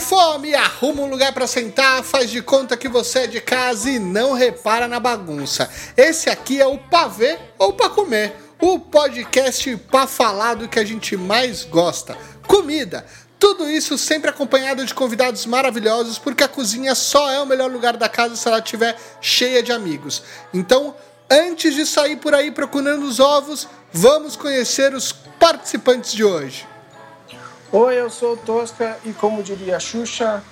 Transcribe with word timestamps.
Fome! 0.00 0.54
Arruma 0.54 1.02
um 1.02 1.10
lugar 1.10 1.32
para 1.32 1.46
sentar, 1.46 2.02
faz 2.02 2.30
de 2.30 2.40
conta 2.40 2.76
que 2.76 2.88
você 2.88 3.20
é 3.20 3.26
de 3.26 3.40
casa 3.40 3.90
e 3.90 3.98
não 3.98 4.32
repara 4.32 4.86
na 4.86 5.00
bagunça. 5.00 5.68
Esse 5.96 6.30
aqui 6.30 6.60
é 6.60 6.66
o 6.66 6.78
Pavê 6.78 7.38
ou 7.58 7.72
Pra 7.72 7.88
Comer, 7.88 8.34
o 8.60 8.78
podcast 8.78 9.76
pra 9.90 10.06
falar 10.06 10.54
do 10.54 10.68
que 10.68 10.78
a 10.78 10.84
gente 10.84 11.16
mais 11.16 11.64
gosta: 11.64 12.16
comida. 12.46 13.04
Tudo 13.38 13.70
isso 13.70 13.96
sempre 13.96 14.30
acompanhado 14.30 14.84
de 14.84 14.92
convidados 14.92 15.46
maravilhosos, 15.46 16.18
porque 16.18 16.42
a 16.42 16.48
cozinha 16.48 16.94
só 16.94 17.30
é 17.30 17.40
o 17.40 17.46
melhor 17.46 17.70
lugar 17.70 17.96
da 17.96 18.08
casa 18.08 18.34
se 18.34 18.48
ela 18.48 18.58
estiver 18.58 18.96
cheia 19.20 19.62
de 19.62 19.70
amigos. 19.70 20.22
Então, 20.52 20.94
antes 21.30 21.74
de 21.74 21.86
sair 21.86 22.16
por 22.16 22.34
aí 22.34 22.50
procurando 22.50 23.04
os 23.04 23.20
ovos, 23.20 23.68
vamos 23.92 24.34
conhecer 24.34 24.92
os 24.92 25.12
participantes 25.12 26.12
de 26.12 26.24
hoje. 26.24 26.66
Oi, 27.70 28.00
eu 28.00 28.08
sou 28.08 28.32
o 28.32 28.36
Tosca 28.36 28.98
e 29.04 29.12
como 29.12 29.42
diria 29.42 29.76
a 29.76 29.80
Xuxa, 29.80 30.42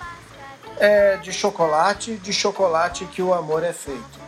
é 0.78 1.16
de 1.16 1.32
chocolate, 1.32 2.16
de 2.16 2.30
chocolate 2.30 3.06
que 3.06 3.22
o 3.22 3.32
amor 3.32 3.64
é 3.64 3.72
feito. 3.72 4.20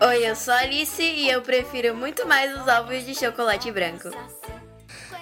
Oi, 0.00 0.26
eu 0.26 0.34
sou 0.34 0.54
a 0.54 0.60
Alice 0.60 1.02
e 1.02 1.28
eu 1.28 1.42
prefiro 1.42 1.94
muito 1.94 2.26
mais 2.26 2.58
os 2.58 2.66
ovos 2.66 3.04
de 3.04 3.14
chocolate 3.14 3.70
branco. 3.70 4.08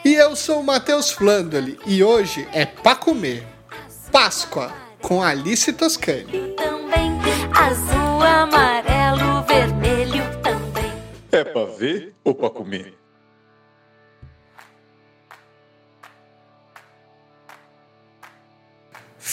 E 0.04 0.14
eu 0.14 0.36
sou 0.36 0.60
o 0.60 0.64
Matheus 0.64 1.10
Flandoli 1.10 1.80
e 1.84 2.04
hoje 2.04 2.48
é 2.52 2.64
pra 2.64 2.94
comer 2.94 3.44
Páscoa 4.12 4.72
com 5.02 5.20
Alice 5.20 5.72
Toscani. 5.72 6.54
Também 6.56 7.18
azul, 7.52 8.22
amarelo, 8.22 9.42
vermelho 9.48 10.22
também. 10.44 10.92
É 11.32 11.42
pra 11.42 11.64
ver 11.64 12.14
ou 12.22 12.32
pra 12.36 12.48
comer? 12.48 12.96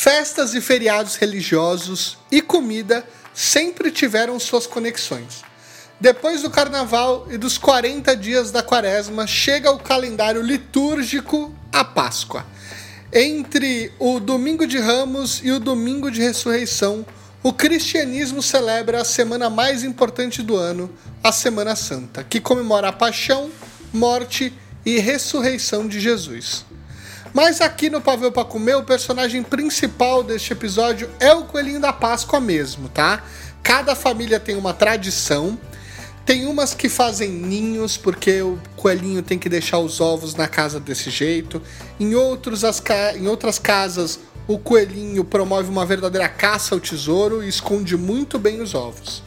Festas 0.06 0.54
e 0.54 0.62
feriados 0.62 1.16
religiosos 1.16 2.16
e 2.32 2.40
comida 2.40 3.04
sempre 3.34 3.90
tiveram 3.90 4.40
suas 4.40 4.68
conexões. 4.68 5.44
Depois 6.00 6.44
do 6.44 6.52
carnaval 6.52 7.26
e 7.32 7.40
dos 7.40 7.58
40 7.58 8.16
dias 8.16 8.52
da 8.52 8.62
quaresma, 8.62 9.26
chega 9.26 9.72
o 9.72 9.80
calendário 9.80 10.44
litúrgico, 10.44 11.52
a 11.74 11.84
Páscoa. 11.84 12.46
Entre 13.12 13.92
o 13.98 14.20
domingo 14.20 14.68
de 14.68 14.78
Ramos 14.78 15.42
e 15.44 15.50
o 15.50 15.60
domingo 15.60 16.12
de 16.12 16.22
ressurreição, 16.22 17.04
o 17.42 17.52
cristianismo 17.52 18.44
celebra 18.44 19.02
a 19.02 19.06
semana 19.06 19.50
mais 19.50 19.84
importante 19.84 20.44
do 20.44 20.56
ano, 20.56 20.88
a 21.24 21.32
Semana 21.32 21.76
Santa, 21.76 22.24
que 22.24 22.40
comemora 22.40 22.90
a 22.90 22.94
paixão, 22.94 23.50
morte 23.92 24.54
e 24.86 25.00
ressurreição 25.00 25.88
de 25.88 26.00
Jesus. 26.00 26.64
Mas 27.36 27.60
aqui 27.60 27.90
no 27.90 28.00
Pavel 28.00 28.32
para 28.32 28.46
Comer, 28.46 28.78
o 28.78 28.84
personagem 28.84 29.44
principal 29.44 30.24
deste 30.24 30.54
episódio 30.54 31.10
é 31.20 31.34
o 31.34 31.44
Coelhinho 31.44 31.82
da 31.82 31.92
Páscoa 31.92 32.40
mesmo, 32.40 32.88
tá? 32.88 33.26
Cada 33.62 33.94
família 33.94 34.40
tem 34.40 34.56
uma 34.56 34.74
tradição 34.74 35.60
tem 36.26 36.48
umas 36.48 36.74
que 36.74 36.90
fazem 36.90 37.30
ninhos 37.30 37.98
porque 37.98 38.42
o 38.42 38.58
coelhinho 38.76 39.22
tem 39.22 39.38
que 39.38 39.48
deixar 39.48 39.78
os 39.78 40.02
ovos 40.02 40.34
na 40.34 40.48
casa 40.48 40.80
desse 40.80 41.12
jeito. 41.12 41.62
Em, 42.00 42.16
outros, 42.16 42.64
as 42.64 42.80
ca... 42.80 43.16
em 43.16 43.28
outras 43.28 43.60
casas, 43.60 44.20
o 44.48 44.58
coelhinho 44.58 45.24
promove 45.24 45.70
uma 45.70 45.86
verdadeira 45.86 46.28
caça 46.28 46.74
ao 46.74 46.82
tesouro 46.82 47.44
e 47.44 47.48
esconde 47.48 47.96
muito 47.96 48.40
bem 48.40 48.60
os 48.60 48.74
ovos. 48.74 49.22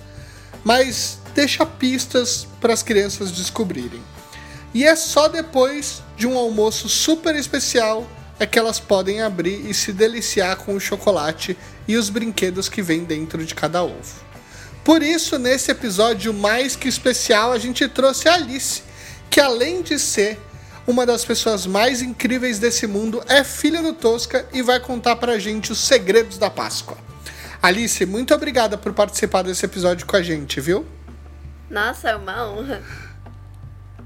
Mas 0.64 1.20
deixa 1.36 1.64
pistas 1.64 2.48
para 2.61 2.73
as 2.73 2.83
crianças 2.83 3.30
descobrirem. 3.30 4.02
E 4.78 4.84
é 4.84 4.94
só 4.94 5.27
depois 5.27 6.05
de 6.16 6.24
um 6.24 6.39
almoço 6.39 6.89
super 6.89 7.34
especial 7.34 8.08
é 8.39 8.46
que 8.46 8.56
elas 8.56 8.78
podem 8.78 9.20
abrir 9.20 9.68
e 9.68 9.74
se 9.74 9.92
deliciar 9.92 10.55
com 10.55 10.77
o 10.77 10.78
chocolate 10.78 11.58
e 11.89 11.96
os 11.96 12.08
brinquedos 12.08 12.68
que 12.68 12.80
vem 12.80 13.02
dentro 13.02 13.44
de 13.44 13.56
cada 13.56 13.83
ovo. 13.83 14.22
Por 14.84 15.02
isso, 15.02 15.36
nesse 15.36 15.72
episódio 15.72 16.33
mais 16.33 16.77
que 16.77 16.86
especial, 16.86 17.50
a 17.50 17.58
gente 17.58 17.89
trouxe 17.89 18.28
a 18.28 18.34
Alice, 18.34 18.84
que 19.28 19.40
além 19.40 19.83
de 19.83 19.98
ser 19.98 20.39
uma 20.86 21.05
das 21.05 21.24
pessoas 21.24 21.66
mais 21.66 22.00
incríveis 22.00 22.60
desse 22.60 22.86
mundo, 22.86 23.20
é 23.27 23.42
filha 23.42 23.83
do 23.83 23.92
Tosca 23.92 24.46
e 24.52 24.62
vai 24.62 24.78
contar 24.78 25.16
pra 25.16 25.40
gente 25.40 25.72
os 25.72 25.80
segredos 25.80 26.39
da 26.39 26.50
Páscoa. 26.50 26.96
Alice, 27.60 28.06
muito 28.06 28.33
obrigada 28.33 28.78
por 28.78 28.92
participar 28.92 29.42
desse 29.42 29.66
episódio 29.66 30.06
com 30.06 30.14
a 30.14 30.22
gente, 30.22 30.60
viu? 30.60 30.86
Nossa, 31.68 32.10
é 32.10 32.14
uma 32.14 32.48
honra. 32.48 32.80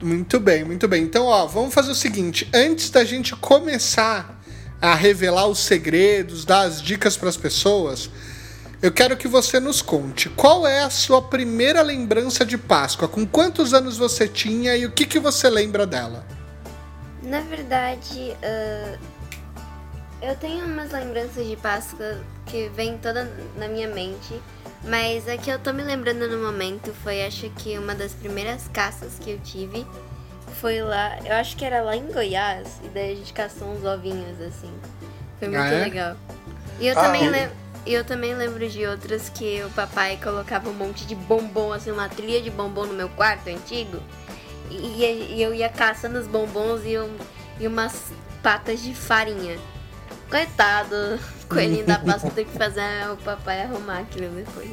Muito 0.03 0.41
bem, 0.41 0.65
muito 0.65 0.89
bem. 0.89 1.05
Então, 1.05 1.27
ó, 1.27 1.47
vamos 1.47 1.73
fazer 1.73 1.93
o 1.93 1.95
seguinte: 1.95 2.49
antes 2.53 2.91
da 2.91 3.05
gente 3.05 3.37
começar 3.37 4.43
a 4.81 4.97
revelar 4.97 5.47
os 5.47 5.61
segredos, 5.61 6.45
dar 6.45 6.63
as 6.63 6.83
dicas 6.83 7.17
para 7.17 7.29
as 7.29 7.37
pessoas, 7.37 8.11
eu 8.83 8.91
quero 8.91 9.17
que 9.17 9.29
você 9.29 9.61
nos 9.61 9.81
conte 9.81 10.29
qual 10.31 10.67
é 10.67 10.83
a 10.83 10.91
sua 10.91 11.23
primeira 11.23 11.83
lembrança 11.83 12.45
de 12.45 12.59
Páscoa. 12.59 13.07
Com 13.07 13.25
quantos 13.25 13.73
anos 13.73 13.97
você 13.97 14.27
tinha 14.27 14.77
e 14.77 14.85
o 14.85 14.91
que, 14.91 15.07
que 15.07 15.21
você 15.21 15.49
lembra 15.49 15.87
dela? 15.87 16.27
Na 17.23 17.41
verdade, 17.43 18.37
uh, 18.43 18.99
eu 20.23 20.37
tenho 20.37 20.65
umas 20.65 20.93
lembranças 20.93 21.47
de 21.47 21.57
Páscoa 21.57 22.21
que 22.47 22.69
vem 22.69 22.97
toda 22.97 23.29
na 23.57 23.67
minha 23.67 23.89
mente, 23.89 24.41
mas 24.85 25.29
a 25.29 25.37
que 25.37 25.51
eu 25.51 25.59
tô 25.59 25.73
me 25.73 25.83
lembrando 25.83 26.29
no 26.29 26.39
momento 26.39 26.95
foi, 27.03 27.27
acho 27.27 27.51
que 27.51 27.77
uma 27.77 27.95
das 27.95 28.13
primeiras 28.13 28.69
caças 28.69 29.19
que 29.19 29.31
eu 29.33 29.41
tive 29.41 29.85
foi 30.61 30.81
lá, 30.81 31.19
eu 31.25 31.35
acho 31.35 31.57
que 31.57 31.65
era 31.65 31.83
lá 31.83 31.97
em 31.97 32.07
Goiás, 32.07 32.81
e 32.85 32.89
daí 32.89 33.13
a 33.13 33.17
gente 33.17 33.33
caçou 33.33 33.69
uns 33.69 33.85
ovinhos 33.85 34.41
assim. 34.41 34.73
Foi 35.41 35.49
muito 35.49 35.61
ah, 35.61 35.75
é? 35.75 35.85
legal. 35.85 36.17
E 36.79 36.87
eu 36.87 36.99
ah, 36.99 37.03
também 37.03 37.29
lembro. 37.29 37.63
E 37.85 37.93
eu 37.93 38.05
também 38.05 38.33
lembro 38.33 38.69
de 38.69 38.87
outras 38.87 39.29
que 39.29 39.61
o 39.65 39.71
papai 39.71 40.17
colocava 40.23 40.71
um 40.71 40.73
monte 40.73 41.05
de 41.05 41.17
bombom, 41.17 41.73
assim, 41.73 41.91
uma 41.91 42.09
trilha 42.09 42.41
de 42.41 42.49
bombom 42.49 42.87
no 42.87 42.95
meu 42.95 43.09
quarto 43.09 43.49
antigo. 43.49 44.01
E, 44.71 45.03
e 45.35 45.43
eu 45.43 45.53
ia 45.53 45.69
caçando 45.69 46.17
os 46.17 46.29
bombons 46.29 46.83
e, 46.85 46.97
um, 46.97 47.17
e 47.59 47.67
umas 47.67 48.13
patas 48.41 48.81
de 48.81 48.95
farinha. 48.95 49.59
Coitado, 50.33 51.21
coelhinho 51.47 51.85
da 51.85 51.99
Páscoa 51.99 52.31
tem 52.31 52.47
que 52.47 52.57
fazer 52.57 52.83
o 53.13 53.17
papai 53.19 53.65
arrumar 53.65 53.99
aquilo 53.99 54.35
depois. 54.35 54.71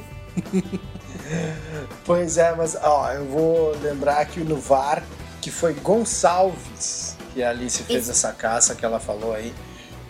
pois 2.06 2.38
é, 2.38 2.56
mas 2.56 2.78
ó, 2.82 3.12
eu 3.12 3.26
vou 3.26 3.76
lembrar 3.82 4.20
aqui 4.20 4.40
no 4.40 4.56
VAR 4.56 5.04
que 5.42 5.52
foi 5.52 5.74
Gonçalves 5.74 7.18
que 7.34 7.44
a 7.44 7.50
Alice 7.50 7.84
fez 7.84 8.04
Isso. 8.04 8.12
essa 8.12 8.32
caça 8.32 8.74
que 8.74 8.86
ela 8.86 9.02
falou 9.02 9.34
aí. 9.34 9.54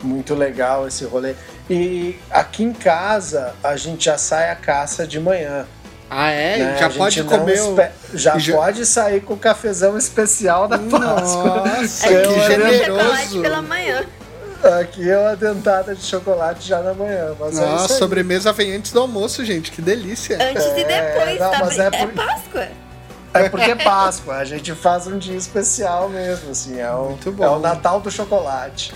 Muito 0.03 0.35
legal 0.35 0.87
esse 0.87 1.03
rolê. 1.03 1.33
E 1.67 2.17
aqui 2.29 2.63
em 2.63 2.71
casa 2.71 3.55
a 3.63 3.75
gente 3.75 4.05
já 4.05 4.19
sai 4.19 4.51
a 4.51 4.55
caça 4.55 5.07
de 5.07 5.19
manhã. 5.19 5.65
Ah, 6.11 6.29
é? 6.29 6.57
Né? 6.57 6.77
Já 6.77 6.89
pode 6.91 7.23
comer. 7.23 7.53
Espe... 7.53 7.91
Já, 8.13 8.37
já, 8.37 8.55
pode 8.55 8.85
sair 8.85 9.21
com 9.21 9.33
o 9.33 9.37
cafezão 9.37 9.97
especial 9.97 10.67
da 10.67 10.77
Páscoa. 10.77 11.63
Nossa, 11.65 12.07
que 12.07 12.13
é 12.13 12.47
generoso. 12.47 13.41
pela 13.41 13.61
manhã. 13.63 14.05
Aqui 14.63 15.09
é 15.09 15.17
uma 15.17 15.35
dentada 15.35 15.95
de 15.95 16.03
chocolate 16.03 16.67
já 16.67 16.81
na 16.81 16.93
manhã. 16.93 17.33
Mas 17.39 17.57
é 17.57 17.65
Nossa, 17.65 17.93
é 17.93 17.97
sobremesa 17.97 18.51
vem 18.51 18.75
antes 18.75 18.91
do 18.91 18.99
almoço, 18.99 19.43
gente. 19.45 19.71
Que 19.71 19.81
delícia. 19.81 20.35
Antes 20.35 20.65
é, 20.65 20.79
e 20.79 20.85
depois, 20.85 21.39
não, 21.39 21.51
tá? 21.51 21.59
Mas 21.59 21.79
é, 21.79 21.87
é 21.87 21.91
por... 21.91 22.13
Páscoa. 22.13 22.67
É 23.33 23.49
porque 23.49 23.71
é 23.71 23.75
Páscoa. 23.75 24.35
A 24.35 24.45
gente 24.45 24.73
faz 24.73 25.07
um 25.07 25.17
dia 25.17 25.37
especial 25.37 26.09
mesmo, 26.09 26.51
assim. 26.51 26.79
É 26.79 26.91
o, 26.91 27.09
Muito 27.09 27.31
bom. 27.31 27.43
É 27.43 27.49
o 27.49 27.59
Natal 27.59 28.01
do 28.01 28.11
chocolate. 28.11 28.93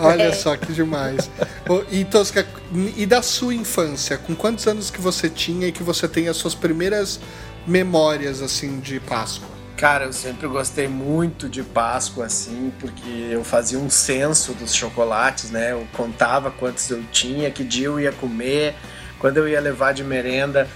Olha 0.00 0.24
é. 0.24 0.32
só 0.32 0.56
que 0.56 0.72
demais. 0.72 1.30
E 1.90 2.04
Tosca, 2.04 2.46
e 2.96 3.04
da 3.04 3.20
sua 3.20 3.54
infância, 3.54 4.16
com 4.16 4.34
quantos 4.34 4.66
anos 4.66 4.90
que 4.90 5.00
você 5.00 5.28
tinha 5.28 5.68
e 5.68 5.72
que 5.72 5.82
você 5.82 6.08
tem 6.08 6.28
as 6.28 6.36
suas 6.36 6.54
primeiras 6.54 7.20
memórias 7.66 8.40
assim 8.40 8.80
de 8.80 8.98
Páscoa? 9.00 9.57
Cara, 9.78 10.06
eu 10.06 10.12
sempre 10.12 10.48
gostei 10.48 10.88
muito 10.88 11.48
de 11.48 11.62
Páscoa, 11.62 12.26
assim, 12.26 12.72
porque 12.80 13.28
eu 13.30 13.44
fazia 13.44 13.78
um 13.78 13.88
censo 13.88 14.52
dos 14.52 14.74
chocolates, 14.74 15.52
né? 15.52 15.70
Eu 15.70 15.86
contava 15.92 16.50
quantos 16.50 16.90
eu 16.90 17.00
tinha, 17.12 17.48
que 17.48 17.62
dia 17.62 17.86
eu 17.86 18.00
ia 18.00 18.10
comer, 18.10 18.74
quando 19.20 19.36
eu 19.36 19.48
ia 19.48 19.60
levar 19.60 19.94
de 19.94 20.02
merenda. 20.02 20.68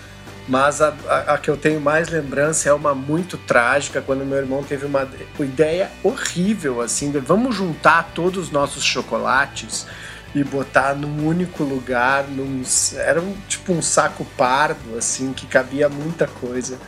Mas 0.46 0.80
a, 0.80 0.94
a, 1.08 1.34
a, 1.34 1.38
que 1.38 1.50
eu 1.50 1.56
tenho 1.56 1.80
mais 1.80 2.10
lembrança 2.10 2.68
é 2.68 2.72
uma 2.72 2.94
muito 2.94 3.36
trágica, 3.36 4.00
quando 4.00 4.24
meu 4.24 4.38
irmão 4.38 4.62
teve 4.62 4.86
uma, 4.86 5.08
uma 5.36 5.44
ideia 5.44 5.90
horrível, 6.04 6.80
assim, 6.80 7.10
de 7.10 7.18
vamos 7.18 7.56
juntar 7.56 8.12
todos 8.14 8.44
os 8.44 8.50
nossos 8.52 8.84
chocolates 8.84 9.84
e 10.32 10.44
botar 10.44 10.94
num 10.94 11.26
único 11.26 11.64
lugar, 11.64 12.28
num, 12.28 12.62
era 12.94 13.20
um, 13.20 13.34
tipo 13.48 13.72
um 13.72 13.82
saco 13.82 14.24
pardo, 14.36 14.96
assim, 14.96 15.32
que 15.32 15.44
cabia 15.44 15.88
muita 15.88 16.28
coisa. 16.28 16.78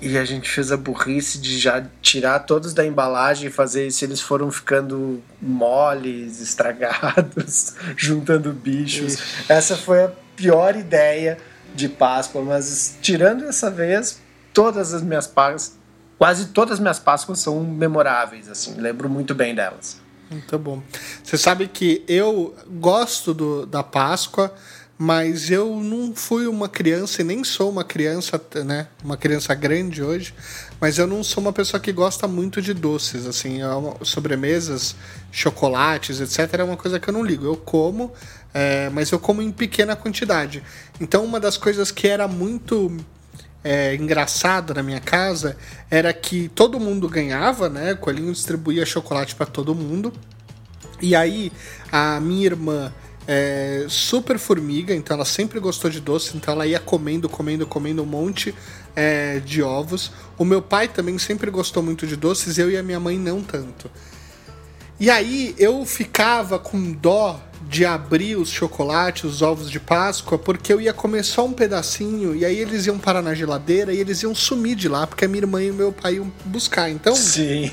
E 0.00 0.16
a 0.16 0.24
gente 0.24 0.48
fez 0.48 0.72
a 0.72 0.76
burrice 0.76 1.38
de 1.38 1.58
já 1.58 1.84
tirar 2.00 2.40
todos 2.40 2.72
da 2.72 2.86
embalagem 2.86 3.48
e 3.48 3.50
fazer 3.50 3.86
isso. 3.86 4.04
Eles 4.04 4.20
foram 4.20 4.50
ficando 4.50 5.22
moles, 5.40 6.40
estragados, 6.42 7.74
juntando 7.96 8.52
bichos. 8.52 9.18
Essa 9.48 9.76
foi 9.76 10.04
a 10.04 10.12
pior 10.34 10.74
ideia 10.74 11.36
de 11.74 11.88
Páscoa, 11.88 12.42
mas 12.42 12.96
tirando 13.02 13.44
essa 13.44 13.70
vez, 13.70 14.20
todas 14.52 14.94
as 14.94 15.02
minhas 15.02 15.26
Páscoas, 15.26 15.78
quase 16.18 16.46
todas 16.46 16.74
as 16.74 16.80
minhas 16.80 16.98
Páscoas 16.98 17.38
são 17.38 17.62
memoráveis, 17.62 18.48
assim, 18.48 18.74
lembro 18.80 19.08
muito 19.08 19.34
bem 19.34 19.54
delas. 19.54 20.00
Muito 20.30 20.58
bom. 20.58 20.82
Você 21.24 21.36
sabe 21.36 21.66
que 21.66 22.04
eu 22.06 22.54
gosto 22.78 23.34
do, 23.34 23.66
da 23.66 23.82
Páscoa, 23.82 24.54
mas 25.02 25.50
eu 25.50 25.76
não 25.76 26.14
fui 26.14 26.46
uma 26.46 26.68
criança 26.68 27.22
e 27.22 27.24
nem 27.24 27.42
sou 27.42 27.70
uma 27.70 27.82
criança, 27.82 28.38
né? 28.66 28.86
Uma 29.02 29.16
criança 29.16 29.54
grande 29.54 30.02
hoje, 30.02 30.34
mas 30.78 30.98
eu 30.98 31.06
não 31.06 31.24
sou 31.24 31.42
uma 31.42 31.54
pessoa 31.54 31.80
que 31.80 31.90
gosta 31.90 32.28
muito 32.28 32.60
de 32.60 32.74
doces, 32.74 33.24
assim, 33.24 33.62
é 33.62 34.04
sobremesas, 34.04 34.94
chocolates, 35.32 36.20
etc. 36.20 36.60
É 36.60 36.64
uma 36.64 36.76
coisa 36.76 37.00
que 37.00 37.08
eu 37.08 37.14
não 37.14 37.24
ligo. 37.24 37.46
Eu 37.46 37.56
como, 37.56 38.12
é, 38.52 38.90
mas 38.90 39.10
eu 39.10 39.18
como 39.18 39.40
em 39.40 39.50
pequena 39.50 39.96
quantidade. 39.96 40.62
Então, 41.00 41.24
uma 41.24 41.40
das 41.40 41.56
coisas 41.56 41.90
que 41.90 42.06
era 42.06 42.28
muito 42.28 42.94
é, 43.64 43.94
engraçado 43.94 44.74
na 44.74 44.82
minha 44.82 45.00
casa 45.00 45.56
era 45.90 46.12
que 46.12 46.50
todo 46.50 46.78
mundo 46.78 47.08
ganhava, 47.08 47.70
né? 47.70 47.94
O 47.94 47.96
coelhinho 47.96 48.34
distribuía 48.34 48.84
chocolate 48.84 49.34
para 49.34 49.46
todo 49.46 49.74
mundo. 49.74 50.12
E 51.00 51.16
aí 51.16 51.50
a 51.90 52.20
minha 52.20 52.44
irmã 52.44 52.92
é 53.32 53.86
super 53.88 54.40
formiga, 54.40 54.92
então 54.92 55.14
ela 55.14 55.24
sempre 55.24 55.60
gostou 55.60 55.88
de 55.88 56.00
doce, 56.00 56.36
então 56.36 56.52
ela 56.52 56.66
ia 56.66 56.80
comendo, 56.80 57.28
comendo, 57.28 57.64
comendo 57.64 58.02
um 58.02 58.06
monte 58.06 58.52
é, 58.96 59.38
de 59.38 59.62
ovos. 59.62 60.10
O 60.36 60.44
meu 60.44 60.60
pai 60.60 60.88
também 60.88 61.16
sempre 61.16 61.48
gostou 61.48 61.80
muito 61.80 62.08
de 62.08 62.16
doces, 62.16 62.58
eu 62.58 62.68
e 62.68 62.76
a 62.76 62.82
minha 62.82 62.98
mãe 62.98 63.16
não 63.16 63.40
tanto. 63.40 63.88
E 64.98 65.08
aí 65.08 65.54
eu 65.58 65.86
ficava 65.86 66.58
com 66.58 66.90
dó 66.90 67.40
de 67.68 67.84
abrir 67.84 68.34
os 68.34 68.50
chocolates, 68.50 69.22
os 69.22 69.42
ovos 69.42 69.70
de 69.70 69.78
Páscoa, 69.78 70.36
porque 70.36 70.72
eu 70.72 70.80
ia 70.80 70.92
comer 70.92 71.24
só 71.24 71.46
um 71.46 71.52
pedacinho 71.52 72.34
e 72.34 72.44
aí 72.44 72.58
eles 72.58 72.86
iam 72.86 72.98
parar 72.98 73.22
na 73.22 73.32
geladeira 73.32 73.94
e 73.94 74.00
eles 74.00 74.24
iam 74.24 74.34
sumir 74.34 74.74
de 74.74 74.88
lá, 74.88 75.06
porque 75.06 75.24
a 75.24 75.28
minha 75.28 75.42
irmã 75.42 75.62
e 75.62 75.70
o 75.70 75.74
meu 75.74 75.92
pai 75.92 76.16
iam 76.16 76.32
buscar. 76.46 76.90
Então, 76.90 77.14
Sim. 77.14 77.70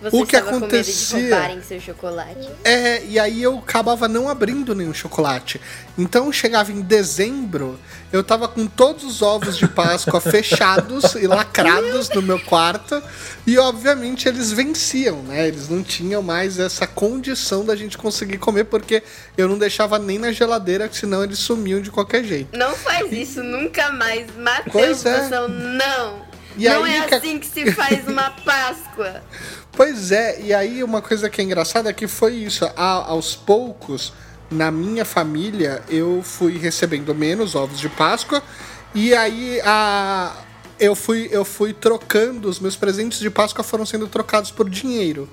Você 0.00 0.16
O 0.16 0.24
que 0.26 0.34
acontecia- 0.36 1.34
roubarem 1.36 1.62
seu 1.62 1.78
chocolate. 1.80 2.48
É, 2.64 3.04
e 3.04 3.18
aí 3.18 3.42
eu 3.42 3.58
acabava 3.58 4.08
não 4.08 4.28
abrindo 4.30 4.74
nenhum 4.74 4.94
chocolate. 4.94 5.60
Então 5.98 6.32
chegava 6.32 6.72
em 6.72 6.80
dezembro, 6.80 7.78
eu 8.10 8.24
tava 8.24 8.48
com 8.48 8.66
todos 8.66 9.04
os 9.04 9.20
ovos 9.20 9.58
de 9.58 9.68
Páscoa 9.68 10.18
fechados 10.22 11.14
e 11.16 11.26
lacrados 11.26 12.08
no 12.10 12.22
meu 12.22 12.40
quarto, 12.46 13.02
e 13.46 13.58
obviamente 13.58 14.26
eles 14.26 14.50
venciam, 14.50 15.22
né? 15.22 15.46
Eles 15.48 15.68
não 15.68 15.82
tinham 15.82 16.22
mais 16.22 16.58
essa 16.58 16.86
condição 16.86 17.62
da 17.64 17.76
gente 17.76 17.98
conseguir 17.98 18.38
comer, 18.38 18.64
porque 18.64 19.02
eu 19.36 19.46
não 19.48 19.58
deixava 19.58 19.98
nem 19.98 20.18
na 20.18 20.32
geladeira, 20.32 20.88
senão 20.90 21.22
eles 21.22 21.38
sumiam 21.38 21.80
de 21.80 21.90
qualquer 21.90 22.24
jeito. 22.24 22.56
Não 22.56 22.74
faz 22.74 23.12
isso 23.12 23.42
nunca 23.42 23.92
mais, 23.92 24.26
Matheus. 24.34 24.72
Pois 24.72 25.04
é. 25.04 25.28
Não. 25.48 26.30
E 26.56 26.68
não 26.68 26.84
é 26.84 27.02
que- 27.06 27.14
assim 27.14 27.38
que 27.38 27.46
se 27.46 27.70
faz 27.72 28.06
uma 28.08 28.30
Páscoa. 28.44 29.22
Pois 29.72 30.10
é, 30.12 30.40
e 30.40 30.52
aí 30.52 30.82
uma 30.82 31.00
coisa 31.00 31.30
que 31.30 31.40
é 31.40 31.44
engraçada 31.44 31.88
é 31.90 31.92
que 31.92 32.06
foi 32.06 32.34
isso. 32.34 32.64
A- 32.76 33.04
aos 33.06 33.34
poucos, 33.36 34.12
na 34.50 34.70
minha 34.70 35.04
família, 35.04 35.82
eu 35.88 36.20
fui 36.24 36.58
recebendo 36.58 37.14
menos 37.14 37.54
ovos 37.54 37.78
de 37.78 37.88
Páscoa. 37.88 38.42
E 38.94 39.14
aí 39.14 39.60
a, 39.64 40.32
eu, 40.78 40.94
fui, 40.96 41.28
eu 41.30 41.44
fui 41.44 41.72
trocando, 41.72 42.48
os 42.48 42.58
meus 42.58 42.74
presentes 42.76 43.20
de 43.20 43.30
Páscoa 43.30 43.62
foram 43.62 43.86
sendo 43.86 44.08
trocados 44.08 44.50
por 44.50 44.68
dinheiro. 44.68 45.28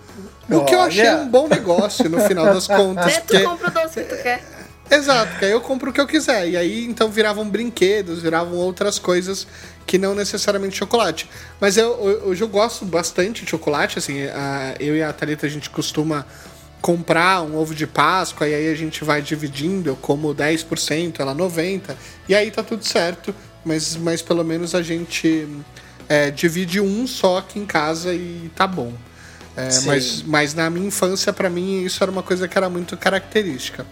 O 0.49 0.63
que 0.63 0.73
eu 0.75 0.81
achei 0.81 1.09
um 1.09 1.27
bom 1.27 1.47
negócio 1.47 2.07
no 2.09 2.21
final 2.21 2.45
das 2.45 2.67
contas. 2.67 3.05
Né? 3.07 3.19
Tu 3.21 3.25
porque- 3.27 3.43
compra 3.43 3.67
o 3.69 3.71
doce 3.71 4.01
que 4.01 4.15
tu 4.15 4.21
quer. 4.23 4.56
Exato, 4.89 5.37
que 5.37 5.45
aí 5.45 5.51
eu 5.51 5.61
compro 5.61 5.89
o 5.89 5.93
que 5.93 5.99
eu 5.99 6.07
quiser. 6.07 6.47
E 6.49 6.57
aí 6.57 6.85
então 6.85 7.09
viravam 7.09 7.47
brinquedos, 7.49 8.21
viravam 8.21 8.55
outras 8.55 8.97
coisas 8.97 9.45
que 9.85 9.97
não 9.97 10.15
necessariamente 10.15 10.77
chocolate. 10.77 11.29
Mas 11.59 11.77
eu, 11.77 11.91
hoje 12.25 12.41
eu 12.43 12.47
gosto 12.47 12.85
bastante 12.85 13.43
de 13.43 13.51
chocolate, 13.51 13.97
assim, 13.99 14.23
a- 14.27 14.75
eu 14.79 14.95
e 14.95 15.03
a 15.03 15.11
Thalita 15.13 15.45
a 15.45 15.49
gente 15.49 15.69
costuma 15.69 16.25
comprar 16.81 17.41
um 17.41 17.57
ovo 17.57 17.73
de 17.73 17.87
Páscoa 17.87 18.47
e 18.47 18.53
aí 18.53 18.71
a 18.71 18.75
gente 18.75 19.03
vai 19.03 19.21
dividindo, 19.21 19.89
eu 19.89 19.95
como 19.95 20.33
10%, 20.33 21.19
ela 21.19 21.33
90%, 21.33 21.95
e 22.29 22.35
aí 22.35 22.51
tá 22.51 22.61
tudo 22.63 22.85
certo, 22.85 23.33
mas, 23.65 23.95
mas 23.97 24.21
pelo 24.21 24.43
menos 24.43 24.75
a 24.75 24.81
gente 24.81 25.47
é, 26.07 26.29
divide 26.31 26.79
um 26.79 27.07
só 27.07 27.39
aqui 27.39 27.59
em 27.59 27.65
casa 27.65 28.13
e 28.13 28.49
tá 28.55 28.67
bom. 28.67 28.93
É, 29.55 29.69
mas, 29.87 30.21
mas 30.21 30.53
na 30.53 30.69
minha 30.69 30.87
infância, 30.87 31.33
pra 31.33 31.49
mim, 31.49 31.81
isso 31.83 32.01
era 32.03 32.11
uma 32.11 32.21
coisa 32.21 32.47
que 32.47 32.55
era 32.57 32.69
muito 32.69 32.95
característica. 32.95 33.85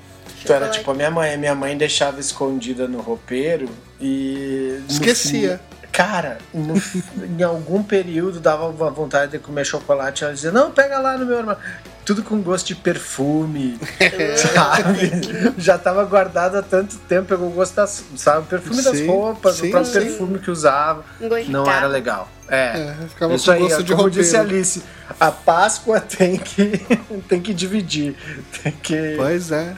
Tu 0.46 0.52
era 0.54 0.66
Chocolate. 0.66 0.78
tipo 0.80 0.92
a 0.92 0.94
minha 0.94 1.12
mãe. 1.12 1.38
Minha 1.38 1.56
mãe 1.56 1.78
deixava 1.78 2.20
escondida 2.20 2.88
no 2.88 3.02
roupeiro 3.02 3.70
e. 4.00 4.80
Esquecia. 4.90 5.58
fim- 5.70 5.76
Cara, 5.92 6.40
no- 6.54 6.76
em 7.40 7.42
algum 7.42 7.82
período 7.82 8.40
dava 8.42 8.68
uma 8.68 8.90
vontade 8.92 9.32
de 9.32 9.40
comer 9.40 9.66
chocolate. 9.66 10.24
Ela 10.26 10.34
dizia: 10.34 10.52
Não, 10.52 10.70
pega 10.72 11.00
lá 11.00 11.18
no 11.18 11.26
meu 11.26 11.38
armário. 11.40 11.62
Tudo 12.06 12.22
com 12.22 12.40
gosto 12.40 12.68
de 12.68 12.76
perfume, 12.76 13.80
sabe? 14.38 15.12
Já 15.58 15.76
tava 15.78 16.04
guardado 16.04 16.56
há 16.58 16.62
tanto 16.62 16.98
tempo, 17.00 17.30
pegou 17.30 17.48
o 17.48 17.52
gosto 17.52 17.74
das, 17.76 18.04
sabe? 18.16 18.42
O 18.42 18.44
perfume 18.44 18.82
das 18.84 18.96
Sim, 18.98 19.08
roupas, 19.08 19.56
sim, 19.56 19.68
o 19.70 19.72
próprio 19.72 19.92
sim. 19.92 20.00
perfume 20.02 20.38
que 20.40 20.52
usava. 20.52 21.04
Não 21.48 21.66
era 21.70 21.88
legal. 21.88 22.30
É. 22.48 22.78
É, 22.78 22.96
ficava 23.10 23.34
Isso 23.34 23.46
com 23.46 23.52
aí, 23.54 23.60
gosto 23.62 23.84
de 23.84 23.96
como 23.96 24.10
disse 24.12 24.36
a 24.36 24.40
roupeiro. 24.40 24.58
Alice, 24.60 24.84
a 25.20 25.32
Páscoa 25.32 26.00
tem 26.00 26.38
que, 26.38 26.86
tem 27.28 27.42
que 27.42 27.54
dividir. 27.56 28.16
Tem 28.62 28.72
que. 28.74 29.14
Pois 29.18 29.52
é. 29.52 29.74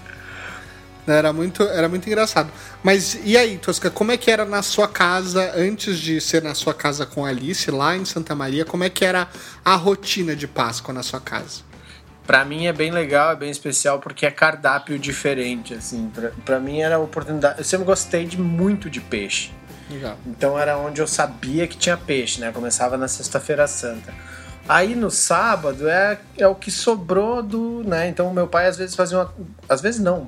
Era 1.08 1.32
muito, 1.32 1.64
era 1.64 1.88
muito 1.88 2.06
engraçado. 2.08 2.52
Mas 2.84 3.18
e 3.24 3.38
aí, 3.38 3.58
Tosca, 3.58 3.90
como 3.90 4.12
é 4.12 4.18
que 4.18 4.30
era 4.30 4.44
na 4.44 4.62
sua 4.62 4.88
casa, 4.88 5.54
antes 5.56 5.98
de 5.98 6.20
ser 6.20 6.44
na 6.44 6.54
sua 6.54 6.74
casa 6.74 7.06
com 7.06 7.26
a 7.26 7.30
Alice, 7.30 7.72
lá 7.72 7.96
em 7.96 8.04
Santa 8.04 8.36
Maria, 8.36 8.66
como 8.66 8.84
é 8.84 8.90
que 8.90 9.06
era 9.06 9.28
a 9.64 9.76
rotina 9.76 10.36
de 10.36 10.48
Páscoa 10.48 10.94
na 10.94 11.02
sua 11.02 11.22
casa? 11.22 11.62
Pra 12.26 12.44
mim 12.44 12.68
é 12.68 12.74
bem 12.74 12.92
legal, 12.92 13.32
é 13.32 13.36
bem 13.38 13.50
especial 13.50 14.00
porque 14.00 14.26
é 14.26 14.32
cardápio 14.32 15.00
diferente, 15.00 15.74
assim. 15.74 16.12
Pra, 16.14 16.32
pra 16.44 16.60
mim 16.60 16.82
era 16.82 16.98
a 16.98 17.00
oportunidade. 17.00 17.60
Eu 17.60 17.64
sempre 17.64 17.86
gostei 17.86 18.26
de 18.26 18.38
muito 18.38 18.90
de 18.90 19.00
peixe. 19.00 19.52
Legal. 19.90 20.18
Então 20.26 20.60
era 20.60 20.78
onde 20.78 21.00
eu 21.00 21.08
sabia 21.08 21.66
que 21.68 21.78
tinha 21.78 21.96
peixe, 21.96 22.42
né? 22.42 22.52
Começava 22.52 22.98
na 22.98 23.08
Sexta-feira 23.08 23.66
Santa. 23.66 24.14
Aí 24.68 24.94
no 24.94 25.10
sábado 25.10 25.88
é, 25.88 26.20
é 26.38 26.46
o 26.46 26.54
que 26.54 26.70
sobrou 26.70 27.42
do, 27.42 27.84
né? 27.86 28.10
Então 28.10 28.34
meu 28.34 28.48
pai 28.48 28.68
às 28.68 28.76
vezes 28.76 28.94
fazia 28.94 29.20
uma, 29.20 29.34
às 29.70 29.80
vezes 29.80 30.02
não, 30.02 30.28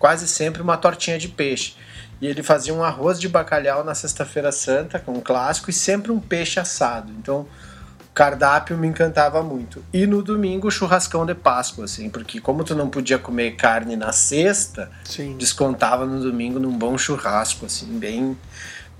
quase 0.00 0.26
sempre 0.26 0.62
uma 0.62 0.76
tortinha 0.76 1.18
de 1.18 1.28
peixe. 1.28 1.74
E 2.20 2.26
ele 2.26 2.42
fazia 2.42 2.74
um 2.74 2.82
arroz 2.82 3.20
de 3.20 3.28
bacalhau 3.28 3.84
na 3.84 3.94
Sexta-feira 3.94 4.50
Santa, 4.50 4.98
com 4.98 5.12
um 5.12 5.20
clássico 5.20 5.70
e 5.70 5.72
sempre 5.72 6.10
um 6.10 6.18
peixe 6.18 6.58
assado. 6.58 7.12
Então 7.18 7.40
o 7.40 8.12
cardápio 8.12 8.76
me 8.76 8.88
encantava 8.88 9.42
muito. 9.42 9.84
E 9.92 10.06
no 10.06 10.22
domingo 10.22 10.70
churrascão 10.70 11.24
de 11.24 11.34
Páscoa, 11.34 11.84
assim, 11.84 12.10
porque 12.10 12.40
como 12.40 12.64
tu 12.64 12.74
não 12.74 12.88
podia 12.88 13.18
comer 13.18 13.52
carne 13.52 13.94
na 13.94 14.10
sexta, 14.10 14.90
Sim. 15.04 15.36
descontava 15.36 16.04
no 16.04 16.20
domingo 16.20 16.58
num 16.58 16.76
bom 16.76 16.98
churrasco, 16.98 17.66
assim, 17.66 17.98
bem, 17.98 18.36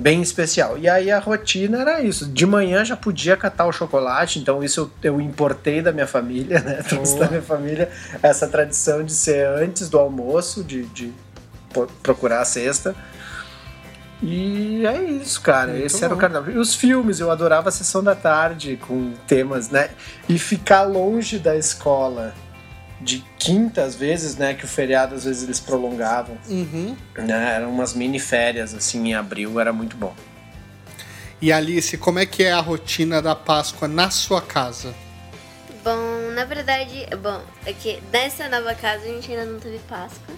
bem 0.00 0.22
especial. 0.22 0.78
E 0.78 0.88
aí 0.88 1.10
a 1.10 1.18
rotina 1.18 1.82
era 1.82 2.00
isso. 2.00 2.26
De 2.26 2.46
manhã 2.46 2.82
já 2.84 2.96
podia 2.96 3.36
catar 3.36 3.66
o 3.66 3.72
chocolate, 3.72 4.38
então 4.38 4.64
isso 4.64 4.90
eu, 5.02 5.12
eu 5.12 5.20
importei 5.20 5.82
da 5.82 5.92
minha 5.92 6.06
família, 6.06 6.60
né? 6.60 6.82
Trouxe 6.88 7.18
da 7.18 7.28
minha 7.28 7.42
família 7.42 7.90
essa 8.22 8.48
tradição 8.48 9.04
de 9.04 9.12
ser 9.12 9.46
antes 9.46 9.90
do 9.90 9.98
almoço, 9.98 10.64
de, 10.64 10.86
de 10.86 11.12
procurar 12.02 12.40
a 12.40 12.44
cesta. 12.46 12.96
E 14.22 14.86
é 14.86 15.02
isso, 15.02 15.40
cara. 15.42 15.72
Muito 15.72 15.86
Esse 15.86 16.02
era 16.02 16.12
o 16.12 16.16
bom. 16.16 16.20
cardápio. 16.20 16.54
E 16.54 16.58
os 16.58 16.74
filmes, 16.74 17.20
eu 17.20 17.30
adorava 17.30 17.68
a 17.68 17.72
sessão 17.72 18.02
da 18.02 18.14
tarde 18.14 18.78
com 18.86 19.12
temas, 19.26 19.68
né? 19.68 19.90
E 20.28 20.38
ficar 20.38 20.82
longe 20.82 21.38
da 21.38 21.56
escola 21.56 22.34
de 23.00 23.24
quinta, 23.38 23.82
às 23.82 23.94
vezes, 23.94 24.36
né? 24.36 24.54
Que 24.54 24.64
o 24.64 24.68
feriado, 24.68 25.14
às 25.14 25.24
vezes, 25.24 25.42
eles 25.42 25.58
prolongavam. 25.60 26.36
Uhum. 26.48 26.96
Né? 27.16 27.54
Eram 27.56 27.70
umas 27.70 27.94
mini 27.94 28.18
férias, 28.18 28.74
assim, 28.74 29.08
em 29.08 29.14
abril. 29.14 29.58
Era 29.58 29.72
muito 29.72 29.96
bom. 29.96 30.14
E 31.40 31.50
Alice, 31.50 31.96
como 31.96 32.18
é 32.18 32.26
que 32.26 32.44
é 32.44 32.52
a 32.52 32.60
rotina 32.60 33.22
da 33.22 33.34
Páscoa 33.34 33.88
na 33.88 34.10
sua 34.10 34.42
casa? 34.42 34.94
Bom, 35.82 36.30
na 36.34 36.44
verdade, 36.44 37.06
bom, 37.22 37.40
é 37.64 37.72
que 37.72 38.02
nessa 38.12 38.46
nova 38.50 38.74
casa 38.74 39.04
a 39.04 39.08
gente 39.08 39.30
ainda 39.30 39.46
não 39.46 39.58
teve 39.58 39.78
Páscoa. 39.88 40.34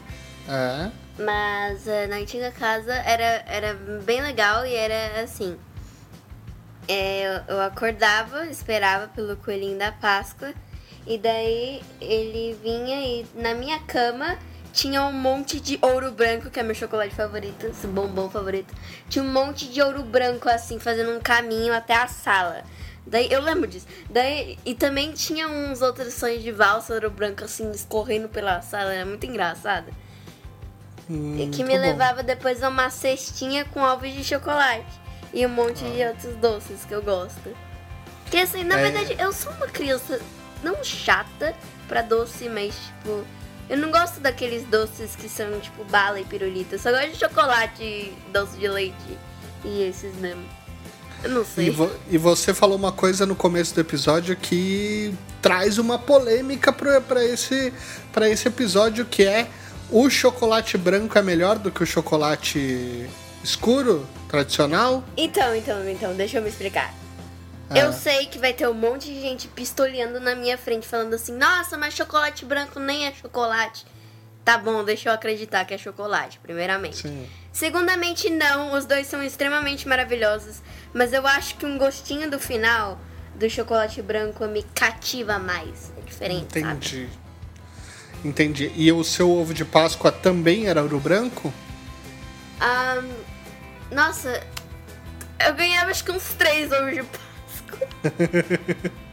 É. 0.49 0.90
Mas 1.19 1.88
eh, 1.88 2.07
na 2.07 2.16
antiga 2.16 2.52
casa 2.52 2.95
era, 2.95 3.45
era 3.47 3.75
bem 4.04 4.23
legal 4.23 4.64
e 4.64 4.75
era 4.75 5.21
assim. 5.23 5.59
é, 6.88 7.42
eu, 7.49 7.57
eu 7.57 7.61
acordava, 7.62 8.47
esperava 8.47 9.09
pelo 9.09 9.37
coelhinho 9.37 9.78
da 9.78 9.92
Páscoa. 9.92 10.52
E 11.06 11.18
daí 11.18 11.82
ele 12.00 12.56
vinha 12.62 13.00
e 13.04 13.26
na 13.35 13.54
minha 13.54 13.78
cama 13.80 14.38
tinha 14.73 15.02
um 15.04 15.12
monte 15.12 15.61
de 15.61 15.78
ouro 15.82 16.12
branco, 16.12 16.49
que 16.49 16.59
é 16.59 16.62
meu 16.62 16.75
chocolate 16.75 17.14
favorito, 17.14 17.66
esse 17.66 17.87
bombom 17.87 18.30
favorito. 18.30 18.73
Tinha 19.09 19.23
um 19.25 19.30
monte 19.30 19.68
de 19.68 19.82
ouro 19.82 20.02
branco 20.02 20.49
assim, 20.49 20.78
fazendo 20.78 21.11
um 21.11 21.21
caminho 21.21 21.75
até 21.75 21.94
a 21.94 22.06
sala. 22.06 22.62
Daí 23.06 23.30
eu 23.32 23.42
lembro 23.42 23.66
disso. 23.66 23.87
Daí, 24.09 24.56
e 24.64 24.75
também 24.75 25.12
tinha 25.12 25.49
uns 25.49 25.82
outros 25.82 26.14
sonhos 26.14 26.42
de 26.42 26.52
valsa 26.52 26.94
ouro 26.94 27.11
branco 27.11 27.44
assim, 27.44 27.71
escorrendo 27.73 28.28
pela 28.28 28.62
sala. 28.62 28.94
Era 28.94 29.04
muito 29.04 29.26
engraçado. 29.26 29.92
Hum, 31.11 31.37
E 31.38 31.49
que 31.49 31.64
me 31.64 31.75
bom. 31.75 31.80
levava 31.80 32.23
depois 32.23 32.62
a 32.62 32.68
uma 32.68 32.88
cestinha 32.90 33.64
com 33.64 33.80
ovos 33.80 34.11
de 34.12 34.23
chocolate. 34.23 34.87
E 35.35 35.44
um 35.44 35.49
monte 35.49 35.82
de 35.85 36.04
outros 36.04 36.37
doces 36.37 36.85
que 36.85 36.94
eu 36.94 37.02
gosto. 37.02 37.54
Que 38.30 38.38
assim, 38.38 38.62
na 38.64 38.78
É. 38.78 38.82
verdade, 38.90 39.16
eu 39.18 39.32
sou 39.32 39.52
uma 39.52 39.66
criança 39.66 40.21
não 40.62 40.83
chata, 40.85 41.54
pra 41.88 42.02
doce, 42.02 42.49
mas 42.49 42.75
tipo. 42.75 43.25
Eu 43.71 43.78
não 43.78 43.90
gosto 43.90 44.21
daqueles 44.21 44.64
doces 44.64 45.16
que 45.16 45.28
são 45.28 45.59
tipo 45.61 45.83
bala 45.85 46.21
e 46.21 46.25
pirulita. 46.25 46.75
Eu 46.75 46.78
só 46.78 46.90
gosto 46.90 47.11
de 47.12 47.19
chocolate, 47.19 48.12
doce 48.33 48.59
de 48.59 48.69
leite 48.69 49.19
e 49.64 49.83
esses 49.83 50.14
mesmo. 50.16 50.45
Eu 51.25 51.31
não 51.31 51.42
E, 51.42 51.45
sei. 51.47 51.71
vo- 51.71 51.90
e 52.11 52.19
você 52.19 52.52
falou 52.52 52.76
uma 52.76 52.90
coisa 52.92 53.25
no 53.25 53.35
começo 53.37 53.73
do 53.75 53.81
episódio 53.81 54.37
que 54.37 55.14
traz 55.40 55.78
uma 55.78 55.99
polêmica 55.99 56.73
pra 56.73 57.25
esse, 57.25 57.73
pra 58.12 58.28
esse 58.28 58.49
episódio, 58.49 59.07
que 59.07 59.25
é 59.25 59.47
o 59.88 60.11
chocolate 60.11 60.76
branco 60.76 61.16
é 61.16 61.23
melhor 61.23 61.59
do 61.59 61.71
que 61.71 61.83
o 61.83 61.87
chocolate 61.87 63.09
escuro, 63.42 64.07
tradicional? 64.28 65.02
Então, 65.16 65.54
então, 65.54 65.88
então, 65.88 66.14
deixa 66.14 66.38
eu 66.38 66.42
me 66.42 66.49
explicar. 66.49 66.92
Ah. 67.71 67.78
Eu 67.78 67.92
sei 67.92 68.26
que 68.26 68.38
vai 68.38 68.52
ter 68.52 68.69
um 68.69 68.75
monte 68.75 69.07
de 69.07 69.21
gente 69.21 69.49
pistoleando 69.49 70.21
na 70.21 70.35
minha 70.35 70.59
frente, 70.59 70.87
falando 70.87 71.14
assim: 71.14 71.37
nossa, 71.37 71.76
mas 71.78 71.95
chocolate 71.95 72.45
branco 72.45 72.78
nem 72.78 73.07
é 73.07 73.12
chocolate. 73.12 73.87
Tá 74.45 74.59
bom, 74.59 74.83
deixa 74.83 75.09
eu 75.09 75.12
acreditar 75.12 75.64
que 75.64 75.73
é 75.73 75.78
chocolate, 75.78 76.40
primeiramente. 76.42 76.97
Sim. 76.97 77.28
Segundamente, 77.52 78.28
não, 78.28 78.73
os 78.73 78.85
dois 78.85 79.07
são 79.07 79.23
extremamente 79.23 79.87
maravilhosos, 79.87 80.61
mas 80.92 81.12
eu 81.12 81.26
acho 81.26 81.57
que 81.57 81.66
um 81.66 81.78
gostinho 81.78 82.28
do 82.28 82.40
final 82.40 82.99
do 83.37 83.49
chocolate 83.49 84.02
branco 84.02 84.47
me 84.47 84.62
cativa 84.75 85.38
mais. 85.38 85.92
É 85.97 86.00
diferente, 86.00 86.61
sabe? 86.61 86.76
Entendi. 86.76 87.09
Entendi. 88.25 88.73
E 88.75 88.90
o 88.92 89.02
seu 89.04 89.31
ovo 89.31 89.52
de 89.52 89.64
Páscoa 89.64 90.11
também 90.11 90.66
era 90.66 90.83
ouro 90.83 90.99
branco? 90.99 91.52
Ahn, 92.61 93.09
nossa, 93.90 94.40
eu 95.45 95.54
ganhava 95.54 95.90
acho 95.90 96.04
que 96.04 96.12
uns 96.12 96.35
três 96.35 96.71
ovos 96.73 96.95
de 96.95 97.02
Páscoa. 97.02 97.22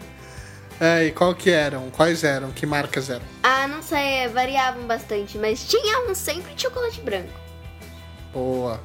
É, 0.82 1.08
e 1.08 1.12
qual 1.12 1.36
que 1.36 1.52
eram? 1.52 1.90
Quais 1.90 2.24
eram? 2.24 2.52
Que 2.52 2.66
marcas 2.66 3.10
eram? 3.10 3.26
Ah, 3.44 3.68
não 3.68 3.82
sei, 3.82 4.00
é, 4.20 4.30
variavam 4.30 4.84
bastante, 4.88 5.38
mas 5.38 5.66
tinha 5.68 6.10
um 6.10 6.16
sempre 6.16 6.54
de 6.54 6.62
chocolate 6.62 7.02
branco. 7.02 7.34
Boa. 8.32 8.80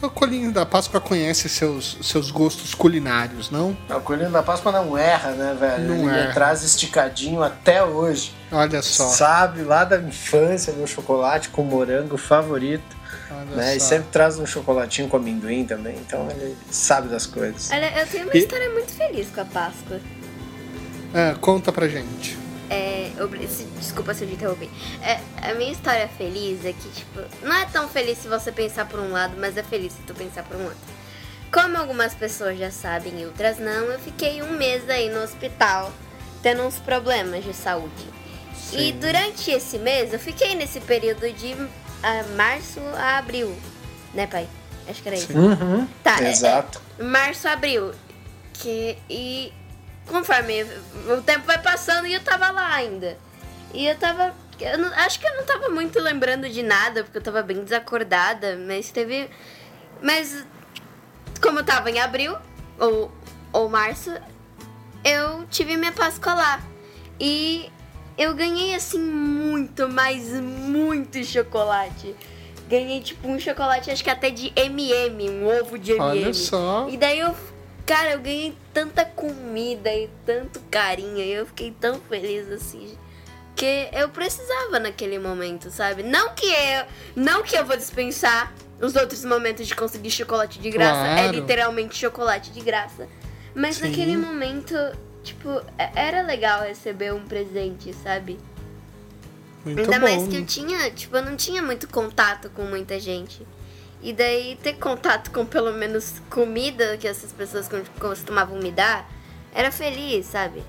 O 0.00 0.08
Colinho 0.08 0.52
da 0.52 0.64
Páscoa 0.64 1.00
conhece 1.00 1.48
seus, 1.48 1.98
seus 2.02 2.30
gostos 2.30 2.72
culinários, 2.72 3.50
não? 3.50 3.76
O 3.90 4.00
coelhinho 4.00 4.30
da 4.30 4.44
Páscoa 4.44 4.70
não 4.70 4.96
erra, 4.96 5.32
né, 5.32 5.56
velho? 5.58 5.88
Não 5.88 6.08
Ele 6.08 6.20
erra. 6.20 6.32
traz 6.32 6.62
esticadinho 6.62 7.42
até 7.42 7.82
hoje. 7.82 8.32
Olha 8.52 8.80
só. 8.80 9.08
Sabe, 9.08 9.62
lá 9.62 9.82
da 9.82 9.98
infância, 9.98 10.72
meu 10.72 10.86
chocolate 10.86 11.48
com 11.48 11.64
morango 11.64 12.16
favorito. 12.16 12.96
Né? 13.54 13.76
E 13.76 13.80
sempre 13.80 14.08
traz 14.10 14.38
um 14.38 14.46
chocolatinho 14.46 15.08
com 15.08 15.16
amendoim 15.16 15.64
também. 15.64 15.96
Então 15.96 16.30
ele 16.30 16.56
sabe 16.70 17.08
das 17.08 17.26
coisas. 17.26 17.70
Olha, 17.70 17.98
eu 18.00 18.06
tenho 18.06 18.24
uma 18.24 18.34
E- 18.36 18.38
história 18.38 18.70
muito 18.70 18.92
feliz 18.92 19.28
com 19.34 19.40
a 19.40 19.44
Páscoa. 19.44 20.00
É, 21.14 21.34
conta 21.40 21.72
pra 21.72 21.88
gente. 21.88 22.36
É, 22.70 23.10
desculpa 23.78 24.12
se 24.12 24.24
eu 24.24 24.28
te 24.28 24.34
interrompi. 24.34 24.70
É, 25.02 25.18
a 25.50 25.54
minha 25.54 25.72
história 25.72 26.06
feliz 26.08 26.64
é 26.66 26.72
que, 26.72 26.88
tipo, 26.90 27.20
não 27.42 27.54
é 27.56 27.64
tão 27.66 27.88
feliz 27.88 28.18
se 28.18 28.28
você 28.28 28.52
pensar 28.52 28.86
por 28.86 29.00
um 29.00 29.10
lado, 29.10 29.34
mas 29.38 29.56
é 29.56 29.62
feliz 29.62 29.92
se 29.94 30.02
tu 30.06 30.12
pensar 30.14 30.42
por 30.42 30.56
um 30.56 30.64
outro. 30.64 30.78
Como 31.50 31.78
algumas 31.78 32.14
pessoas 32.14 32.58
já 32.58 32.70
sabem 32.70 33.22
e 33.22 33.24
outras 33.24 33.58
não, 33.58 33.86
eu 33.86 33.98
fiquei 33.98 34.42
um 34.42 34.52
mês 34.52 34.88
aí 34.90 35.08
no 35.08 35.22
hospital 35.22 35.90
tendo 36.42 36.62
uns 36.62 36.76
problemas 36.76 37.42
de 37.42 37.54
saúde. 37.54 38.04
E 38.72 38.76
Sim. 38.92 38.98
durante 39.00 39.50
esse 39.50 39.78
mês, 39.78 40.12
eu 40.12 40.18
fiquei 40.18 40.54
nesse 40.54 40.78
período 40.80 41.20
de 41.32 41.56
ah, 42.02 42.22
março 42.36 42.80
a 42.96 43.18
abril, 43.18 43.54
né, 44.14 44.26
pai? 44.26 44.48
Acho 44.88 45.02
que 45.02 45.08
era 45.08 45.16
isso. 45.18 45.32
Uhum. 45.36 45.86
Tá, 46.02 46.22
é- 46.22 46.30
Exato. 46.30 46.80
março, 46.98 47.46
abril. 47.48 47.92
Que, 48.54 48.98
e 49.08 49.52
conforme 50.06 50.64
o 51.16 51.20
tempo 51.22 51.44
vai 51.46 51.58
passando 51.62 52.06
e 52.06 52.14
eu 52.14 52.20
tava 52.24 52.50
lá 52.50 52.74
ainda. 52.74 53.16
E 53.72 53.86
eu 53.86 53.96
tava. 53.96 54.34
Eu 54.58 54.78
não- 54.78 54.92
acho 54.94 55.20
que 55.20 55.26
eu 55.26 55.36
não 55.36 55.44
tava 55.44 55.68
muito 55.68 56.00
lembrando 56.00 56.48
de 56.48 56.62
nada, 56.62 57.04
porque 57.04 57.18
eu 57.18 57.22
tava 57.22 57.42
bem 57.42 57.62
desacordada, 57.62 58.56
mas 58.66 58.90
teve. 58.90 59.30
Mas 60.02 60.44
como 61.40 61.60
eu 61.60 61.64
tava 61.64 61.90
em 61.90 62.00
abril 62.00 62.36
ou, 62.78 63.12
ou 63.52 63.68
março, 63.68 64.12
eu 65.04 65.46
tive 65.50 65.76
minha 65.76 65.92
Páscoa 65.92 66.34
lá. 66.34 66.60
E 67.20 67.70
eu 68.18 68.34
ganhei 68.34 68.74
assim 68.74 68.98
muito, 68.98 69.88
mas 69.88 70.24
muito 70.32 71.22
chocolate. 71.24 72.14
Ganhei 72.68 73.00
tipo 73.00 73.26
um 73.28 73.38
chocolate, 73.38 73.90
acho 73.90 74.04
que 74.04 74.10
até 74.10 74.28
de 74.28 74.52
MM, 74.54 75.30
um 75.30 75.46
ovo 75.60 75.78
de 75.78 75.92
MM. 75.92 76.02
Olha 76.04 76.34
só. 76.34 76.86
E 76.90 76.96
daí 76.98 77.18
eu, 77.20 77.34
cara, 77.86 78.10
eu 78.12 78.20
ganhei 78.20 78.54
tanta 78.74 79.04
comida 79.04 79.90
e 79.94 80.10
tanto 80.26 80.60
carinho, 80.70 81.18
e 81.18 81.32
eu 81.32 81.46
fiquei 81.46 81.70
tão 81.80 81.98
feliz 82.00 82.50
assim. 82.50 82.98
Que 83.56 83.88
eu 83.92 84.08
precisava 84.10 84.78
naquele 84.78 85.18
momento, 85.18 85.70
sabe? 85.70 86.02
Não 86.02 86.34
que 86.34 86.46
eu, 86.46 86.84
não 87.16 87.42
que 87.42 87.56
eu 87.56 87.64
vou 87.64 87.76
dispensar 87.76 88.52
os 88.80 88.94
outros 88.94 89.24
momentos 89.24 89.66
de 89.66 89.74
conseguir 89.74 90.10
chocolate 90.10 90.58
de 90.60 90.70
graça, 90.70 91.06
é 91.08 91.22
Claro. 91.22 91.32
literalmente 91.32 91.96
chocolate 91.96 92.50
de 92.52 92.60
graça. 92.60 93.08
Mas 93.54 93.76
Sim. 93.76 93.88
naquele 93.88 94.16
momento, 94.16 94.74
tipo, 95.28 95.48
é- 95.78 95.90
era 95.94 96.22
legal 96.22 96.62
receber 96.62 97.12
um 97.14 97.20
presente, 97.24 97.94
sabe? 98.02 98.38
Muito 99.64 99.78
Ainda 99.80 99.92
bom. 99.98 100.00
mais 100.00 100.28
que 100.28 100.36
eu 100.36 100.44
tinha, 100.46 100.90
tipo, 100.90 101.16
eu 101.16 101.22
não 101.24 101.36
tinha 101.36 101.62
muito 101.62 101.88
contato 101.88 102.48
com 102.50 102.62
muita 102.62 102.98
gente. 103.00 103.46
E 104.00 104.12
daí 104.12 104.56
ter 104.62 104.74
contato 104.74 105.30
com 105.30 105.44
pelo 105.44 105.72
menos 105.72 106.14
comida 106.30 106.96
que 106.96 107.06
essas 107.08 107.32
pessoas 107.32 107.68
co- 107.68 107.82
costumavam 107.98 108.58
me 108.58 108.70
dar, 108.70 109.10
era 109.52 109.70
feliz, 109.72 110.26
sabe? 110.26 110.62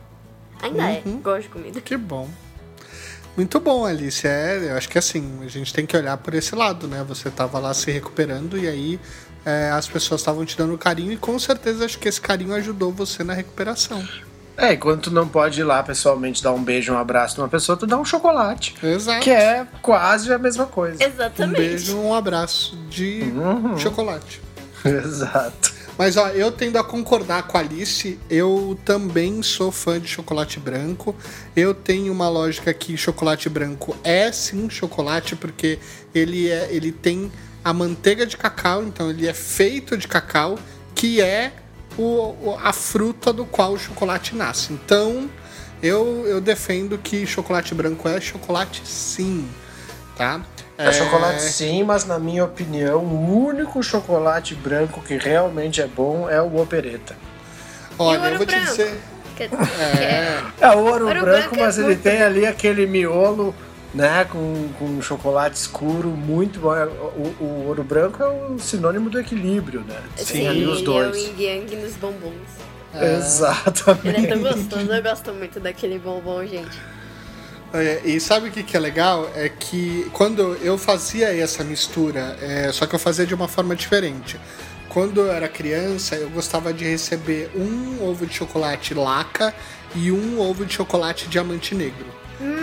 Ainda 0.62 0.84
Uhum. 0.84 0.90
é, 0.90 1.02
gosto 1.22 1.44
de 1.44 1.50
comida. 1.50 1.82
Que 1.82 1.96
bom. 1.96 2.28
Muito 3.38 3.60
bom, 3.60 3.86
Alice. 3.86 4.28
É, 4.28 4.72
eu 4.72 4.76
acho 4.76 4.90
que 4.90 4.98
assim, 4.98 5.40
a 5.44 5.48
gente 5.48 5.72
tem 5.74 5.86
que 5.86 5.96
olhar 5.96 6.18
por 6.18 6.34
esse 6.34 6.56
lado, 6.56 6.88
né? 6.88 7.06
Você 7.08 7.30
tava 7.30 7.60
lá 7.60 7.74
se 7.74 7.90
recuperando 7.92 8.58
e 8.58 8.68
aí 8.68 9.00
é, 9.46 9.70
as 9.70 9.88
pessoas 9.88 10.20
estavam 10.20 10.44
te 10.44 10.58
dando 10.58 10.78
carinho 10.78 11.14
e 11.14 11.18
com 11.18 11.38
certeza 11.40 11.86
acho 11.86 11.98
que 12.00 12.10
esse 12.10 12.20
carinho 12.20 12.54
ajudou 12.56 12.92
você 12.92 13.24
na 13.24 13.34
recuperação. 13.34 14.06
É, 14.60 14.74
e 14.74 14.78
quando 14.78 15.02
tu 15.02 15.12
não 15.12 15.28
pode 15.28 15.60
ir 15.60 15.64
lá 15.64 15.82
pessoalmente 15.82 16.44
dar 16.44 16.52
um 16.52 16.62
beijo, 16.64 16.92
um 16.94 16.98
abraço 16.98 17.38
numa 17.40 17.48
pessoa, 17.50 17.78
tu 17.78 17.88
dá 17.88 17.98
um 17.98 18.04
chocolate. 18.06 18.76
Exato. 18.84 19.22
Que 19.22 19.32
é 19.32 19.66
quase 19.82 20.32
a 20.34 20.38
mesma 20.38 20.66
coisa. 20.66 21.04
Um 21.04 21.08
Exatamente. 21.08 21.58
beijo, 21.58 21.98
um 21.98 22.14
abraço 22.14 22.76
de 22.90 23.22
Uhum. 23.36 23.78
chocolate. 23.78 24.42
Exato. 24.84 25.80
Mas 25.98 26.16
ó, 26.16 26.30
eu 26.30 26.50
tendo 26.52 26.78
a 26.78 26.84
concordar 26.84 27.44
com 27.44 27.58
a 27.58 27.60
Alice, 27.60 28.18
eu 28.30 28.78
também 28.86 29.44
sou 29.44 29.70
fã 29.70 30.00
de 30.00 30.08
chocolate 30.08 30.58
branco. 30.60 31.14
Eu 31.56 31.74
tenho 31.74 32.12
uma 32.14 32.30
lógica 32.30 32.74
que 32.74 32.96
chocolate 32.96 33.50
branco 33.50 33.94
é 34.04 34.32
sim 34.32 34.70
chocolate, 34.70 35.36
porque 35.36 35.78
ele, 36.16 36.50
é, 36.50 36.70
ele 36.72 36.94
tem 36.94 37.30
a 37.64 37.74
manteiga 37.74 38.26
de 38.26 38.38
cacau, 38.38 38.82
então 38.84 39.10
ele 39.10 39.28
é 39.28 39.34
feito 39.34 39.98
de 39.98 40.08
cacau, 40.08 40.58
que 40.96 41.20
é 41.22 41.52
o, 41.98 42.02
o- 42.04 42.58
a 42.64 42.72
fruta 42.74 43.32
do 43.34 43.46
qual 43.46 43.74
o 43.74 43.80
chocolate 43.80 44.36
nasce. 44.36 44.74
Então 44.74 45.30
eu, 45.82 46.26
eu 46.28 46.40
defendo 46.42 46.98
que 46.98 47.26
chocolate 47.26 47.74
branco 47.74 48.08
é 48.08 48.20
chocolate 48.22 48.82
sim, 48.86 49.48
tá? 50.18 50.42
É 50.78 50.94
chocolate 50.94 51.42
sim, 51.42 51.84
mas 51.84 52.06
na 52.06 52.18
minha 52.18 52.46
opinião, 52.46 53.00
o 53.00 53.46
único 53.48 53.84
chocolate 53.84 54.56
branco 54.56 55.02
que 55.02 55.18
realmente 55.18 55.82
é 55.82 55.88
bom 55.88 56.30
é 56.30 56.42
o 56.42 56.58
opereta. 56.62 57.18
Olha, 57.98 58.18
eu 58.30 58.38
vou 58.38 58.46
te 58.46 58.56
branco? 58.56 58.72
dizer. 58.72 58.98
Que- 59.36 59.44
É, 59.82 60.42
É 60.62 60.68
ouro, 60.72 61.08
Ouro 61.08 61.22
branco, 61.22 61.26
branco 61.26 61.56
é 61.56 61.60
mas 61.60 61.78
ele 61.78 61.96
tem 61.98 62.22
ali 62.22 62.46
aquele 62.46 62.86
miolo, 62.86 63.54
né, 63.94 64.26
com, 64.26 64.70
com 64.78 65.02
chocolate 65.02 65.58
escuro, 65.58 66.10
muito 66.10 66.60
bom. 66.60 66.76
É, 66.76 66.86
O, 66.86 67.36
o 67.44 67.66
ouro 67.68 67.84
branco 67.84 68.22
é 68.22 68.28
o 68.28 68.60
sinônimo 68.60 69.10
do 69.10 69.20
equilíbrio, 69.20 69.82
né? 69.82 70.02
Tem 70.28 70.48
ali 70.48 70.66
os 70.66 70.82
dois. 70.82 71.08
é 71.08 71.12
o 71.12 71.16
yin 71.16 71.42
yang 71.42 71.76
nos 71.78 71.94
bombons. 71.96 72.34
Exatamente. 72.94 74.08
Ele 74.08 74.26
é 74.26 74.30
tão 74.30 74.42
gostoso, 74.42 74.92
eu 74.92 75.04
gosto 75.04 75.34
muito 75.34 75.60
daquele 75.60 76.00
bombom, 76.00 76.46
gente. 76.46 76.78
É, 77.72 78.02
e 78.04 78.20
sabe 78.20 78.50
o 78.50 78.52
que, 78.52 78.64
que 78.64 78.76
é 78.76 78.80
legal? 78.80 79.30
É 79.36 79.48
que 79.48 80.10
quando 80.12 80.56
eu 80.56 80.78
fazia 80.78 81.28
essa 81.36 81.64
mistura, 81.64 82.36
é, 82.42 82.72
só 82.72 82.88
que 82.88 82.96
eu 82.96 83.00
fazia 83.00 83.26
de 83.28 83.34
uma 83.36 83.48
forma 83.48 83.76
diferente. 83.76 84.40
Quando 84.88 85.22
eu 85.22 85.32
era 85.32 85.48
criança, 85.48 86.16
eu 86.16 86.30
gostava 86.32 86.74
de 86.74 86.84
receber 86.84 87.52
um 87.56 88.04
ovo 88.10 88.26
de 88.26 88.34
chocolate 88.34 88.96
laca 88.96 89.54
e 89.96 90.12
um 90.12 90.40
ovo 90.40 90.66
de 90.66 90.74
chocolate 90.74 91.28
diamante 91.28 91.76
negro. 91.76 92.08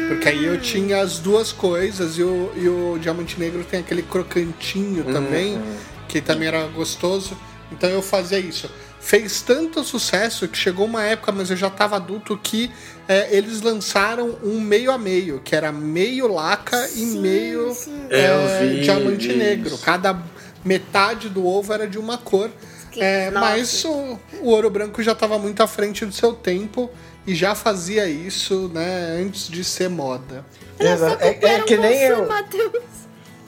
Porque 0.09 0.29
aí 0.29 0.45
eu 0.45 0.59
tinha 0.61 1.01
as 1.03 1.19
duas 1.19 1.53
coisas 1.53 2.17
e 2.17 2.23
o, 2.23 2.51
e 2.57 2.69
o 2.69 2.99
diamante 2.99 3.39
negro 3.39 3.63
tem 3.65 3.81
aquele 3.81 4.03
crocantinho 4.03 5.05
também, 5.05 5.61
que 6.09 6.21
também 6.21 6.49
era 6.49 6.67
gostoso. 6.69 7.37
Então 7.71 7.89
eu 7.91 8.01
fazia 8.01 8.39
isso. 8.39 8.71
Fez 8.99 9.43
tanto 9.43 9.85
sucesso 9.85 10.49
que 10.49 10.57
chegou 10.57 10.87
uma 10.87 11.03
época, 11.03 11.31
mas 11.31 11.51
eu 11.51 11.57
já 11.57 11.69
estava 11.69 11.97
adulto, 11.97 12.37
que 12.43 12.71
é, 13.07 13.37
eles 13.37 13.61
lançaram 13.61 14.37
um 14.43 14.61
meio 14.61 14.91
a 14.91 14.99
meio, 14.99 15.41
que 15.45 15.55
era 15.55 15.71
meio 15.71 16.27
laca 16.27 16.89
e 16.89 17.07
Sim, 17.07 17.21
meio 17.21 17.73
sim. 17.73 18.07
é, 18.11 18.67
vi 18.67 18.81
diamante 18.81 19.33
negro. 19.33 19.79
Cada 19.79 20.21
metade 20.65 21.29
do 21.29 21.47
ovo 21.47 21.73
era 21.73 21.87
de 21.87 21.99
uma 21.99 22.19
cor. 22.19 22.51
É, 22.99 23.31
mas 23.31 23.85
o, 23.85 24.19
o 24.41 24.49
ouro 24.49 24.71
branco 24.71 25.03
já 25.03 25.13
estava 25.13 25.39
muito 25.39 25.63
à 25.63 25.67
frente 25.67 26.05
do 26.05 26.13
seu 26.13 26.33
tempo 26.33 26.91
e 27.27 27.35
já 27.35 27.55
fazia 27.55 28.07
isso, 28.09 28.71
né, 28.73 29.19
antes 29.21 29.49
de 29.49 29.65
ser 29.65 29.89
moda. 29.89 30.45
Exato. 30.79 31.23
É, 31.23 31.39
é 31.43 31.61
que 31.61 31.77
nem 31.77 31.99
Você, 31.99 32.13
eu. 32.13 32.29
Matheus. 32.29 32.97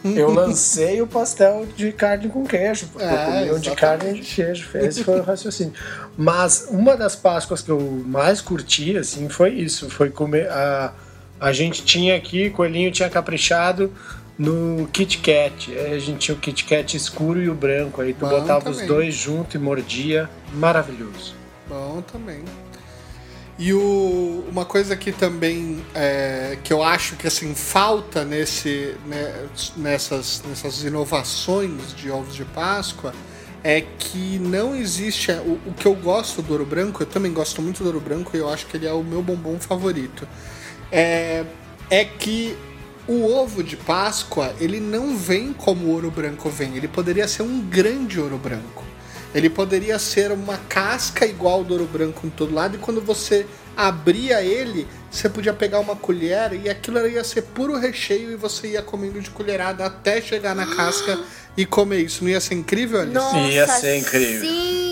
Eu 0.05 0.31
lancei 0.31 1.03
o 1.03 1.07
pastel 1.07 1.67
de 1.77 1.93
carne 1.93 2.29
com 2.29 2.45
queijo, 2.45 2.87
porque 2.93 3.05
É, 3.05 3.13
eu 3.13 3.25
comi 3.25 3.53
um 3.53 3.59
de 3.59 3.71
carne 3.73 4.11
e 4.11 4.21
de 4.21 4.35
queijo. 4.35 4.69
Esse 4.75 5.03
foi 5.03 5.19
o 5.19 5.23
raciocínio. 5.23 5.73
Mas 6.17 6.69
uma 6.71 6.97
das 6.97 7.17
Páscoas 7.17 7.63
que 7.63 7.71
eu 7.71 7.81
mais 8.07 8.41
curti, 8.41 8.97
assim, 8.97 9.29
foi 9.29 9.51
isso. 9.51 9.91
Foi 9.91 10.09
comer. 10.09 10.49
A, 10.51 10.93
a 11.41 11.53
gente 11.53 11.85
tinha 11.85 12.17
aqui, 12.17 12.49
coelhinho 12.51 12.91
tinha 12.93 13.11
caprichado 13.11 13.93
no 14.39 14.89
Kit 14.93 15.19
Kat. 15.19 15.73
Aí 15.73 15.95
A 15.95 15.99
gente 15.99 16.19
tinha 16.19 16.35
o 16.35 16.39
Kit 16.39 16.65
Kat 16.65 16.97
escuro 16.97 17.43
e 17.43 17.51
o 17.51 17.55
branco. 17.55 18.01
Aí 18.01 18.15
tu 18.15 18.21
Bom 18.21 18.29
botava 18.29 18.71
os 18.71 18.77
também. 18.77 18.87
dois 18.87 19.15
junto 19.15 19.57
e 19.57 19.61
mordia. 19.61 20.31
Maravilhoso. 20.55 21.35
Bom 21.69 22.03
também. 22.03 22.45
E 23.59 23.73
o, 23.73 24.45
uma 24.49 24.65
coisa 24.65 24.95
que 24.97 25.11
também 25.11 25.85
é, 25.93 26.57
que 26.63 26.73
eu 26.73 26.81
acho 26.81 27.17
que 27.17 27.27
assim 27.27 27.57
falta 27.57 28.25
nesse, 28.25 28.95
né, 29.05 29.49
nessas, 29.77 30.45
nessas 30.47 30.85
inovações 30.85 31.93
de 31.93 32.09
ovos 32.09 32.37
de 32.37 32.45
Páscoa 32.45 33.13
é 33.65 33.81
que 33.81 34.39
não 34.39 34.77
existe 34.77 35.33
o, 35.33 35.59
o 35.67 35.75
que 35.77 35.87
eu 35.87 35.95
gosto 35.97 36.41
do 36.41 36.53
ouro 36.53 36.65
branco. 36.65 37.03
Eu 37.03 37.07
também 37.07 37.33
gosto 37.33 37.61
muito 37.61 37.83
do 37.83 37.87
ouro 37.87 37.99
branco 38.01 38.37
e 38.37 38.39
eu 38.39 38.49
acho 38.49 38.65
que 38.67 38.77
ele 38.77 38.87
é 38.87 38.93
o 38.93 39.03
meu 39.03 39.21
bombom 39.21 39.59
favorito. 39.59 40.29
É, 40.93 41.45
é 41.91 42.05
que 42.05 42.57
o 43.09 43.25
ovo 43.25 43.65
de 43.65 43.75
Páscoa 43.75 44.55
ele 44.61 44.79
não 44.79 45.17
vem 45.17 45.53
como 45.55 45.87
o 45.87 45.91
ouro 45.91 46.11
branco 46.11 46.51
vem. 46.51 46.77
Ele 46.77 46.87
poderia 46.87 47.27
ser 47.27 47.43
um 47.43 47.61
grande 47.61 48.21
ouro 48.21 48.37
branco. 48.37 48.85
Ele 49.35 49.51
poderia 49.51 49.99
ser 49.99 50.31
uma 50.31 50.59
casca 50.69 51.27
igual 51.27 51.65
do 51.65 51.73
ouro 51.73 51.87
branco 51.87 52.27
em 52.27 52.31
todo 52.31 52.55
lado, 52.55 52.77
e 52.77 52.79
quando 52.79 53.01
você 53.01 53.47
abria 53.77 54.43
ele, 54.43 54.87
você 55.11 55.29
podia 55.29 55.53
pegar 55.53 55.79
uma 55.79 55.95
colher 55.95 56.53
e 56.53 56.69
aquilo 56.69 57.07
ia 57.07 57.23
ser 57.23 57.43
puro 57.43 57.79
recheio 57.79 58.33
e 58.33 58.37
você 58.37 58.69
ia 58.73 58.83
comendo 58.83 59.21
de 59.21 59.31
colherada 59.31 59.87
até 59.87 60.21
chegar 60.21 60.55
na 60.55 60.67
casca 60.67 61.19
e 61.57 61.65
comer 61.65 62.01
isso. 62.01 62.25
Não 62.25 62.31
ia 62.31 62.41
ser 62.41 62.55
incrível, 62.55 63.01
Alice? 63.01 63.15
Nossa, 63.15 63.39
Ia 63.39 63.67
ser 63.69 63.97
incrível. 63.99 64.41
Sim, 64.41 64.88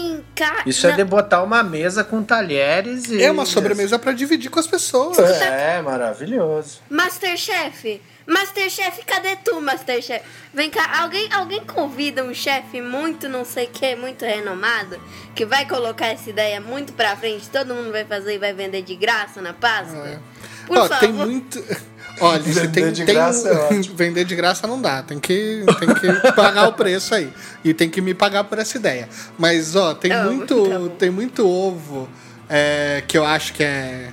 Isso 0.66 0.86
é 0.86 0.92
de 0.92 1.04
botar 1.04 1.42
uma 1.42 1.62
mesa 1.62 2.04
com 2.04 2.22
talheres 2.22 3.10
e. 3.10 3.22
É 3.22 3.30
uma 3.30 3.46
sobremesa 3.46 3.98
para 3.98 4.12
dividir 4.12 4.50
com 4.50 4.58
as 4.60 4.66
pessoas. 4.66 5.18
É, 5.18 5.80
maravilhoso. 5.82 6.80
Masterchef. 6.90 8.00
Masterchef, 8.26 9.04
cadê 9.04 9.36
tu, 9.36 9.60
Masterchef? 9.60 10.24
Vem 10.52 10.68
cá, 10.68 11.00
alguém, 11.00 11.32
alguém 11.32 11.64
convida 11.64 12.24
um 12.24 12.34
chefe 12.34 12.80
muito 12.80 13.28
não 13.28 13.44
sei 13.44 13.66
o 13.66 13.70
que, 13.70 13.94
muito 13.94 14.24
renomado, 14.24 15.00
que 15.34 15.46
vai 15.46 15.64
colocar 15.66 16.08
essa 16.08 16.28
ideia 16.28 16.60
muito 16.60 16.92
pra 16.92 17.14
frente, 17.16 17.48
todo 17.48 17.72
mundo 17.72 17.92
vai 17.92 18.04
fazer 18.04 18.34
e 18.34 18.38
vai 18.38 18.52
vender 18.52 18.82
de 18.82 18.96
graça 18.96 19.40
na 19.40 19.52
Páscoa? 19.52 20.08
É. 20.08 20.18
Por 20.66 20.76
Ó, 20.76 20.88
favor. 20.88 20.98
tem 20.98 21.12
muito. 21.12 21.62
Olha, 22.20 22.42
você 22.42 22.61
Vender 22.61 22.73
tem, 22.73 22.92
de 22.92 23.04
tem 23.04 23.14
graça 23.14 23.49
é 23.49 23.52
ótimo. 23.52 23.94
vender 23.96 24.25
de 24.25 24.35
graça 24.35 24.66
não 24.66 24.80
dá, 24.80 25.02
tem 25.02 25.18
que, 25.18 25.64
tem 25.78 25.94
que 25.94 26.32
pagar 26.32 26.68
o 26.68 26.73
preço 26.73 27.14
aí. 27.14 27.32
E 27.62 27.75
tem 27.75 27.90
que 27.90 28.00
me 28.00 28.14
pagar 28.14 28.44
por 28.44 28.58
essa 28.58 28.76
ideia. 28.76 29.08
Mas, 29.38 29.76
ó, 29.76 29.94
tem 29.94 30.11
muito, 30.25 30.90
tem 30.99 31.11
muito 31.11 31.46
ovo 31.46 32.08
é, 32.49 33.02
que 33.06 33.18
eu 33.18 33.25
acho 33.25 33.52
que 33.52 33.62
é, 33.62 34.11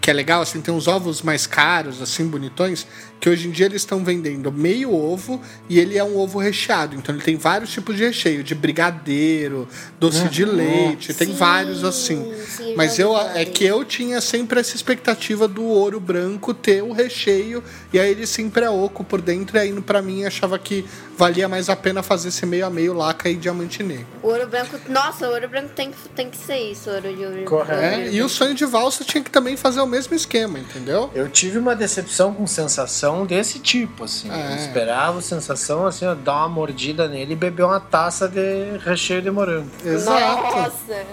que 0.00 0.10
é 0.10 0.14
legal, 0.14 0.42
assim, 0.42 0.60
tem 0.60 0.74
uns 0.74 0.86
ovos 0.86 1.22
mais 1.22 1.46
caros, 1.46 2.02
assim, 2.02 2.26
bonitões, 2.26 2.86
que 3.24 3.30
hoje 3.30 3.48
em 3.48 3.50
dia 3.50 3.64
eles 3.64 3.80
estão 3.80 4.04
vendendo 4.04 4.52
meio 4.52 4.92
ovo 4.92 5.40
e 5.66 5.78
ele 5.80 5.96
é 5.96 6.04
um 6.04 6.14
ovo 6.14 6.38
recheado. 6.38 6.94
Então 6.94 7.14
ele 7.14 7.24
tem 7.24 7.36
vários 7.36 7.72
tipos 7.72 7.96
de 7.96 8.04
recheio, 8.04 8.44
de 8.44 8.54
brigadeiro, 8.54 9.66
doce 9.98 10.28
de 10.28 10.44
leite, 10.44 11.14
tem 11.14 11.28
Sim, 11.28 11.32
vários 11.32 11.82
assim. 11.84 12.34
sim, 12.46 12.74
Mas 12.76 12.98
eu 12.98 13.16
é 13.16 13.46
que 13.46 13.64
eu 13.64 13.82
tinha 13.82 14.20
sempre 14.20 14.60
essa 14.60 14.76
expectativa 14.76 15.48
do 15.48 15.64
ouro 15.64 15.98
branco 15.98 16.52
ter 16.52 16.82
o 16.82 16.92
recheio 16.92 17.64
e 17.94 18.00
aí 18.00 18.10
ele 18.10 18.26
sempre 18.26 18.64
é 18.64 18.68
oco 18.70 19.04
por 19.04 19.20
dentro 19.20 19.56
e 19.56 19.60
aí 19.60 19.80
pra 19.80 20.02
mim 20.02 20.24
achava 20.24 20.58
que 20.58 20.84
valia 21.16 21.48
mais 21.48 21.68
a 21.70 21.76
pena 21.76 22.02
fazer 22.02 22.28
esse 22.28 22.44
meio 22.44 22.66
a 22.66 22.70
meio 22.70 22.92
laca 22.92 23.28
e 23.30 23.36
diamante 23.36 23.82
negro. 23.82 24.06
O 24.22 24.28
ouro 24.28 24.46
branco, 24.48 24.76
nossa, 24.88 25.28
o 25.28 25.32
ouro 25.32 25.48
branco 25.48 25.68
tem, 25.74 25.90
que- 25.92 26.08
tem 26.08 26.28
que 26.28 26.36
ser 26.36 26.58
isso, 26.58 26.90
ouro 26.90 27.14
de 27.14 27.24
ouro. 27.24 27.44
Correto. 27.44 27.80
É, 27.80 28.10
e 28.10 28.20
o 28.20 28.28
sonho 28.28 28.54
de 28.54 28.64
valsa 28.66 29.04
tinha 29.04 29.22
que 29.22 29.30
também 29.30 29.56
fazer 29.56 29.80
o 29.80 29.86
mesmo 29.86 30.14
esquema, 30.14 30.58
entendeu? 30.58 31.08
Eu 31.14 31.28
tive 31.28 31.56
uma 31.58 31.76
decepção 31.76 32.34
com 32.34 32.46
sensação 32.46 33.24
desse 33.24 33.58
tipo, 33.60 34.04
assim. 34.04 34.28
É. 34.30 34.52
Eu 34.52 34.56
esperava 34.56 35.22
sensação, 35.22 35.86
assim, 35.86 36.04
ó, 36.04 36.14
dar 36.14 36.34
uma 36.38 36.48
mordida 36.48 37.06
nele 37.06 37.34
e 37.34 37.36
beber 37.36 37.62
uma 37.64 37.78
taça 37.80 38.26
de 38.28 38.76
recheio 38.84 39.22
de 39.22 39.30
morango. 39.30 39.70
Exato. 39.84 40.42
Nossa! 40.56 41.04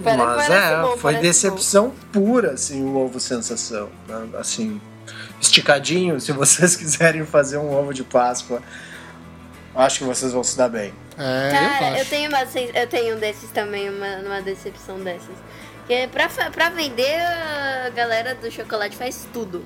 Mas 0.00 0.16
parece 0.16 0.52
é, 0.52 0.82
bom, 0.82 0.96
foi 0.96 1.14
decepção 1.16 1.92
pura, 2.12 2.52
assim, 2.52 2.82
o 2.82 2.96
ovo 2.96 3.20
sensação. 3.20 3.88
né? 4.08 4.26
Assim, 4.38 4.80
esticadinho, 5.44 6.20
se 6.20 6.32
vocês 6.32 6.74
quiserem 6.76 7.24
fazer 7.24 7.58
um 7.58 7.72
ovo 7.74 7.92
de 7.94 8.02
Páscoa, 8.04 8.62
acho 9.74 9.98
que 9.98 10.04
vocês 10.04 10.32
vão 10.32 10.44
se 10.44 10.56
dar 10.56 10.68
bem. 10.68 10.92
É, 11.16 11.50
Cara, 11.50 11.90
eu 11.92 11.96
eu 11.98 12.04
tenho, 12.06 12.28
uma, 12.28 12.40
eu 12.74 12.86
tenho 12.88 13.16
um 13.16 13.18
desses 13.20 13.50
também, 13.50 13.88
uma, 13.88 14.16
uma 14.18 14.42
decepção 14.42 14.98
dessas. 14.98 15.36
Que 15.86 16.08
pra, 16.08 16.28
pra 16.50 16.70
vender, 16.70 17.20
a 17.20 17.90
galera 17.90 18.34
do 18.34 18.50
chocolate 18.50 18.96
faz 18.96 19.28
tudo. 19.32 19.64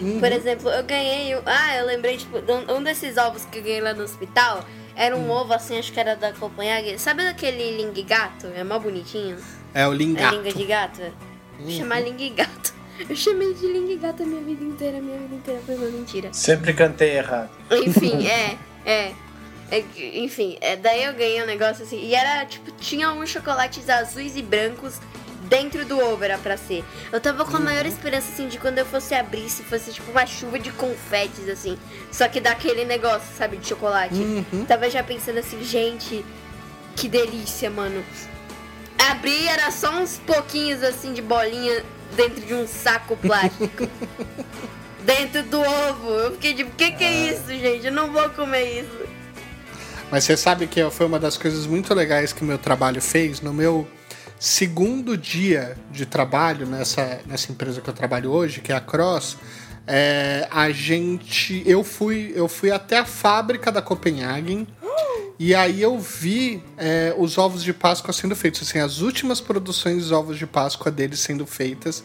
Uhum. 0.00 0.18
Por 0.18 0.32
exemplo, 0.32 0.68
eu 0.70 0.82
ganhei. 0.84 1.36
um- 1.36 1.42
Ah, 1.46 1.76
eu 1.76 1.86
lembrei, 1.86 2.16
tipo, 2.16 2.40
de 2.40 2.50
um 2.52 2.76
um 2.78 2.82
desses 2.82 3.16
ovos 3.16 3.44
que 3.44 3.58
eu 3.58 3.62
ganhei 3.62 3.80
lá 3.80 3.94
no 3.94 4.02
hospital. 4.02 4.64
Era 4.96 5.16
um 5.16 5.30
ovo 5.30 5.52
assim, 5.54 5.78
acho 5.78 5.92
que 5.92 6.00
era 6.00 6.16
da 6.16 6.32
Copenhague. 6.32 6.98
Sabe 6.98 7.26
aquele 7.26 7.76
ling 7.76 8.02
gato? 8.04 8.48
É 8.54 8.64
mó 8.64 8.78
bonitinho. 8.78 9.36
É 9.72 9.86
o 9.86 9.92
É 9.92 9.96
lingato. 9.96 10.34
língua 10.36 10.52
de 10.52 10.64
gato? 10.64 11.00
Vou 11.58 11.70
chamar 11.70 12.00
ling 12.02 12.34
gato. 12.34 12.74
Eu 13.08 13.16
chamei 13.16 13.54
de 13.54 13.66
ling 13.66 13.96
gato 13.98 14.22
a 14.22 14.26
minha 14.26 14.42
vida 14.42 14.64
inteira. 14.64 15.00
Minha 15.00 15.18
vida 15.18 15.34
inteira 15.34 15.60
foi 15.64 15.74
uma 15.74 15.86
mentira. 15.86 16.28
Sempre 16.32 16.72
cantei 16.74 17.16
errado. 17.16 17.50
Enfim, 17.70 18.26
é, 18.28 18.56
é. 18.84 19.12
É 19.70 19.82
que- 19.82 20.18
Enfim, 20.20 20.56
é, 20.60 20.76
daí 20.76 21.04
eu 21.04 21.12
ganhei 21.14 21.42
um 21.42 21.46
negócio 21.46 21.84
assim. 21.84 22.00
E 22.04 22.14
era, 22.14 22.44
tipo, 22.44 22.70
tinha 22.72 23.10
uns 23.12 23.30
chocolates 23.30 23.88
azuis 23.88 24.36
e 24.36 24.42
brancos 24.42 24.94
dentro 25.48 25.84
do 25.84 25.98
ovo, 25.98 26.22
era 26.24 26.36
pra 26.38 26.56
ser. 26.56 26.84
Eu 27.10 27.20
tava 27.20 27.44
com 27.44 27.56
a 27.56 27.60
maior 27.60 27.86
esperança, 27.86 28.30
assim, 28.32 28.48
de 28.48 28.58
quando 28.58 28.78
eu 28.78 28.86
fosse 28.86 29.14
abrir, 29.14 29.48
se 29.48 29.62
fosse, 29.62 29.92
tipo, 29.92 30.10
uma 30.10 30.26
chuva 30.26 30.58
de 30.58 30.70
confetes, 30.72 31.48
assim. 31.48 31.78
Só 32.12 32.28
que 32.28 32.40
daquele 32.40 32.84
negócio, 32.84 33.28
sabe, 33.36 33.56
de 33.56 33.66
chocolate. 33.68 34.14
Tava 34.68 34.90
já 34.90 35.02
pensando 35.02 35.38
assim, 35.38 35.62
gente, 35.64 36.24
que 36.96 37.08
delícia, 37.08 37.70
mano. 37.70 38.04
Abri, 39.10 39.46
era 39.48 39.70
só 39.70 39.90
uns 39.98 40.18
pouquinhos, 40.26 40.82
assim, 40.82 41.12
de 41.12 41.22
bolinha 41.22 41.82
dentro 42.16 42.40
de 42.40 42.54
um 42.54 42.66
saco 42.66 43.16
plástico. 43.16 43.88
dentro 45.04 45.42
do 45.44 45.60
ovo. 45.60 46.10
Eu 46.10 46.32
fiquei 46.32 46.54
tipo, 46.54 46.70
que 46.76 46.92
que 46.92 47.04
é 47.04 47.32
isso, 47.32 47.48
gente? 47.48 47.86
Eu 47.86 47.92
não 47.92 48.12
vou 48.12 48.28
comer 48.30 48.80
isso. 48.80 49.10
Mas 50.10 50.24
você 50.24 50.36
sabe 50.36 50.66
que 50.66 50.88
foi 50.90 51.06
uma 51.06 51.18
das 51.18 51.36
coisas 51.36 51.66
muito 51.66 51.94
legais 51.94 52.32
que 52.32 52.42
o 52.42 52.44
meu 52.44 52.58
trabalho 52.58 53.00
fez 53.00 53.40
no 53.40 53.52
meu 53.52 53.86
segundo 54.38 55.16
dia 55.16 55.76
de 55.90 56.06
trabalho 56.06 56.66
nessa, 56.66 57.20
nessa 57.26 57.52
empresa 57.52 57.80
que 57.80 57.88
eu 57.88 57.94
trabalho 57.94 58.30
hoje, 58.30 58.60
que 58.60 58.72
é 58.72 58.74
a 58.74 58.80
Cross. 58.80 59.36
é, 59.86 60.48
a 60.50 60.70
gente, 60.70 61.62
eu 61.66 61.84
fui, 61.84 62.32
eu 62.34 62.48
fui 62.48 62.70
até 62.70 62.98
a 62.98 63.04
fábrica 63.04 63.70
da 63.70 63.82
Copenhagen 63.82 64.66
e 65.42 65.54
aí 65.54 65.80
eu 65.80 65.98
vi 65.98 66.62
é, 66.76 67.14
os 67.16 67.38
ovos 67.38 67.64
de 67.64 67.72
Páscoa 67.72 68.12
sendo 68.12 68.36
feitos, 68.36 68.60
assim, 68.60 68.78
as 68.78 69.00
últimas 69.00 69.40
produções 69.40 70.08
de 70.08 70.12
ovos 70.12 70.36
de 70.36 70.46
Páscoa 70.46 70.92
deles 70.92 71.18
sendo 71.20 71.46
feitas. 71.46 72.04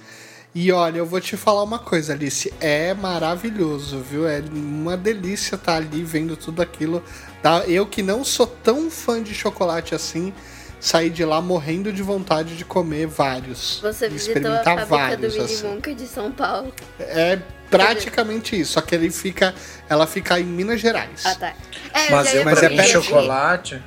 E 0.56 0.71
olha, 0.71 1.00
eu 1.00 1.06
vou 1.06 1.19
te 1.19 1.36
falar 1.36 1.62
uma 1.62 1.78
coisa, 1.78 2.13
Alice, 2.13 2.54
é 2.62 2.93
maravilhoso, 2.93 4.00
viu? 4.00 4.26
É 4.26 4.41
uma 4.54 4.95
delícia 4.95 5.56
estar 5.56 5.76
ali 5.76 6.02
vendo 6.02 6.38
tudo 6.38 6.62
aquilo. 6.62 7.04
Tá? 7.43 7.65
Eu 7.67 7.86
que 7.86 8.02
não 8.02 8.24
sou 8.24 8.48
tão 8.48 8.89
fã 8.89 9.21
de 9.21 9.34
chocolate 9.34 9.93
assim, 9.93 10.34
saí 10.80 11.10
de 11.10 11.26
lá 11.26 11.41
morrendo 11.41 11.91
de 11.91 12.02
vontade 12.02 12.56
de 12.56 12.63
comer 12.63 13.06
vários. 13.06 13.82
Você 13.82 14.08
visitou 14.08 14.50
a 14.50 14.63
fábrica 14.63 14.86
do 14.86 14.88
vários. 14.88 15.34
Willy 15.34 15.43
assim. 15.43 15.67
Wonka 15.67 15.93
de 15.93 16.08
São 16.08 16.32
Paulo. 16.32 16.74
É 17.00 17.38
praticamente 17.69 18.60
isso, 18.60 18.73
só 18.73 18.82
que 18.82 18.95
ele 18.95 19.10
fica, 19.10 19.54
ela 19.89 20.06
fica 20.08 20.39
em 20.39 20.43
Minas 20.43 20.82
Gerais. 20.82 21.25
Ah, 21.25 21.36
tá. 21.36 21.54
É, 21.93 22.12
Mas 22.12 22.34
eu, 22.34 22.45
Mas 22.45 22.63
é 22.63 22.69
mim, 22.69 22.84
chocolate. 22.84 23.82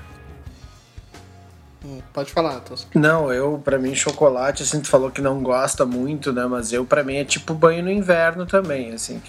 Hum, 1.85 2.01
pode 2.13 2.33
falar, 2.33 2.61
Tosca. 2.61 2.99
Não, 2.99 3.33
eu, 3.33 3.61
pra 3.65 3.79
mim, 3.79 3.95
chocolate, 3.95 4.63
assim, 4.63 4.81
tu 4.81 4.89
falou 4.89 5.11
que 5.11 5.21
não 5.21 5.43
gosta 5.43 5.87
muito, 5.87 6.33
né? 6.33 6.45
Mas 6.47 6.73
eu, 6.73 6.85
pra 6.85 7.05
mim, 7.05 7.17
é 7.17 7.25
tipo 7.25 7.55
banho 7.55 7.83
no 7.85 7.91
inverno 7.91 8.45
também, 8.47 8.93
assim. 8.93 9.23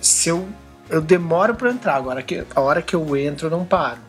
Se 0.00 0.28
eu. 0.28 0.48
Eu 0.90 1.00
demoro 1.00 1.54
pra 1.54 1.70
entrar, 1.70 1.94
agora 1.96 2.22
que 2.22 2.44
a 2.54 2.60
hora 2.60 2.82
que 2.82 2.94
eu 2.94 3.16
entro, 3.16 3.46
eu 3.46 3.50
não 3.50 3.64
paro. 3.64 4.00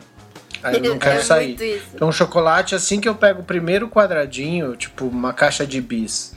Aí 0.62 0.76
eu 0.76 0.82
não 0.82 0.98
quero 1.00 1.20
É 1.20 1.22
sair. 1.22 1.82
Então, 1.94 2.12
chocolate, 2.12 2.74
assim 2.74 3.00
que 3.00 3.08
eu 3.08 3.14
pego 3.14 3.40
o 3.40 3.44
primeiro 3.44 3.88
quadradinho, 3.88 4.76
tipo 4.76 5.06
uma 5.06 5.32
caixa 5.32 5.66
de 5.66 5.80
bis, 5.80 6.35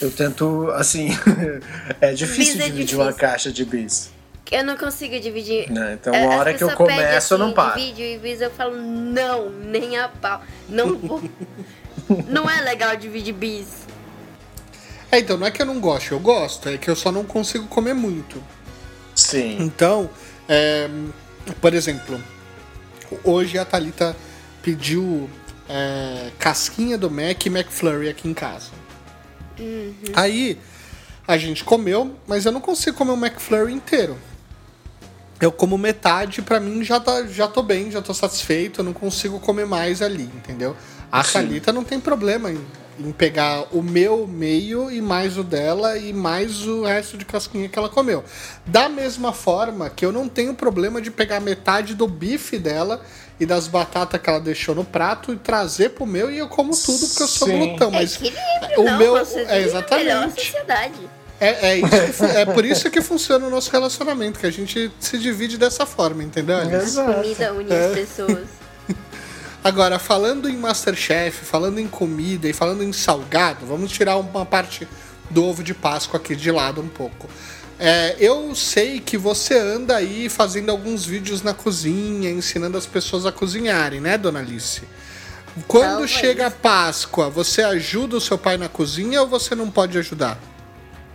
eu 0.00 0.10
tento, 0.10 0.70
assim. 0.74 1.08
é 2.00 2.12
difícil 2.12 2.54
Bis 2.54 2.62
é 2.62 2.66
dividir 2.66 2.96
uma 2.96 3.06
difícil. 3.06 3.28
caixa 3.28 3.52
de 3.52 3.64
bis. 3.64 4.10
Eu 4.50 4.64
não 4.64 4.76
consigo 4.76 5.18
dividir. 5.18 5.70
Né? 5.70 5.94
Então, 6.00 6.14
É, 6.14 6.22
uma 6.24 6.34
as 6.34 6.40
hora 6.40 6.54
que 6.54 6.62
eu 6.62 6.68
pessoas 6.68 6.88
pedem, 6.88 7.04
começo, 7.04 7.34
eu 7.34 7.38
não 7.38 7.46
assim, 7.46 7.54
paro. 7.54 7.80
Divide 7.80 8.02
e 8.02 8.18
bis, 8.18 8.40
eu 8.40 8.50
falo, 8.50 8.76
não, 8.76 9.50
nem 9.50 9.98
a 9.98 10.08
pau. 10.08 10.42
Não 10.68 10.96
vou. 10.98 11.22
não 12.28 12.48
é 12.48 12.60
legal 12.60 12.96
dividir 12.96 13.32
bis. 13.34 13.66
É, 15.10 15.18
então, 15.18 15.36
não 15.36 15.46
é 15.46 15.50
que 15.50 15.60
eu 15.62 15.66
não 15.66 15.80
gosto, 15.80 16.12
eu 16.12 16.20
gosto, 16.20 16.68
é 16.68 16.76
que 16.76 16.88
eu 16.88 16.96
só 16.96 17.10
não 17.10 17.24
consigo 17.24 17.66
comer 17.66 17.94
muito. 17.94 18.42
Sim. 19.14 19.56
Então, 19.60 20.10
é, 20.48 20.88
por 21.60 21.72
exemplo, 21.74 22.20
hoje 23.24 23.58
a 23.58 23.64
Thalita 23.64 24.14
pediu 24.62 25.28
é, 25.68 26.30
casquinha 26.38 26.98
do 26.98 27.10
Mac 27.10 27.44
e 27.46 27.48
McFlurry 27.48 28.08
aqui 28.08 28.28
em 28.28 28.34
casa. 28.34 28.70
Aí 30.14 30.58
a 31.26 31.36
gente 31.36 31.64
comeu, 31.64 32.14
mas 32.26 32.46
eu 32.46 32.52
não 32.52 32.60
consigo 32.60 32.96
comer 32.96 33.12
o 33.12 33.16
McFlurry 33.16 33.72
inteiro. 33.72 34.16
Eu 35.40 35.52
como 35.52 35.76
metade, 35.76 36.40
pra 36.40 36.58
mim 36.58 36.82
já, 36.82 36.98
tá, 36.98 37.26
já 37.26 37.46
tô 37.46 37.62
bem, 37.62 37.90
já 37.90 38.00
tô 38.00 38.14
satisfeito, 38.14 38.80
eu 38.80 38.84
não 38.84 38.92
consigo 38.92 39.38
comer 39.38 39.66
mais 39.66 40.00
ali, 40.00 40.22
entendeu? 40.22 40.74
A 41.12 41.22
Sim. 41.22 41.32
Thalita 41.32 41.72
não 41.72 41.84
tem 41.84 42.00
problema 42.00 42.50
em, 42.50 42.58
em 42.98 43.12
pegar 43.12 43.66
o 43.70 43.82
meu 43.82 44.26
meio 44.26 44.90
e 44.90 45.02
mais 45.02 45.36
o 45.36 45.42
dela 45.42 45.98
e 45.98 46.12
mais 46.12 46.66
o 46.66 46.84
resto 46.84 47.18
de 47.18 47.26
casquinha 47.26 47.68
que 47.68 47.78
ela 47.78 47.90
comeu. 47.90 48.24
Da 48.64 48.88
mesma 48.88 49.32
forma 49.32 49.90
que 49.90 50.06
eu 50.06 50.12
não 50.12 50.26
tenho 50.26 50.54
problema 50.54 51.02
de 51.02 51.10
pegar 51.10 51.40
metade 51.40 51.94
do 51.94 52.06
bife 52.06 52.58
dela 52.58 53.02
e 53.38 53.44
das 53.44 53.68
batatas 53.68 54.20
que 54.20 54.30
ela 54.30 54.40
deixou 54.40 54.74
no 54.74 54.84
prato 54.84 55.32
e 55.32 55.36
trazer 55.36 55.90
pro 55.90 56.06
meu 56.06 56.30
e 56.30 56.38
eu 56.38 56.48
como 56.48 56.74
tudo 56.76 57.06
porque 57.06 57.22
eu 57.22 57.28
sou 57.28 57.48
Sim. 57.48 57.58
glutão. 57.58 57.90
Mas 57.90 58.14
Equilíbrio, 58.14 58.40
o 58.78 58.84
não, 58.84 58.98
meu. 58.98 59.16
É, 59.16 59.60
exatamente. 59.60 60.40
sociedade. 60.40 61.10
É, 61.38 61.72
é, 61.72 61.78
isso 61.78 62.24
é 62.24 62.46
por 62.46 62.64
isso 62.64 62.90
que 62.90 63.02
funciona 63.02 63.46
o 63.46 63.50
nosso 63.50 63.70
relacionamento, 63.70 64.38
que 64.38 64.46
a 64.46 64.50
gente 64.50 64.90
se 64.98 65.18
divide 65.18 65.58
dessa 65.58 65.84
forma, 65.84 66.22
entendeu? 66.24 66.58
Exato. 66.70 67.12
Comida 67.12 67.52
une 67.52 67.72
É. 67.72 67.86
as 67.86 67.92
pessoas. 67.92 68.48
Agora, 69.62 69.98
falando 69.98 70.48
em 70.48 70.56
Masterchef, 70.56 71.44
falando 71.44 71.78
em 71.78 71.86
comida 71.86 72.48
e 72.48 72.54
falando 72.54 72.82
em 72.82 72.92
salgado, 72.92 73.66
vamos 73.66 73.92
tirar 73.92 74.16
uma 74.16 74.46
parte 74.46 74.88
do 75.28 75.44
ovo 75.44 75.62
de 75.62 75.74
Páscoa 75.74 76.18
aqui 76.18 76.34
de 76.34 76.50
lado 76.50 76.80
um 76.80 76.88
pouco. 76.88 77.28
É, 77.78 78.16
eu 78.18 78.54
sei 78.54 79.00
que 79.00 79.18
você 79.18 79.58
anda 79.58 79.96
aí 79.96 80.28
fazendo 80.28 80.70
alguns 80.70 81.04
vídeos 81.04 81.42
na 81.42 81.52
cozinha, 81.52 82.30
ensinando 82.30 82.78
as 82.78 82.86
pessoas 82.86 83.26
a 83.26 83.32
cozinharem, 83.32 84.00
né, 84.00 84.16
dona 84.16 84.38
Alice? 84.38 84.82
Quando 85.66 86.06
chega 86.06 86.46
a 86.46 86.50
Páscoa, 86.50 87.30
você 87.30 87.62
ajuda 87.62 88.16
o 88.16 88.20
seu 88.20 88.36
pai 88.36 88.56
na 88.58 88.68
cozinha 88.68 89.22
ou 89.22 89.26
você 89.26 89.54
não 89.54 89.70
pode 89.70 89.96
ajudar? 89.98 90.38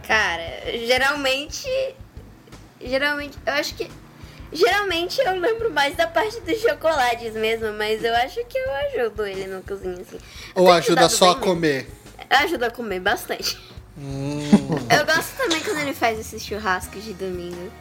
Cara, 0.07 0.43
geralmente. 0.85 1.67
Geralmente, 2.83 3.37
eu 3.45 3.53
acho 3.53 3.75
que. 3.75 3.89
Geralmente 4.51 5.21
eu 5.21 5.39
lembro 5.39 5.71
mais 5.71 5.95
da 5.95 6.07
parte 6.07 6.41
dos 6.41 6.59
chocolates 6.59 7.33
mesmo, 7.33 7.71
mas 7.73 8.03
eu 8.03 8.13
acho 8.15 8.43
que 8.45 8.57
eu 8.57 8.73
ajudo 8.73 9.25
ele 9.25 9.47
na 9.47 9.61
cozinha, 9.61 10.01
assim. 10.01 10.19
Eu 10.55 10.63
Ou 10.63 10.71
ajuda 10.71 11.07
só 11.07 11.25
a 11.25 11.27
mesmo. 11.35 11.41
comer? 11.41 11.89
Eu 12.29 12.37
ajudo 12.37 12.63
a 12.65 12.71
comer 12.71 12.99
bastante. 12.99 13.57
Hum. 13.97 14.41
Eu 15.21 15.23
gosto 15.23 15.37
também 15.37 15.61
quando 15.61 15.79
ele 15.79 15.93
faz 15.93 16.19
esses 16.19 16.43
churrascos 16.43 17.03
de 17.03 17.13
domingo. 17.13 17.71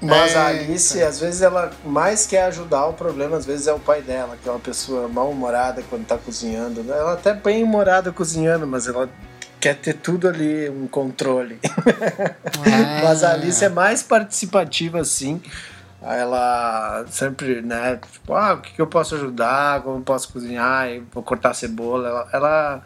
Mas 0.00 0.36
a 0.36 0.52
É, 0.52 0.60
Alice, 0.60 1.02
às 1.02 1.18
vezes, 1.18 1.42
ela 1.42 1.72
mais 1.84 2.26
quer 2.26 2.44
ajudar 2.44 2.86
o 2.86 2.92
problema, 2.92 3.36
às 3.36 3.44
vezes 3.46 3.66
é 3.66 3.72
o 3.72 3.80
pai 3.80 4.00
dela, 4.02 4.36
que 4.40 4.48
é 4.48 4.52
uma 4.52 4.60
pessoa 4.60 5.08
mal-humorada 5.08 5.82
quando 5.88 6.06
tá 6.06 6.16
cozinhando. 6.16 6.82
né? 6.84 6.96
Ela 6.96 7.14
até 7.14 7.34
bem 7.34 7.64
humorada 7.64 8.12
cozinhando, 8.12 8.66
mas 8.66 8.86
ela 8.86 9.08
quer 9.58 9.74
ter 9.74 9.94
tudo 9.94 10.28
ali, 10.28 10.68
um 10.68 10.86
controle. 10.86 11.58
Ah. 11.64 13.00
Mas 13.02 13.24
a 13.24 13.32
Alice 13.32 13.64
é 13.64 13.68
mais 13.68 14.04
participativa, 14.04 15.00
assim. 15.00 15.42
Ela 16.00 17.04
sempre, 17.10 17.60
né? 17.60 17.98
Tipo, 18.12 18.34
ah, 18.34 18.54
o 18.54 18.60
que, 18.60 18.72
que 18.74 18.80
eu 18.80 18.86
posso 18.86 19.16
ajudar? 19.16 19.82
Como 19.82 19.98
eu 19.98 20.02
posso 20.02 20.32
cozinhar? 20.32 20.88
Eu 20.88 21.02
Vou 21.12 21.24
cortar 21.24 21.54
cebola. 21.54 22.08
Ela, 22.08 22.28
ela, 22.32 22.82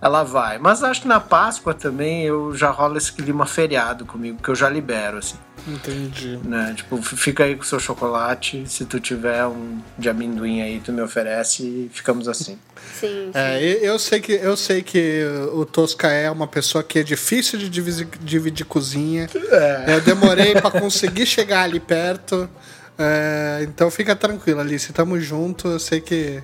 ela 0.00 0.22
vai. 0.22 0.58
Mas 0.58 0.82
acho 0.82 1.02
que 1.02 1.08
na 1.08 1.20
Páscoa 1.20 1.74
também 1.74 2.24
eu 2.24 2.54
já 2.54 2.70
rola 2.70 2.98
esse 2.98 3.12
clima 3.12 3.46
feriado 3.46 4.06
comigo, 4.06 4.40
que 4.42 4.48
eu 4.48 4.54
já 4.54 4.68
libero, 4.68 5.18
assim. 5.18 5.36
Entendi. 5.66 6.38
Né? 6.44 6.72
Tipo, 6.76 7.02
fica 7.02 7.44
aí 7.44 7.56
com 7.56 7.62
o 7.62 7.66
seu 7.66 7.80
chocolate. 7.80 8.64
Se 8.66 8.84
tu 8.84 9.00
tiver 9.00 9.44
um 9.46 9.78
de 9.98 10.08
amendoim 10.08 10.62
aí, 10.62 10.80
tu 10.80 10.92
me 10.92 11.02
oferece 11.02 11.62
e 11.64 11.90
ficamos 11.92 12.28
assim. 12.28 12.58
Sim, 12.94 13.30
sim. 13.32 13.38
É, 13.38 13.60
eu 13.82 13.98
sei 13.98 14.20
que 14.20 14.32
eu 14.32 14.56
sei 14.56 14.82
que 14.82 15.24
o 15.52 15.64
Tosca 15.66 16.08
é 16.08 16.30
uma 16.30 16.46
pessoa 16.46 16.84
que 16.84 17.00
é 17.00 17.02
difícil 17.02 17.58
de 17.58 17.68
dividir, 17.68 18.08
dividir 18.20 18.66
cozinha. 18.66 19.28
É. 19.50 19.96
Eu 19.96 20.00
demorei 20.00 20.54
pra 20.54 20.70
conseguir 20.70 21.26
chegar 21.26 21.62
ali 21.62 21.80
perto. 21.80 22.48
É, 22.96 23.60
então 23.62 23.90
fica 23.90 24.14
tranquilo, 24.16 24.60
Alice. 24.60 24.92
Tamo 24.92 25.20
junto. 25.20 25.68
Eu 25.68 25.78
sei 25.78 26.00
que 26.00 26.42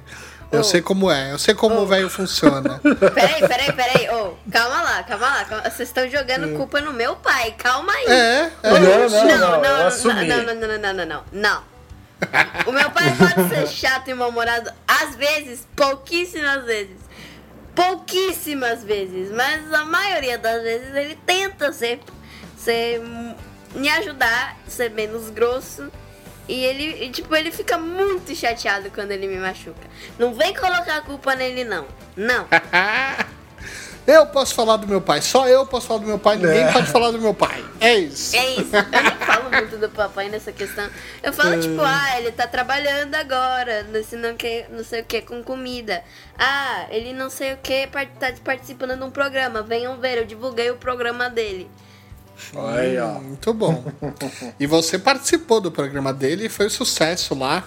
eu 0.54 0.60
Oh. 0.60 0.64
sei 0.64 0.80
como 0.82 1.10
é. 1.10 1.32
Eu 1.32 1.38
sei 1.38 1.54
como 1.54 1.76
o 1.80 1.86
velho 1.86 2.08
funciona. 2.10 2.80
Peraí, 3.14 3.40
peraí, 3.46 3.72
peraí. 3.72 4.08
Ô, 4.10 4.34
calma 4.50 4.82
lá, 4.82 5.02
calma 5.02 5.26
lá. 5.26 5.44
calma- 5.44 5.64
Vocês 5.70 5.88
estão 5.88 6.08
jogando 6.08 6.56
culpa 6.56 6.80
no 6.80 6.92
meu 6.92 7.16
pai. 7.16 7.54
Calma 7.58 7.92
aí. 7.92 8.06
É, 8.06 8.50
é. 8.62 8.70
Não, 8.70 8.80
não, 8.80 9.08
não, 9.08 9.10
não, 9.10 9.60
não, 9.60 10.44
não, 10.44 10.54
não, 10.54 10.78
não, 10.78 10.94
não, 10.94 11.06
não, 11.06 11.24
não. 11.32 11.74
O 12.66 12.72
meu 12.72 12.90
pai 12.90 13.14
pode 13.18 13.48
ser 13.48 13.66
chato 13.68 14.08
e 14.08 14.14
mal-humorado 14.14 14.70
às 14.88 15.14
vezes, 15.14 15.66
pouquíssimas 15.76 16.64
vezes. 16.64 16.96
Pouquíssimas 17.74 18.84
vezes, 18.84 19.32
mas 19.32 19.72
a 19.72 19.84
maioria 19.84 20.38
das 20.38 20.62
vezes 20.62 20.94
ele 20.94 21.18
tenta 21.26 21.72
ser, 21.72 22.00
ser 22.56 23.02
me 23.74 23.88
ajudar, 23.90 24.56
ser 24.68 24.90
menos 24.92 25.28
grosso. 25.28 25.90
E 26.48 26.64
ele, 26.64 27.04
e, 27.04 27.10
tipo, 27.10 27.34
ele 27.34 27.50
fica 27.50 27.78
muito 27.78 28.34
chateado 28.34 28.90
quando 28.90 29.10
ele 29.12 29.26
me 29.26 29.36
machuca. 29.38 29.86
Não 30.18 30.34
vem 30.34 30.54
colocar 30.54 30.98
a 30.98 31.00
culpa 31.00 31.34
nele, 31.34 31.64
não. 31.64 31.86
Não. 32.16 32.46
Eu 34.06 34.26
posso 34.26 34.54
falar 34.54 34.76
do 34.76 34.86
meu 34.86 35.00
pai. 35.00 35.22
Só 35.22 35.48
eu 35.48 35.66
posso 35.66 35.86
falar 35.86 36.00
do 36.00 36.06
meu 36.06 36.18
pai. 36.18 36.36
Ninguém 36.36 36.64
É. 36.64 36.72
pode 36.72 36.88
falar 36.88 37.10
do 37.10 37.18
meu 37.18 37.32
pai. 37.32 37.64
É 37.80 37.94
isso. 37.94 38.36
É 38.36 38.50
isso. 38.50 38.76
Eu 38.76 39.02
nem 39.02 39.16
falo 39.24 39.50
muito 39.50 39.78
do 39.78 39.88
papai 39.88 40.28
nessa 40.28 40.52
questão. 40.52 40.86
Eu 41.22 41.32
falo, 41.32 41.58
tipo, 41.58 41.80
ah, 41.80 42.18
ele 42.18 42.30
tá 42.30 42.46
trabalhando 42.46 43.14
agora, 43.14 43.82
nesse 43.84 44.14
não, 44.16 44.36
que, 44.36 44.66
não 44.70 44.84
sei 44.84 45.00
o 45.00 45.04
que, 45.06 45.22
com 45.22 45.42
comida. 45.42 46.04
Ah, 46.38 46.84
ele 46.90 47.14
não 47.14 47.30
sei 47.30 47.54
o 47.54 47.56
que, 47.56 47.86
tá 48.20 48.30
participando 48.44 48.94
de 48.94 49.02
um 49.02 49.10
programa. 49.10 49.62
Venham 49.62 49.98
ver, 49.98 50.18
eu 50.18 50.26
divulguei 50.26 50.70
o 50.70 50.76
programa 50.76 51.30
dele. 51.30 51.70
Olha 52.54 52.80
aí, 52.80 52.98
ó. 52.98 53.06
Hum, 53.18 53.20
Muito 53.22 53.52
bom. 53.54 53.84
E 54.58 54.66
você 54.66 54.98
participou 54.98 55.60
do 55.60 55.70
programa 55.70 56.12
dele 56.12 56.46
e 56.46 56.48
foi 56.48 56.66
um 56.66 56.70
sucesso 56.70 57.34
lá 57.34 57.64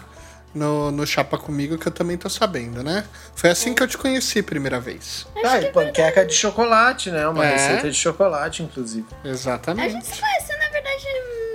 no, 0.54 0.92
no 0.92 1.06
Chapa 1.06 1.38
Comigo, 1.38 1.78
que 1.78 1.88
eu 1.88 1.92
também 1.92 2.18
tô 2.18 2.30
sabendo, 2.30 2.84
né? 2.84 3.04
Foi 3.36 3.50
assim 3.50 3.74
que 3.74 3.84
eu 3.84 3.88
te 3.88 3.98
conheci 3.98 4.40
a 4.40 4.44
primeira 4.44 4.80
vez. 4.80 5.28
Ah, 5.44 5.60
e 5.62 5.68
panqueca 5.72 6.26
de 6.26 6.34
chocolate, 6.34 7.12
né? 7.12 7.28
Uma 7.28 7.46
É. 7.46 7.52
receita 7.54 7.90
de 7.92 7.96
chocolate, 7.98 8.64
inclusive. 8.64 9.06
A 9.12 9.28
gente 9.28 9.36
Exatamente. 9.36 10.06
se 10.06 10.20
conheceu, 10.20 10.58
na 10.58 10.70
verdade, 10.70 11.04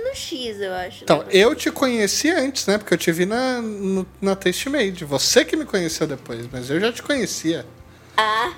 no 0.09 0.15
X, 0.15 0.59
eu 0.61 0.73
acho. 0.73 1.03
Então, 1.03 1.25
eu 1.29 1.53
te 1.55 1.69
conheci 1.71 2.29
antes, 2.29 2.65
né? 2.67 2.77
Porque 2.77 2.93
eu 2.93 2.97
te 2.97 3.11
vi 3.11 3.25
na, 3.25 3.61
no, 3.61 4.05
na 4.21 4.35
Taste 4.35 4.69
Made. 4.69 5.03
Você 5.05 5.43
que 5.43 5.55
me 5.57 5.65
conheceu 5.65 6.07
depois, 6.07 6.47
mas 6.51 6.69
eu 6.69 6.79
já 6.79 6.91
te 6.93 7.01
conhecia. 7.03 7.65
Ah, 8.15 8.53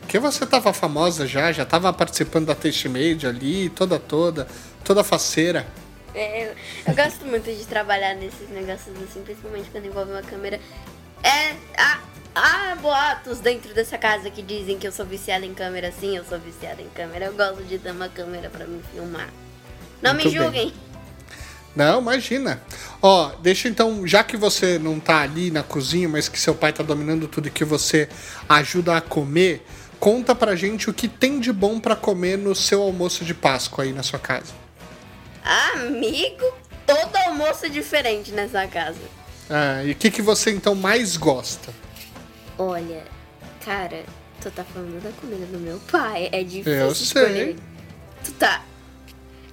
Porque 0.00 0.18
você 0.18 0.46
tava 0.46 0.72
famosa 0.72 1.26
já, 1.26 1.52
já 1.52 1.64
tava 1.64 1.92
participando 1.92 2.46
da 2.46 2.54
Taste 2.54 2.88
Made 2.88 3.26
ali, 3.26 3.68
toda, 3.70 3.98
toda, 3.98 4.46
toda 4.84 5.02
faceira. 5.04 5.66
é, 6.14 6.48
eu, 6.48 6.54
eu 6.86 6.94
gosto 6.94 7.24
muito 7.26 7.44
de 7.44 7.64
trabalhar 7.66 8.14
nesses 8.14 8.48
negócios 8.48 8.94
assim, 9.02 9.22
principalmente 9.22 9.70
quando 9.70 9.86
envolve 9.86 10.12
uma 10.12 10.22
câmera. 10.22 10.60
É. 11.22 11.54
Há, 11.76 12.00
há 12.34 12.76
boatos 12.76 13.40
dentro 13.40 13.74
dessa 13.74 13.98
casa 13.98 14.30
que 14.30 14.42
dizem 14.42 14.78
que 14.78 14.86
eu 14.86 14.92
sou 14.92 15.04
viciada 15.06 15.44
em 15.44 15.54
câmera. 15.54 15.92
Sim, 15.92 16.16
eu 16.16 16.24
sou 16.24 16.38
viciada 16.38 16.80
em 16.80 16.88
câmera. 16.90 17.26
Eu 17.26 17.34
gosto 17.34 17.62
de 17.64 17.78
ter 17.78 17.90
uma 17.90 18.08
câmera 18.08 18.48
pra 18.48 18.66
me 18.66 18.82
filmar. 18.92 19.28
Não 20.02 20.14
Muito 20.14 20.30
me 20.30 20.50
bem. 20.50 20.72
Não, 21.76 22.00
imagina. 22.00 22.62
Ó, 23.02 23.32
deixa 23.42 23.68
então, 23.68 24.06
já 24.06 24.24
que 24.24 24.36
você 24.36 24.78
não 24.78 24.98
tá 24.98 25.20
ali 25.20 25.50
na 25.50 25.62
cozinha, 25.62 26.08
mas 26.08 26.26
que 26.28 26.40
seu 26.40 26.54
pai 26.54 26.72
tá 26.72 26.82
dominando 26.82 27.28
tudo 27.28 27.48
e 27.48 27.50
que 27.50 27.64
você 27.66 28.08
ajuda 28.48 28.96
a 28.96 29.00
comer, 29.02 29.62
conta 30.00 30.34
pra 30.34 30.56
gente 30.56 30.88
o 30.88 30.94
que 30.94 31.06
tem 31.06 31.38
de 31.38 31.52
bom 31.52 31.78
pra 31.78 31.94
comer 31.94 32.38
no 32.38 32.54
seu 32.54 32.80
almoço 32.82 33.26
de 33.26 33.34
Páscoa 33.34 33.84
aí 33.84 33.92
na 33.92 34.02
sua 34.02 34.18
casa. 34.18 34.54
Amigo, 35.74 36.44
todo 36.86 37.14
almoço 37.26 37.66
é 37.66 37.68
diferente 37.68 38.32
nessa 38.32 38.66
casa. 38.66 38.98
Ah, 39.48 39.84
e 39.84 39.92
o 39.92 39.94
que, 39.94 40.10
que 40.10 40.22
você 40.22 40.50
então 40.50 40.74
mais 40.74 41.16
gosta? 41.16 41.72
Olha, 42.58 43.04
cara, 43.64 44.02
tu 44.40 44.50
tá 44.50 44.64
falando 44.64 45.00
da 45.02 45.10
comida 45.20 45.44
do 45.46 45.58
meu 45.58 45.78
pai. 45.92 46.28
É 46.32 46.42
difícil 46.42 46.72
Eu 46.72 46.90
escolher. 46.90 47.32
sei. 47.34 47.56
Tu 48.24 48.32
tá. 48.32 48.62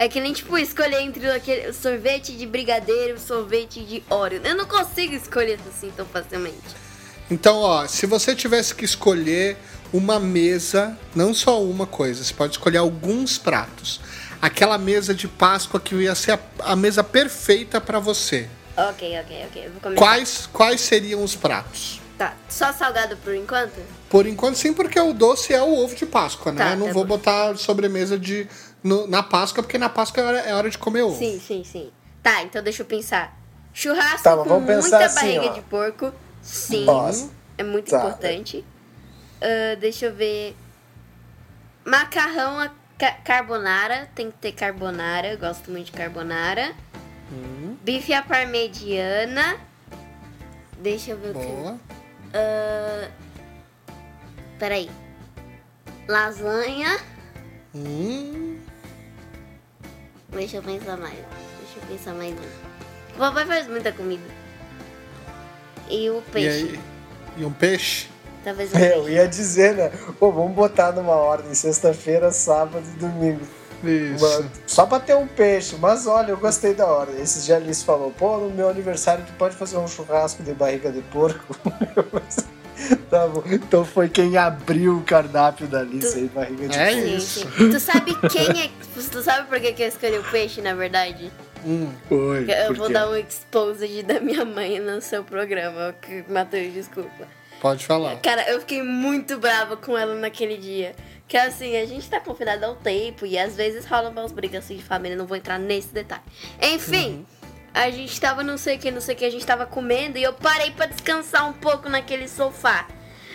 É 0.03 0.09
que 0.09 0.19
nem, 0.19 0.33
tipo, 0.33 0.57
escolher 0.57 0.99
entre 0.99 1.31
aquele 1.31 1.71
sorvete 1.71 2.33
de 2.33 2.45
brigadeiro 2.45 3.15
e 3.15 3.19
sorvete 3.21 3.79
de 3.85 4.03
Oreo. 4.09 4.41
Eu 4.43 4.53
não 4.53 4.65
consigo 4.65 5.15
escolher 5.15 5.57
assim 5.65 5.93
tão 5.95 6.05
facilmente. 6.05 6.57
Então, 7.31 7.61
ó, 7.61 7.87
se 7.87 8.05
você 8.05 8.35
tivesse 8.35 8.75
que 8.75 8.83
escolher 8.83 9.55
uma 9.93 10.19
mesa, 10.19 10.97
não 11.15 11.33
só 11.33 11.63
uma 11.63 11.87
coisa, 11.87 12.21
você 12.21 12.33
pode 12.33 12.51
escolher 12.51 12.79
alguns 12.79 13.37
pratos. 13.37 14.01
Aquela 14.41 14.77
mesa 14.77 15.13
de 15.13 15.25
Páscoa 15.25 15.79
que 15.79 15.95
ia 15.95 16.13
ser 16.15 16.33
a, 16.33 16.39
a 16.59 16.75
mesa 16.75 17.01
perfeita 17.01 17.79
para 17.79 17.97
você. 17.97 18.49
Ok, 18.75 19.19
ok, 19.21 19.45
ok. 19.47 19.69
Vou 19.69 19.79
começar. 19.79 20.01
Quais, 20.01 20.49
quais 20.51 20.81
seriam 20.81 21.23
os 21.23 21.33
pratos? 21.33 22.01
Tá, 22.17 22.35
só 22.49 22.73
salgado 22.73 23.15
por 23.17 23.33
enquanto? 23.33 23.79
Por 24.09 24.27
enquanto, 24.27 24.57
sim, 24.57 24.73
porque 24.73 24.99
o 24.99 25.13
doce 25.13 25.53
é 25.53 25.61
o 25.61 25.73
ovo 25.77 25.95
de 25.95 26.05
Páscoa, 26.05 26.51
né? 26.51 26.63
Tá, 26.63 26.71
Eu 26.71 26.77
não 26.77 26.87
tá 26.87 26.93
vou 26.93 27.03
bom. 27.05 27.15
botar 27.17 27.57
sobremesa 27.57 28.19
de, 28.19 28.47
no- 28.83 29.07
na 29.07 29.23
Páscoa, 29.23 29.63
porque 29.63 29.77
na 29.77 29.89
Páscoa 29.89 30.21
é 30.21 30.25
hora, 30.25 30.39
é 30.39 30.53
hora 30.55 30.69
de 30.69 30.77
comer 30.77 31.01
ovo. 31.03 31.17
Sim, 31.17 31.39
sim, 31.39 31.63
sim. 31.63 31.91
Tá, 32.21 32.41
então 32.43 32.61
deixa 32.63 32.81
eu 32.81 32.85
pensar. 32.85 33.37
Churrasco 33.73 34.23
Tá, 34.23 34.35
com 34.37 34.43
vamos 34.43 34.63
muita 34.65 34.81
pensar 34.83 35.03
assim, 35.05 35.35
barriga 35.35 35.51
ó. 35.51 35.53
de 35.53 35.61
porco. 35.61 36.13
Sim. 36.41 36.85
Nossa. 36.85 37.29
É 37.57 37.63
muito 37.63 37.89
Tá. 37.89 37.97
importante. 37.97 38.63
Ah, 39.41 39.75
deixa 39.79 40.05
eu 40.07 40.13
ver. 40.15 40.55
Macarrão 41.85 42.59
a 42.59 42.69
ca- 42.97 43.17
carbonara. 43.23 44.09
Tem 44.15 44.29
que 44.31 44.37
ter 44.37 44.51
carbonara. 44.53 45.27
Eu 45.33 45.37
gosto 45.37 45.69
muito 45.71 45.87
de 45.87 45.91
carbonara. 45.93 46.73
Hum. 47.31 47.75
Bife 47.81 48.13
à 48.13 48.21
parmegiana. 48.21 49.57
Deixa 50.79 51.11
eu 51.11 51.17
ver 51.17 51.31
o 51.35 51.39
que. 51.39 51.45
Boa. 51.45 51.79
Ah, 52.33 53.09
peraí. 54.59 54.89
Lasanha. 56.07 56.99
Hum, 57.75 58.42
Deixa 60.33 60.57
eu 60.57 60.63
pensar 60.63 60.97
mais. 60.97 61.13
Deixa 61.13 61.79
eu 61.81 61.87
pensar 61.87 62.13
mais 62.13 62.33
um. 62.33 63.15
O 63.15 63.19
papai 63.19 63.45
faz 63.45 63.67
muita 63.67 63.91
comida. 63.91 64.23
E 65.89 66.09
o 66.09 66.19
e, 66.19 66.31
peixe. 66.31 66.47
aí, 66.49 66.79
e 67.37 67.45
um 67.45 67.51
peixe? 67.53 68.07
Talvez 68.43 68.73
um 68.73 68.77
Eu 68.79 69.03
peixe. 69.03 69.15
ia 69.15 69.27
dizer, 69.27 69.75
né? 69.75 69.91
Pô, 70.19 70.31
vamos 70.31 70.53
botar 70.55 70.91
numa 70.91 71.13
ordem 71.15 71.53
sexta-feira, 71.53 72.31
sábado 72.31 72.83
e 72.95 72.99
domingo. 72.99 73.41
Isso. 73.83 74.25
Uma- 74.25 74.51
só 74.65 74.85
pra 74.85 74.99
ter 74.99 75.15
um 75.15 75.27
peixe, 75.27 75.75
mas 75.75 76.07
olha, 76.07 76.31
eu 76.31 76.37
gostei 76.37 76.73
da 76.73 76.85
hora. 76.87 77.11
Esses 77.11 77.45
dias 77.45 77.59
a 77.59 77.61
Alice 77.61 77.83
falou, 77.83 78.11
pô, 78.11 78.37
no 78.37 78.49
meu 78.49 78.69
aniversário 78.69 79.23
tu 79.25 79.33
pode 79.33 79.55
fazer 79.55 79.77
um 79.77 79.87
churrasco 79.87 80.41
de 80.41 80.53
barriga 80.53 80.91
de 80.91 81.01
porco. 81.03 81.55
tá 83.09 83.27
bom. 83.27 83.43
Então 83.45 83.85
foi 83.85 84.09
quem 84.09 84.37
abriu 84.37 84.97
o 84.97 85.03
cardápio 85.03 85.67
da 85.67 85.79
Alice 85.79 86.17
aí, 86.17 86.27
barriga 86.27 86.67
de 86.67 86.77
É. 86.77 86.91
Sim, 86.93 87.15
isso. 87.15 87.47
Tu 87.57 87.79
sabe 87.79 88.15
quem 88.29 88.63
é. 88.63 88.69
Tu 89.11 89.21
sabe 89.21 89.47
por 89.47 89.59
que 89.59 89.73
que 89.73 89.83
eu 89.83 89.87
escolhi 89.87 90.17
o 90.17 90.23
peixe, 90.23 90.61
na 90.61 90.73
verdade? 90.73 91.31
Hum, 91.65 91.89
Oi, 92.11 92.45
Eu 92.49 92.67
por 92.67 92.75
vou 92.77 92.87
quê? 92.87 92.93
dar 92.93 93.09
um 93.09 93.15
exposed 93.15 94.03
da 94.03 94.19
minha 94.19 94.43
mãe 94.43 94.79
no 94.79 95.01
seu 95.01 95.23
programa. 95.23 95.95
Matheus, 96.27 96.73
desculpa. 96.73 97.27
pode 97.61 97.85
falar. 97.85 98.17
Cara, 98.17 98.49
eu 98.49 98.59
fiquei 98.59 98.81
muito 98.83 99.37
brava 99.37 99.77
com 99.77 99.97
ela 99.97 100.13
naquele 100.15 100.57
dia. 100.57 100.93
Que 101.27 101.37
assim, 101.37 101.77
a 101.77 101.85
gente 101.85 102.07
tá 102.09 102.19
confinado 102.19 102.69
um 102.69 102.75
tempo 102.75 103.25
e 103.25 103.39
às 103.39 103.55
vezes 103.55 103.85
rolam 103.85 104.11
umas 104.11 104.31
brigas 104.33 104.65
assim 104.65 104.75
de 104.75 104.83
família, 104.83 105.15
não 105.17 105.25
vou 105.25 105.37
entrar 105.37 105.57
nesse 105.57 105.87
detalhe. 105.87 106.21
Enfim, 106.61 107.25
a 107.73 107.89
gente 107.89 108.19
tava 108.21 108.43
não 108.43 108.57
sei 108.57 108.75
o 108.77 108.79
que, 108.79 108.91
não 108.91 109.01
sei 109.01 109.15
o 109.15 109.17
que, 109.17 109.25
a 109.25 109.31
gente 109.31 109.45
tava 109.45 109.65
comendo 109.65 110.17
e 110.17 110.23
eu 110.23 110.33
parei 110.33 110.71
pra 110.71 110.85
descansar 110.85 111.49
um 111.49 111.53
pouco 111.53 111.89
naquele 111.89 112.27
sofá. 112.27 112.87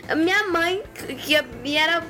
A 0.08 0.14
minha 0.14 0.48
mãe, 0.48 0.82
que 0.94 1.76
era. 1.76 2.02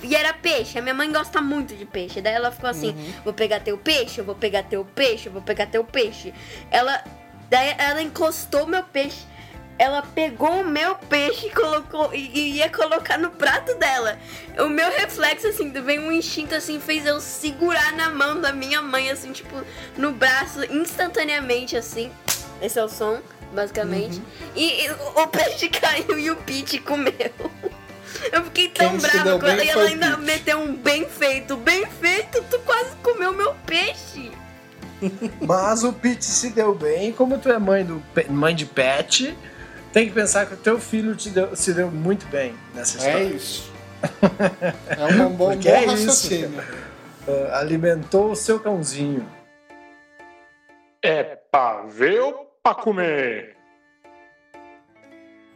E 0.00 0.14
era 0.14 0.32
peixe, 0.32 0.78
a 0.78 0.82
minha 0.82 0.94
mãe 0.94 1.10
gosta 1.10 1.40
muito 1.40 1.74
de 1.74 1.84
peixe. 1.84 2.20
Daí 2.20 2.34
ela 2.34 2.52
ficou 2.52 2.70
assim: 2.70 2.94
vou 3.24 3.32
pegar 3.32 3.60
teu 3.60 3.76
peixe, 3.76 4.20
eu 4.20 4.24
vou 4.24 4.34
pegar 4.34 4.62
teu 4.62 4.84
peixe, 4.84 5.26
eu 5.26 5.32
vou 5.32 5.42
pegar 5.42 5.66
teu 5.66 5.82
peixe. 5.82 6.32
Ela. 6.70 7.02
Daí 7.50 7.74
ela 7.78 8.02
encostou 8.02 8.66
meu 8.66 8.84
peixe. 8.84 9.26
Ela 9.78 10.02
pegou 10.02 10.60
o 10.60 10.64
meu 10.64 10.96
peixe 10.96 11.46
e 11.46 11.50
colocou 11.50 12.12
e, 12.12 12.30
e 12.34 12.52
ia 12.56 12.68
colocar 12.68 13.16
no 13.16 13.30
prato 13.30 13.74
dela. 13.76 14.18
O 14.58 14.68
meu 14.68 14.90
reflexo, 14.90 15.46
assim, 15.46 15.70
veio 15.70 16.02
um 16.02 16.10
instinto 16.10 16.54
assim, 16.54 16.80
fez 16.80 17.06
eu 17.06 17.20
segurar 17.20 17.92
na 17.92 18.10
mão 18.10 18.40
da 18.40 18.52
minha 18.52 18.82
mãe, 18.82 19.08
assim, 19.08 19.30
tipo, 19.30 19.62
no 19.96 20.12
braço, 20.12 20.64
instantaneamente, 20.64 21.76
assim. 21.76 22.10
Esse 22.60 22.78
é 22.78 22.84
o 22.84 22.88
som, 22.88 23.20
basicamente. 23.52 24.20
E, 24.56 24.84
e 24.84 24.90
o, 24.90 25.26
peixe 25.28 25.68
caiu 25.70 26.18
e 26.18 26.30
o 26.30 26.36
Pete 26.36 26.78
comeu. 26.78 27.12
Eu 28.32 28.42
fiquei 28.44 28.68
tão 28.68 28.90
Quem 28.90 28.98
brava 28.98 29.38
com 29.38 29.46
ela. 29.46 29.64
E 29.64 29.68
ela 29.68 29.84
ainda 29.84 30.16
meteu 30.16 30.58
um 30.58 30.74
bem 30.74 31.06
feito. 31.08 31.56
Bem 31.56 31.86
feito, 31.86 32.42
tu 32.50 32.58
quase 32.60 32.96
comeu 32.96 33.32
meu 33.32 33.54
peixe. 33.66 34.32
Mas 35.40 35.84
o 35.84 35.92
Pete 35.92 36.24
se 36.24 36.50
deu 36.50 36.74
bem, 36.74 37.12
como 37.12 37.38
tu 37.38 37.50
é 37.50 37.58
mãe, 37.58 37.84
do, 37.84 38.02
mãe 38.28 38.54
de 38.54 38.66
pet, 38.66 39.36
tem 39.92 40.06
que 40.08 40.12
pensar 40.14 40.46
que 40.46 40.54
o 40.54 40.56
teu 40.58 40.78
filho 40.80 41.14
te 41.16 41.30
deu- 41.30 41.54
se 41.56 41.72
deu 41.72 41.90
muito 41.90 42.26
bem 42.26 42.54
nessa 42.74 42.98
É 42.98 43.06
história. 43.24 43.36
isso. 43.36 43.72
É 44.96 45.22
um 45.24 45.30
bom, 45.34 45.50
Porque 45.52 45.68
bom 45.68 45.74
é 45.74 45.80
isso, 45.84 45.90
raciocínio. 46.06 46.62
Ah, 47.52 47.58
alimentou 47.58 48.30
o 48.32 48.36
seu 48.36 48.58
cãozinho. 48.60 49.26
É 51.02 51.22
pra 51.50 51.82
ver 51.82 52.20
ou 52.20 52.50
pra 52.62 52.74
comer? 52.74 53.56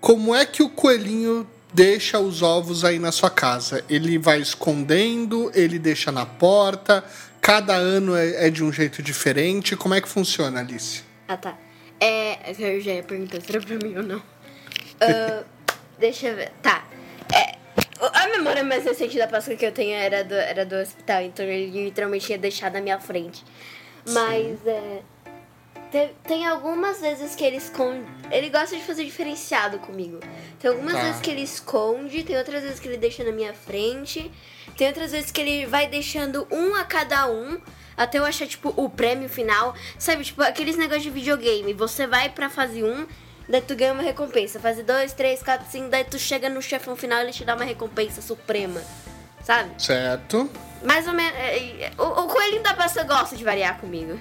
Como 0.00 0.34
é 0.34 0.44
que 0.44 0.62
o 0.62 0.68
coelhinho 0.68 1.46
deixa 1.72 2.18
os 2.18 2.42
ovos 2.42 2.84
aí 2.84 2.98
na 2.98 3.12
sua 3.12 3.30
casa? 3.30 3.84
Ele 3.88 4.18
vai 4.18 4.40
escondendo, 4.40 5.50
ele 5.54 5.78
deixa 5.78 6.10
na 6.10 6.26
porta, 6.26 7.04
cada 7.40 7.74
ano 7.74 8.16
é, 8.16 8.46
é 8.48 8.50
de 8.50 8.64
um 8.64 8.72
jeito 8.72 9.02
diferente. 9.02 9.76
Como 9.76 9.94
é 9.94 10.00
que 10.00 10.08
funciona, 10.08 10.60
Alice? 10.60 11.02
Ah, 11.28 11.36
tá. 11.36 11.56
É. 12.02 12.52
Eu 12.58 12.80
já 12.80 12.92
ia 12.92 13.02
perguntar 13.02 13.40
se 13.40 13.50
era 13.54 13.60
pra 13.64 13.76
mim 13.76 13.96
ou 13.96 14.02
não. 14.02 14.22
Ah, 15.00 15.42
deixa 15.98 16.28
eu 16.28 16.36
ver. 16.36 16.50
Tá. 16.62 16.84
É, 17.34 17.56
a 18.00 18.26
memória 18.28 18.64
mais 18.64 18.84
recente 18.84 19.16
da 19.16 19.26
Páscoa 19.28 19.54
que 19.56 19.64
eu 19.64 19.72
tenho 19.72 19.94
era 19.94 20.24
do, 20.24 20.34
era 20.34 20.66
do 20.66 20.76
hospital, 20.76 21.22
então 21.22 21.44
ele 21.44 21.84
literalmente 21.84 22.26
tinha 22.26 22.38
deixado 22.38 22.74
na 22.74 22.80
minha 22.80 22.98
frente. 22.98 23.44
Mas 24.06 24.66
é. 24.66 25.02
Tem, 25.92 26.10
tem 26.26 26.46
algumas 26.46 27.00
vezes 27.02 27.34
que 27.34 27.44
ele 27.44 27.56
esconde. 27.58 28.06
Ele 28.30 28.48
gosta 28.48 28.74
de 28.74 28.82
fazer 28.82 29.04
diferenciado 29.04 29.78
comigo. 29.78 30.20
Tem 30.58 30.70
algumas 30.70 30.94
Tá. 30.94 31.02
vezes 31.02 31.20
que 31.20 31.30
ele 31.30 31.42
esconde, 31.42 32.22
tem 32.24 32.36
outras 32.38 32.62
vezes 32.62 32.80
que 32.80 32.88
ele 32.88 32.96
deixa 32.96 33.22
na 33.22 33.30
minha 33.30 33.52
frente, 33.52 34.30
tem 34.76 34.86
outras 34.88 35.12
vezes 35.12 35.30
que 35.30 35.38
ele 35.40 35.66
vai 35.66 35.86
deixando 35.86 36.48
um 36.50 36.74
a 36.74 36.84
cada 36.84 37.30
um. 37.30 37.60
Até 37.96 38.18
eu 38.18 38.24
achar, 38.24 38.46
tipo, 38.46 38.72
o 38.76 38.88
prêmio 38.88 39.28
final. 39.28 39.74
Sabe, 39.98 40.24
tipo, 40.24 40.42
aqueles 40.42 40.76
negócios 40.76 41.02
de 41.04 41.10
videogame. 41.10 41.72
Você 41.74 42.06
vai 42.06 42.28
pra 42.28 42.48
fase 42.50 42.82
1, 42.82 43.06
daí 43.48 43.60
tu 43.60 43.74
ganha 43.74 43.92
uma 43.92 44.02
recompensa. 44.02 44.58
Fase 44.60 44.82
2, 44.82 45.12
3, 45.12 45.42
4, 45.42 45.66
5, 45.70 45.88
daí 45.88 46.04
tu 46.04 46.18
chega 46.18 46.48
no 46.48 46.60
chefão 46.62 46.96
final 46.96 47.18
e 47.20 47.22
ele 47.24 47.32
te 47.32 47.44
dá 47.44 47.54
uma 47.54 47.64
recompensa 47.64 48.20
suprema. 48.22 48.80
Sabe? 49.42 49.70
Certo? 49.82 50.48
Mais 50.84 51.06
ou 51.08 51.14
menos. 51.14 51.34
é, 51.36 51.58
é, 51.84 51.92
O, 51.98 52.02
o 52.24 52.26
coelhinho 52.28 52.62
da 52.62 52.74
pasta 52.74 53.02
gosta 53.04 53.36
de 53.36 53.42
variar 53.44 53.78
comigo. 53.80 54.18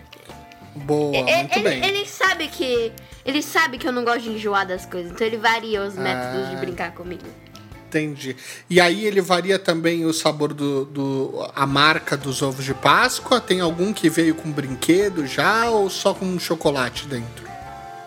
Boa, 0.75 1.15
É, 1.15 1.37
muito 1.43 1.57
ele, 1.59 1.69
bem. 1.69 1.85
ele 1.85 2.05
sabe 2.05 2.47
que. 2.47 2.91
Ele 3.25 3.43
sabe 3.43 3.77
que 3.77 3.87
eu 3.87 3.91
não 3.91 4.03
gosto 4.03 4.21
de 4.21 4.29
enjoar 4.31 4.65
das 4.65 4.85
coisas, 4.85 5.11
então 5.11 5.27
ele 5.27 5.37
varia 5.37 5.83
os 5.83 5.95
métodos 5.95 6.49
de 6.49 6.55
Ah. 6.55 6.59
brincar 6.59 6.91
comigo. 6.93 7.25
Entendi. 7.91 8.37
E 8.69 8.79
aí 8.79 9.05
ele 9.05 9.19
varia 9.19 9.59
também 9.59 10.05
o 10.05 10.13
sabor 10.13 10.53
do, 10.53 10.85
do. 10.85 11.51
a 11.53 11.67
marca 11.67 12.15
dos 12.15 12.41
ovos 12.41 12.63
de 12.63 12.73
Páscoa? 12.73 13.41
Tem 13.41 13.59
algum 13.59 13.91
que 13.91 14.09
veio 14.09 14.33
com 14.33 14.49
brinquedo 14.49 15.27
já 15.27 15.69
ou 15.69 15.89
só 15.89 16.13
com 16.13 16.39
chocolate 16.39 17.05
dentro? 17.05 17.45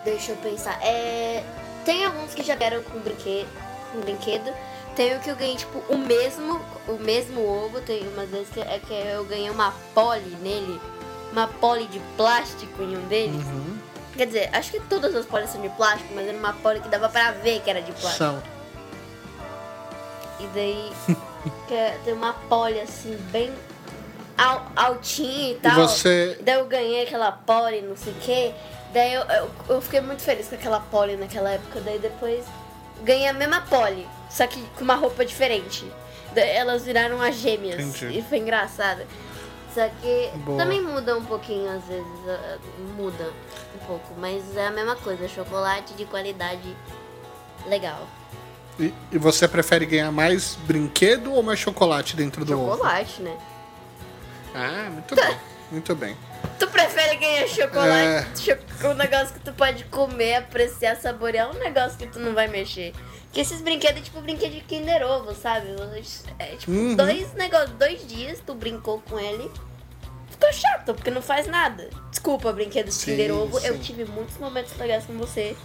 Deixa 0.03 0.31
eu 0.31 0.37
pensar. 0.37 0.79
É, 0.81 1.43
tem 1.85 2.03
alguns 2.03 2.33
que 2.33 2.41
já 2.41 2.55
vieram 2.55 2.81
com 2.81 2.99
brinquedo, 2.99 3.47
com 3.91 3.99
brinquedo. 4.01 4.51
Tem 4.95 5.15
o 5.15 5.19
que 5.19 5.29
eu 5.29 5.35
ganhei, 5.35 5.55
tipo, 5.55 5.77
o 5.87 5.97
mesmo, 5.97 6.59
o 6.87 6.93
mesmo 6.93 7.41
ovo. 7.41 7.79
Tem 7.81 8.07
umas 8.07 8.29
vezes 8.29 8.49
que, 8.49 8.61
é 8.61 8.79
que 8.79 8.93
eu 8.93 9.23
ganhei 9.25 9.51
uma 9.51 9.71
pole 9.93 10.35
nele. 10.41 10.81
Uma 11.31 11.47
pole 11.47 11.85
de 11.87 11.99
plástico 12.17 12.81
em 12.81 12.97
um 12.97 13.07
deles. 13.07 13.45
Uhum. 13.45 13.77
Quer 14.17 14.27
dizer, 14.27 14.49
acho 14.51 14.71
que 14.71 14.79
todas 14.79 15.13
as 15.13 15.25
poles 15.25 15.49
são 15.49 15.61
de 15.61 15.69
plástico, 15.69 16.11
mas 16.15 16.27
era 16.27 16.37
uma 16.37 16.53
pole 16.53 16.79
que 16.79 16.87
dava 16.87 17.09
pra 17.09 17.31
ver 17.31 17.61
que 17.61 17.69
era 17.69 17.81
de 17.81 17.91
plástico. 17.91 18.17
São. 18.17 18.54
E 20.39 20.47
daí 20.47 20.91
tem 22.03 22.13
uma 22.13 22.33
pole 22.33 22.79
assim, 22.79 23.15
bem 23.31 23.53
al- 24.37 24.65
altinha 24.75 25.51
e 25.51 25.55
tal. 25.55 25.75
você- 25.87 26.37
Daí 26.41 26.55
eu 26.59 26.65
ganhei 26.65 27.03
aquela 27.03 27.31
pole, 27.31 27.81
não 27.81 27.95
sei 27.95 28.13
o 28.13 28.15
quê. 28.17 28.53
Daí 28.93 29.13
eu, 29.13 29.21
eu, 29.23 29.49
eu 29.69 29.81
fiquei 29.81 30.01
muito 30.01 30.21
feliz 30.21 30.47
com 30.47 30.55
aquela 30.55 30.79
pole 30.79 31.15
naquela 31.17 31.51
época. 31.51 31.79
Daí 31.81 31.99
depois 31.99 32.45
ganhei 33.03 33.27
a 33.27 33.33
mesma 33.33 33.61
pole, 33.61 34.07
só 34.29 34.47
que 34.47 34.61
com 34.77 34.83
uma 34.83 34.95
roupa 34.95 35.25
diferente. 35.25 35.85
Daí 36.33 36.49
elas 36.49 36.83
viraram 36.85 37.21
as 37.21 37.35
gêmeas. 37.35 37.79
Entendi. 37.79 38.19
E 38.19 38.21
foi 38.21 38.39
engraçado. 38.39 39.03
Só 39.73 39.87
que 40.01 40.29
Boa. 40.45 40.57
também 40.57 40.81
muda 40.81 41.17
um 41.17 41.25
pouquinho 41.25 41.69
às 41.69 41.83
vezes. 41.83 42.07
Muda 42.97 43.31
um 43.75 43.85
pouco. 43.85 44.13
Mas 44.17 44.55
é 44.55 44.67
a 44.67 44.71
mesma 44.71 44.95
coisa, 44.95 45.27
chocolate 45.27 45.93
de 45.95 46.05
qualidade 46.05 46.75
legal. 47.67 48.07
E, 48.79 48.93
e 49.11 49.17
você 49.17 49.47
prefere 49.47 49.85
ganhar 49.85 50.11
mais 50.11 50.55
brinquedo 50.65 51.31
ou 51.33 51.41
mais 51.41 51.59
chocolate 51.59 52.15
dentro 52.15 52.43
do 52.43 52.59
ovo? 52.59 52.71
Chocolate, 52.77 53.21
né? 53.21 53.37
Ah, 54.53 54.89
muito 54.91 55.15
bem. 55.15 55.37
Muito 55.71 55.95
bem. 55.95 56.17
Tu 56.59 56.67
prefere 56.67 57.15
ganhar 57.17 57.47
chocolate? 57.47 58.51
É. 58.51 58.87
Um 58.87 58.93
negócio 58.93 59.33
que 59.33 59.39
tu 59.39 59.53
pode 59.53 59.83
comer, 59.85 60.35
apreciar, 60.35 60.95
saborear, 60.95 61.49
um 61.49 61.59
negócio 61.59 61.97
que 61.97 62.07
tu 62.07 62.19
não 62.19 62.33
vai 62.33 62.47
mexer. 62.47 62.93
Que 63.31 63.41
esses 63.41 63.61
brinquedos 63.61 63.99
é 63.99 64.03
tipo 64.03 64.21
brinquedo 64.21 64.51
de 64.53 64.61
Kinder 64.61 65.01
Ovo, 65.05 65.33
sabe? 65.33 65.67
É 66.39 66.55
tipo 66.55 66.71
Uhum. 66.71 66.95
dois 66.95 67.33
negócios, 67.33 67.71
dois 67.71 68.07
dias 68.07 68.39
tu 68.45 68.53
brincou 68.53 69.01
com 69.09 69.19
ele. 69.19 69.49
Ficou 70.29 70.51
chato, 70.53 70.93
porque 70.93 71.09
não 71.11 71.21
faz 71.21 71.47
nada. 71.47 71.89
Desculpa, 72.09 72.51
brinquedo 72.53 72.87
de 72.87 72.93
Sim, 72.93 73.11
Kinder 73.11 73.33
Ovo. 73.33 73.57
Eu 73.59 73.73
sim. 73.73 73.79
tive 73.79 74.05
muitos 74.05 74.37
momentos 74.37 74.77
legais 74.77 75.05
com 75.05 75.13
você. 75.17 75.55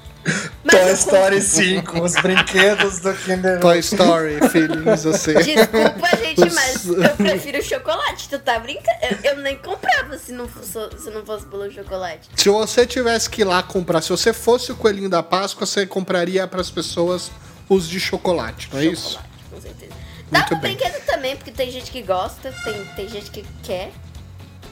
Toy 0.71 0.81
eu 0.89 0.95
Story 0.95 1.41
5, 1.41 2.01
os 2.03 2.13
brinquedos 2.15 3.01
do 3.01 3.13
Kinder 3.15 3.59
Toy 3.61 3.79
Story, 3.79 4.39
feelings, 4.51 5.03
você. 5.05 5.35
Desculpa, 5.35 6.17
gente, 6.19 6.47
Os- 6.47 6.55
mas 6.55 6.87
eu 6.87 7.17
prefiro 7.17 7.63
chocolate. 7.63 8.29
Tu 8.29 8.39
tá 8.39 8.59
brincando? 8.59 8.99
Eu, 9.25 9.31
eu 9.33 9.37
nem 9.39 9.57
comprava 9.57 10.19
se 10.19 10.33
não, 10.33 10.47
fosse, 10.47 10.73
se 11.03 11.11
não 11.11 11.25
fosse 11.25 11.47
pelo 11.47 11.71
chocolate. 11.73 12.29
Se 12.37 12.49
você 12.49 12.87
tivesse 12.87 13.29
que 13.31 13.41
ir 13.41 13.45
lá 13.45 13.63
comprar, 13.63 14.03
se 14.03 14.11
você 14.11 14.33
fosse 14.33 14.71
o 14.71 14.77
coelhinho 14.77 15.09
da 15.09 15.23
Páscoa, 15.23 15.67
você 15.67 15.87
compraria 15.87 16.47
para 16.47 16.61
as 16.61 16.71
pessoas 16.71 17.31
os 17.69 17.89
de 17.89 17.99
chocolate, 17.99 18.69
não 18.73 18.81
é 18.81 18.85
isso? 18.85 19.13
Chocolate, 19.13 19.31
com 19.51 19.61
certeza. 19.61 19.93
Dá 20.31 20.39
Muito 20.41 20.49
pra 20.51 20.59
bem. 20.59 20.77
brinquedo 20.77 21.05
também, 21.07 21.37
porque 21.37 21.51
tem 21.51 21.71
gente 21.71 21.91
que 21.91 22.03
gosta, 22.03 22.53
tem, 22.63 22.85
tem 22.95 23.09
gente 23.09 23.31
que 23.31 23.45
quer. 23.63 23.91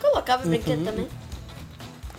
Colocava 0.00 0.44
Uhum. 0.44 0.50
brinquedo 0.50 0.84
também. 0.84 1.08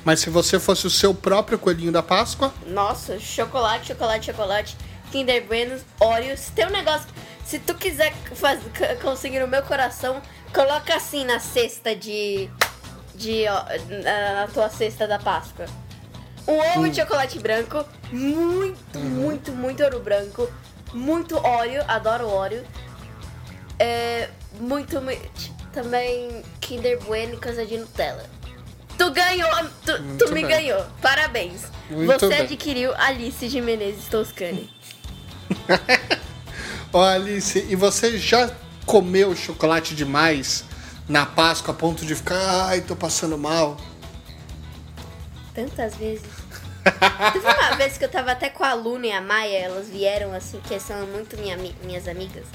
Mas 0.04 0.20
se 0.22 0.30
você 0.30 0.60
fosse 0.60 0.88
o 0.88 0.90
seu 0.90 1.14
próprio 1.14 1.60
coelhinho 1.60 1.92
da 1.92 2.02
Páscoa, 2.02 2.54
Nossa, 2.66 3.20
chocolate, 3.20 3.88
chocolate, 3.88 4.26
chocolate, 4.28 4.78
Kinder 5.12 5.46
Bueno, 5.46 5.80
Oreo. 6.00 6.38
Se 6.38 6.52
tem 6.52 6.68
um 6.68 6.72
negócio. 6.72 7.08
Se 7.46 7.60
tu 7.60 7.74
quiser 7.74 8.14
faz, 8.36 8.60
conseguir 9.02 9.44
o 9.44 9.48
meu 9.48 9.64
coração, 9.64 10.22
coloca 10.54 10.96
assim 10.96 11.26
na 11.26 11.40
cesta 11.40 11.96
de. 11.96 12.50
de 13.16 13.46
ó, 13.48 13.64
na, 14.04 14.42
na 14.42 14.48
tua 14.48 14.70
cesta 14.70 15.08
da 15.08 15.20
Páscoa. 15.20 15.66
Um 16.48 16.58
ovo 16.58 16.90
de 16.90 16.96
chocolate 16.96 17.38
branco, 17.40 17.86
muito, 18.12 19.00
muito, 19.00 19.52
muito 19.52 19.84
ouro 19.84 20.00
branco, 20.00 20.50
muito 20.94 21.38
Oreo, 21.38 21.84
adoro 21.88 22.28
Oreo. 22.28 22.64
É, 23.78 24.30
muito, 24.60 25.00
muito. 25.02 25.60
Também 25.72 26.44
Kinder 26.60 27.00
Bueno 27.04 27.36
e 27.36 27.38
coisa 27.38 27.66
de 27.66 27.78
Nutella. 27.78 28.39
Tu 29.00 29.10
ganhou, 29.12 29.50
tu, 29.86 29.94
tu 30.18 30.28
me 30.34 30.42
bem. 30.42 30.48
ganhou. 30.48 30.86
Parabéns. 31.02 31.62
Muito 31.90 32.20
Você 32.20 32.28
bem. 32.28 32.42
adquiriu 32.42 32.94
Alice 32.98 33.48
de 33.48 33.62
Menezes 33.62 34.10
Toscani. 34.10 34.70
ó 36.92 37.02
Alice, 37.06 37.66
e 37.70 37.76
você 37.78 38.18
já 38.18 38.52
comeu 38.86 39.34
chocolate 39.38 39.96
demais 39.96 40.66
na 41.08 41.26
Páscoa 41.26 41.74
a 41.74 41.78
ponto 41.78 42.06
de 42.06 42.14
ficar, 42.14 42.66
ai, 42.68 42.82
tô 42.82 42.94
passando 42.94 43.38
mal? 43.38 43.78
Tantas 45.56 45.96
vezes. 45.96 46.28
Teve 47.34 47.48
uma 47.48 47.76
vez 47.78 47.98
que 47.98 48.04
eu 48.04 48.10
tava 48.10 48.34
até 48.34 48.50
com 48.50 48.66
a 48.66 48.74
Luna 48.74 49.08
e 49.08 49.12
a 49.14 49.22
Maia, 49.22 49.60
elas 49.60 49.88
vieram 49.88 50.34
assim, 50.34 50.60
que 50.68 50.78
são 50.78 51.08
muito 51.08 51.38
minha, 51.38 51.58
minhas 51.84 52.06
amigas. 52.06 52.46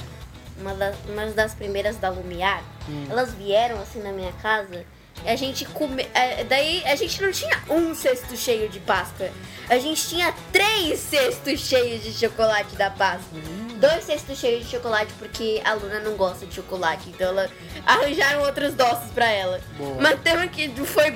Uma 0.60 0.74
das, 0.74 0.94
uma 1.08 1.26
das 1.28 1.54
primeiras 1.54 1.96
da 1.96 2.10
Lumiar. 2.10 2.62
Elas 3.08 3.32
vieram 3.32 3.80
assim 3.80 4.00
na 4.02 4.12
minha 4.12 4.32
casa. 4.34 4.84
E 5.24 5.28
a 5.28 5.36
gente 5.36 5.64
come... 5.66 6.06
é, 6.14 6.44
Daí 6.44 6.82
a 6.84 6.96
gente 6.96 7.22
não 7.22 7.30
tinha 7.30 7.62
um 7.70 7.94
cesto 7.94 8.36
cheio 8.36 8.68
de 8.68 8.80
Páscoa. 8.80 9.30
A 9.68 9.78
gente 9.78 10.06
tinha 10.06 10.34
três 10.52 10.98
cestos 11.00 11.60
cheios 11.60 12.02
de 12.02 12.12
chocolate 12.12 12.76
da 12.76 12.90
Páscoa. 12.90 13.38
Dois 13.76 14.04
cestos 14.04 14.38
cheios 14.38 14.64
de 14.64 14.70
chocolate 14.70 15.12
porque 15.18 15.60
a 15.64 15.74
Luna 15.74 16.00
não 16.00 16.16
gosta 16.16 16.46
de 16.46 16.54
chocolate. 16.54 17.08
Então 17.08 17.28
ela 17.28 17.50
arranjaram 17.86 18.42
outros 18.42 18.74
doces 18.74 19.10
pra 19.12 19.30
ela. 19.30 19.60
Boa. 19.78 19.96
Mas 20.00 20.20
teve 20.20 20.48
que 20.48 20.68
foi 20.84 21.10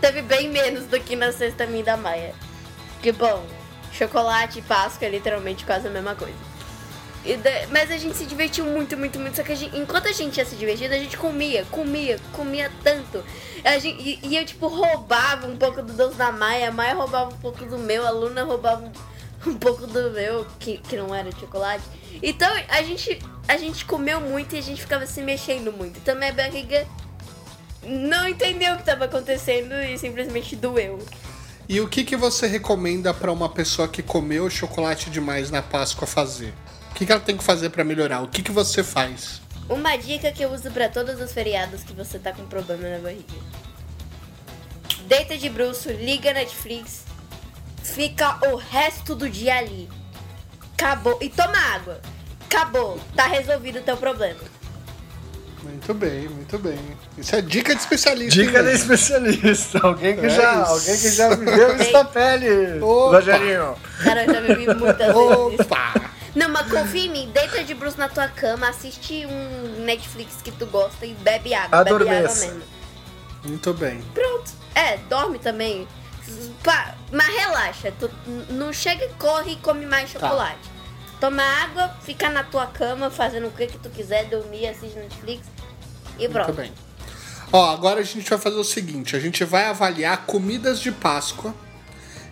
teve 0.00 0.22
bem 0.22 0.48
menos 0.48 0.86
do 0.86 0.98
que 1.00 1.16
na 1.16 1.32
cesta 1.32 1.66
minha 1.66 1.84
da 1.84 1.96
Maia. 1.96 2.34
Que 3.02 3.12
bom, 3.12 3.44
chocolate 3.92 4.58
e 4.58 4.62
Páscoa 4.62 5.06
é 5.06 5.10
literalmente 5.10 5.64
quase 5.64 5.86
a 5.86 5.90
mesma 5.90 6.14
coisa. 6.14 6.47
Mas 7.70 7.90
a 7.90 7.96
gente 7.96 8.16
se 8.16 8.24
divertiu 8.24 8.64
muito, 8.64 8.96
muito, 8.96 9.18
muito. 9.18 9.36
Só 9.36 9.42
que 9.42 9.52
a 9.52 9.54
gente- 9.54 9.76
enquanto 9.76 10.06
a 10.08 10.12
gente 10.12 10.36
ia 10.38 10.44
se 10.44 10.56
divertindo, 10.56 10.94
a 10.94 10.98
gente 10.98 11.16
comia, 11.16 11.64
comia, 11.70 12.18
comia 12.32 12.70
tanto. 12.82 13.22
A 13.64 13.78
gente, 13.78 14.00
e, 14.00 14.18
e 14.22 14.36
eu, 14.36 14.44
tipo, 14.44 14.68
roubava 14.68 15.46
um 15.46 15.56
pouco 15.56 15.82
do 15.82 15.92
doce 15.92 16.16
da 16.16 16.30
Maia, 16.32 16.68
a 16.68 16.72
Maia 16.72 16.94
roubava 16.94 17.30
um 17.34 17.38
pouco 17.38 17.64
do 17.64 17.78
meu, 17.78 18.06
a 18.06 18.10
Luna 18.10 18.44
roubava 18.44 18.82
um, 18.84 19.50
um 19.50 19.54
pouco 19.58 19.86
do 19.86 20.10
meu, 20.12 20.46
que, 20.58 20.78
que 20.78 20.96
não 20.96 21.14
era 21.14 21.30
chocolate. 21.32 21.84
Então 22.22 22.48
a 22.68 22.82
gente, 22.82 23.18
a 23.46 23.56
gente 23.56 23.84
comeu 23.84 24.20
muito 24.20 24.54
e 24.54 24.58
a 24.58 24.62
gente 24.62 24.80
ficava 24.80 25.06
se 25.06 25.20
mexendo 25.20 25.72
muito. 25.72 25.98
Então 25.98 26.14
minha 26.16 26.32
barriga 26.32 26.86
não 27.84 28.28
entendeu 28.28 28.72
o 28.72 28.76
que 28.76 28.82
estava 28.82 29.04
acontecendo 29.04 29.74
e 29.74 29.98
simplesmente 29.98 30.56
doeu. 30.56 30.98
E 31.68 31.80
o 31.80 31.88
que, 31.88 32.02
que 32.02 32.16
você 32.16 32.46
recomenda 32.46 33.12
para 33.12 33.30
uma 33.30 33.48
pessoa 33.48 33.86
que 33.88 34.02
comeu 34.02 34.48
chocolate 34.48 35.10
demais 35.10 35.50
na 35.50 35.60
Páscoa 35.62 36.06
fazer? 36.06 36.54
O 36.98 37.00
que, 37.00 37.06
que 37.06 37.12
ela 37.12 37.20
tem 37.20 37.36
que 37.36 37.44
fazer 37.44 37.70
para 37.70 37.84
melhorar? 37.84 38.22
O 38.22 38.26
que, 38.26 38.42
que 38.42 38.50
você 38.50 38.82
faz? 38.82 39.40
Uma 39.68 39.94
dica 39.94 40.32
que 40.32 40.42
eu 40.42 40.50
uso 40.50 40.68
pra 40.72 40.88
todos 40.88 41.20
os 41.20 41.30
feriados 41.32 41.84
que 41.84 41.92
você 41.92 42.18
tá 42.18 42.32
com 42.32 42.44
problema 42.46 42.88
na 42.88 42.98
barriga. 42.98 43.22
Deita 45.06 45.38
de 45.38 45.48
bruxo, 45.48 45.90
liga 45.92 46.32
Netflix, 46.32 47.04
fica 47.84 48.36
o 48.50 48.56
resto 48.56 49.14
do 49.14 49.30
dia 49.30 49.56
ali. 49.58 49.88
Acabou. 50.74 51.16
E 51.22 51.28
toma 51.28 51.56
água. 51.72 52.00
Acabou. 52.46 52.98
Tá 53.14 53.28
resolvido 53.28 53.78
o 53.78 53.82
teu 53.82 53.96
problema. 53.96 54.40
Muito 55.62 55.94
bem, 55.94 56.28
muito 56.28 56.58
bem. 56.58 56.80
Isso 57.16 57.36
é 57.36 57.40
dica 57.40 57.76
de 57.76 57.80
especialista. 57.80 58.42
Dica 58.42 58.60
velho? 58.60 58.74
especialista. 58.76 59.78
Alguém 59.84 60.16
que, 60.16 60.26
É 60.26 60.30
já, 60.30 60.62
isso. 60.62 60.72
alguém 60.72 60.98
que 60.98 61.10
já 61.12 61.28
viveu 61.36 61.76
isso 61.76 61.92
na 61.92 62.04
pele. 62.04 62.82
Opa. 62.82 63.16
Rogerinho. 63.18 63.76
Cara, 64.02 64.24
eu 64.24 64.34
já 64.34 64.40
bebi 64.40 64.66
muitas 64.74 65.14
vezes. 65.14 65.60
Opa! 65.60 66.17
Não, 66.38 66.48
mas 66.50 66.70
confia 66.70 67.06
em 67.06 67.10
mim. 67.10 67.30
Deita 67.32 67.64
de 67.64 67.74
bruxo 67.74 67.98
na 67.98 68.08
tua 68.08 68.28
cama, 68.28 68.68
assiste 68.68 69.26
um 69.26 69.84
Netflix 69.84 70.36
que 70.42 70.50
tu 70.52 70.66
gosta 70.66 71.04
e 71.04 71.14
bebe 71.14 71.52
água. 71.54 71.82
Bebe 71.84 71.90
água 71.90 72.10
Adormeça. 72.12 72.46
mesmo. 72.46 72.62
Muito 73.44 73.72
bem. 73.74 74.00
Pronto. 74.14 74.50
É, 74.74 74.96
dorme 75.08 75.38
também. 75.38 75.86
Pá, 76.62 76.94
mas 77.10 77.26
relaxa. 77.26 77.92
Tu 77.98 78.10
não 78.50 78.72
chega 78.72 79.04
e 79.04 79.08
corre 79.14 79.52
e 79.52 79.56
come 79.56 79.84
mais 79.86 80.12
Tá. 80.12 80.20
chocolate. 80.20 80.60
Toma 81.20 81.42
água, 81.42 81.88
fica 82.02 82.28
na 82.30 82.44
tua 82.44 82.66
cama 82.66 83.10
fazendo 83.10 83.48
o 83.48 83.50
que, 83.50 83.66
que 83.66 83.78
tu 83.78 83.90
quiser, 83.90 84.26
dormir, 84.26 84.68
assiste 84.68 84.96
Netflix 84.96 85.46
e 86.16 86.20
Muito 86.28 86.32
pronto. 86.32 86.52
bem. 86.52 86.72
Ó, 87.52 87.70
agora 87.72 87.98
a 88.00 88.02
gente 88.04 88.28
vai 88.30 88.38
fazer 88.38 88.56
o 88.56 88.62
seguinte: 88.64 89.16
a 89.16 89.20
gente 89.20 89.42
vai 89.44 89.64
avaliar 89.64 90.26
comidas 90.26 90.78
de 90.78 90.92
Páscoa. 90.92 91.52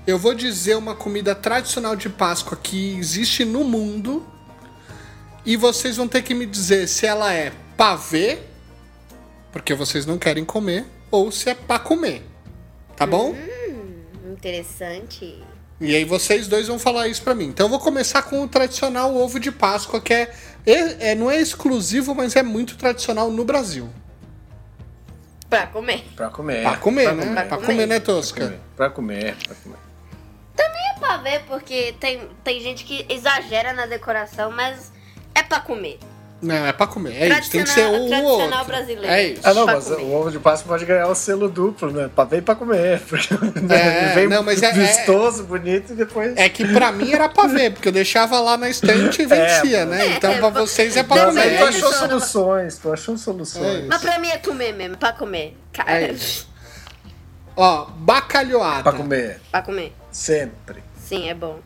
Eu 0.06 0.18
vou 0.18 0.34
dizer 0.34 0.76
uma 0.76 0.94
comida 0.94 1.34
tradicional 1.34 1.96
de 1.96 2.08
Páscoa 2.08 2.56
que 2.60 2.96
existe 2.96 3.44
no 3.44 3.64
mundo. 3.64 4.24
E 5.44 5.56
vocês 5.56 5.96
vão 5.96 6.08
ter 6.08 6.22
que 6.22 6.34
me 6.34 6.46
dizer 6.46 6.88
se 6.88 7.06
ela 7.06 7.32
é 7.32 7.52
pavê, 7.76 8.38
porque 9.52 9.74
vocês 9.74 10.04
não 10.06 10.18
querem 10.18 10.44
comer, 10.44 10.84
ou 11.10 11.30
se 11.30 11.48
é 11.50 11.54
pra 11.54 11.78
comer. 11.78 12.22
Tá 12.96 13.06
bom? 13.06 13.34
Interessante. 14.28 15.42
E 15.80 15.94
aí 15.94 16.04
vocês 16.04 16.48
dois 16.48 16.66
vão 16.68 16.78
falar 16.78 17.06
isso 17.08 17.22
pra 17.22 17.34
mim. 17.34 17.46
Então 17.46 17.66
eu 17.66 17.70
vou 17.70 17.78
começar 17.78 18.22
com 18.22 18.42
o 18.42 18.48
tradicional 18.48 19.14
ovo 19.14 19.38
de 19.38 19.52
Páscoa, 19.52 20.00
que 20.00 20.12
é, 20.14 20.32
é- 20.64 21.10
é- 21.10 21.14
não 21.14 21.30
é 21.30 21.40
exclusivo, 21.40 22.14
mas 22.14 22.34
é 22.34 22.42
muito 22.42 22.76
tradicional 22.76 23.30
no 23.30 23.44
Brasil. 23.44 23.88
Pra 25.48 25.66
comer. 25.68 26.04
Pra 26.16 26.28
comer. 26.28 26.62
Pra 26.62 26.76
comer, 26.76 27.14
né? 27.14 27.24
Pra 27.34 27.44
Pra 27.44 27.56
comer. 27.58 27.66
comer, 27.66 27.86
né, 27.86 28.00
Pra 28.00 28.14
Tosca? 28.14 28.44
comer. 28.46 28.60
Pra 28.76 28.90
comer. 28.90 29.36
Pra 29.46 29.54
comer. 29.56 29.76
É 30.96 30.98
pra 30.98 31.16
ver, 31.18 31.42
porque 31.46 31.94
tem, 32.00 32.28
tem 32.42 32.60
gente 32.60 32.84
que 32.84 33.04
exagera 33.08 33.72
na 33.72 33.86
decoração, 33.86 34.50
mas 34.50 34.90
é 35.34 35.42
pra 35.42 35.60
comer. 35.60 35.98
Não, 36.42 36.66
é 36.66 36.72
pra 36.72 36.86
comer. 36.86 37.14
É 37.16 37.28
isso, 37.38 37.50
tem 37.50 37.62
que 37.64 37.70
ser 37.70 37.88
Tradicional- 37.88 38.22
um 38.22 38.24
ou 38.26 38.40
outro. 38.42 38.64
brasileiro. 38.66 39.06
É 39.10 39.22
isso. 39.28 39.40
Ah, 39.42 39.54
não, 39.54 39.64
Pra 39.64 39.74
mas 39.76 39.84
comer. 39.86 40.02
o 40.02 40.12
ovo 40.12 40.30
de 40.30 40.38
Páscoa 40.38 40.68
pode 40.68 40.84
ganhar 40.84 41.08
o 41.08 41.14
selo 41.14 41.48
duplo, 41.48 41.90
né? 41.90 42.10
Pra 42.14 42.24
ver 42.24 42.38
e 42.38 42.42
pra 42.42 42.54
comer. 42.54 43.00
Porque 43.08 43.34
É, 43.72 44.12
vem 44.14 44.28
não, 44.28 44.42
mas 44.42 44.62
é- 44.62 44.70
vistoso, 44.70 45.44
bonito 45.44 45.94
e 45.94 45.96
depois. 45.96 46.36
É 46.36 46.46
que 46.50 46.66
pra 46.74 46.92
mim 46.92 47.10
era 47.10 47.26
pra 47.30 47.46
ver, 47.46 47.72
porque 47.72 47.88
eu 47.88 47.92
deixava 47.92 48.38
lá 48.38 48.58
na 48.58 48.68
estante 48.68 49.22
e 49.22 49.24
vencia, 49.26 49.86
né? 49.86 50.08
Então 50.08 50.36
pra 50.36 50.50
vocês 50.50 50.94
é 50.96 51.02
pra 51.02 51.16
Mas 51.16 51.26
comer. 51.26 51.40
aí 51.40 51.56
tu 51.56 51.64
É 51.64 51.68
achou 51.68 51.90
isso. 51.90 51.98
soluções, 52.00 52.78
tu 52.78 52.92
achou 52.92 53.16
soluções. 53.16 53.84
É. 53.84 53.86
Mas 53.86 54.02
pra 54.02 54.18
mim 54.18 54.28
é 54.28 54.36
comer 54.36 54.72
mesmo, 54.74 54.98
pra 54.98 55.12
comer. 55.14 55.56
Cara, 55.72 55.90
É 56.02 56.12
isso. 56.12 56.46
Ó, 57.56 57.86
bacalhoada. 57.96 58.82
Pra 58.82 58.92
comer. 58.92 59.40
pra 59.50 59.62
comer. 59.62 59.94
Sempre. 60.12 60.84
Sim, 61.06 61.28
é 61.28 61.34
bom. 61.34 61.60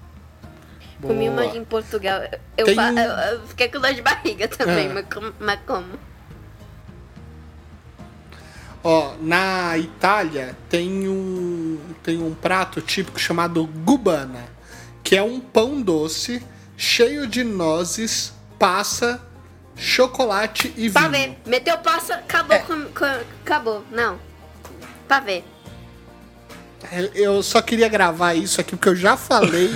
Boa. 0.98 1.14
Comi 1.14 1.28
uma 1.30 1.46
em 1.46 1.64
Portugal. 1.64 2.20
Eu, 2.58 2.66
Tem 2.66 2.76
eu- 2.76 3.08
eu 3.32 3.46
fiquei 3.48 3.68
com 3.68 3.80
dor 3.80 3.94
de 3.94 4.02
barriga 4.02 4.46
também, 4.48 4.90
Ah. 4.90 4.94
mas, 4.94 5.06
como, 5.12 5.32
mas 5.40 5.58
como? 5.66 5.86
Ó, 8.82 9.14
na 9.20 9.76
Itália 9.78 10.56
tem 10.68 11.08
um, 11.08 11.78
tem 12.02 12.22
um 12.22 12.34
prato 12.34 12.80
típico 12.80 13.18
chamado 13.18 13.66
gubana, 13.66 14.44
que 15.02 15.16
é 15.16 15.22
um 15.22 15.38
pão 15.40 15.80
doce 15.82 16.42
cheio 16.76 17.26
de 17.26 17.44
nozes, 17.44 18.32
passa, 18.58 19.22
chocolate 19.76 20.72
e 20.76 20.90
Pra 20.90 21.08
vinho. 21.08 21.12
ver. 21.32 21.38
Meteu 21.46 21.78
passa, 21.78 22.14
acabou 22.16 22.56
É. 22.56 22.58
com, 22.60 22.84
com- 22.86 23.20
Acabou. 23.44 23.84
Não. 23.90 24.18
Pra 25.08 25.20
ver. 25.20 25.44
Eu 27.14 27.42
só 27.42 27.60
queria 27.62 27.88
gravar 27.88 28.34
isso 28.34 28.60
aqui 28.60 28.74
porque 28.76 28.88
eu 28.88 28.96
já 28.96 29.16
falei 29.16 29.70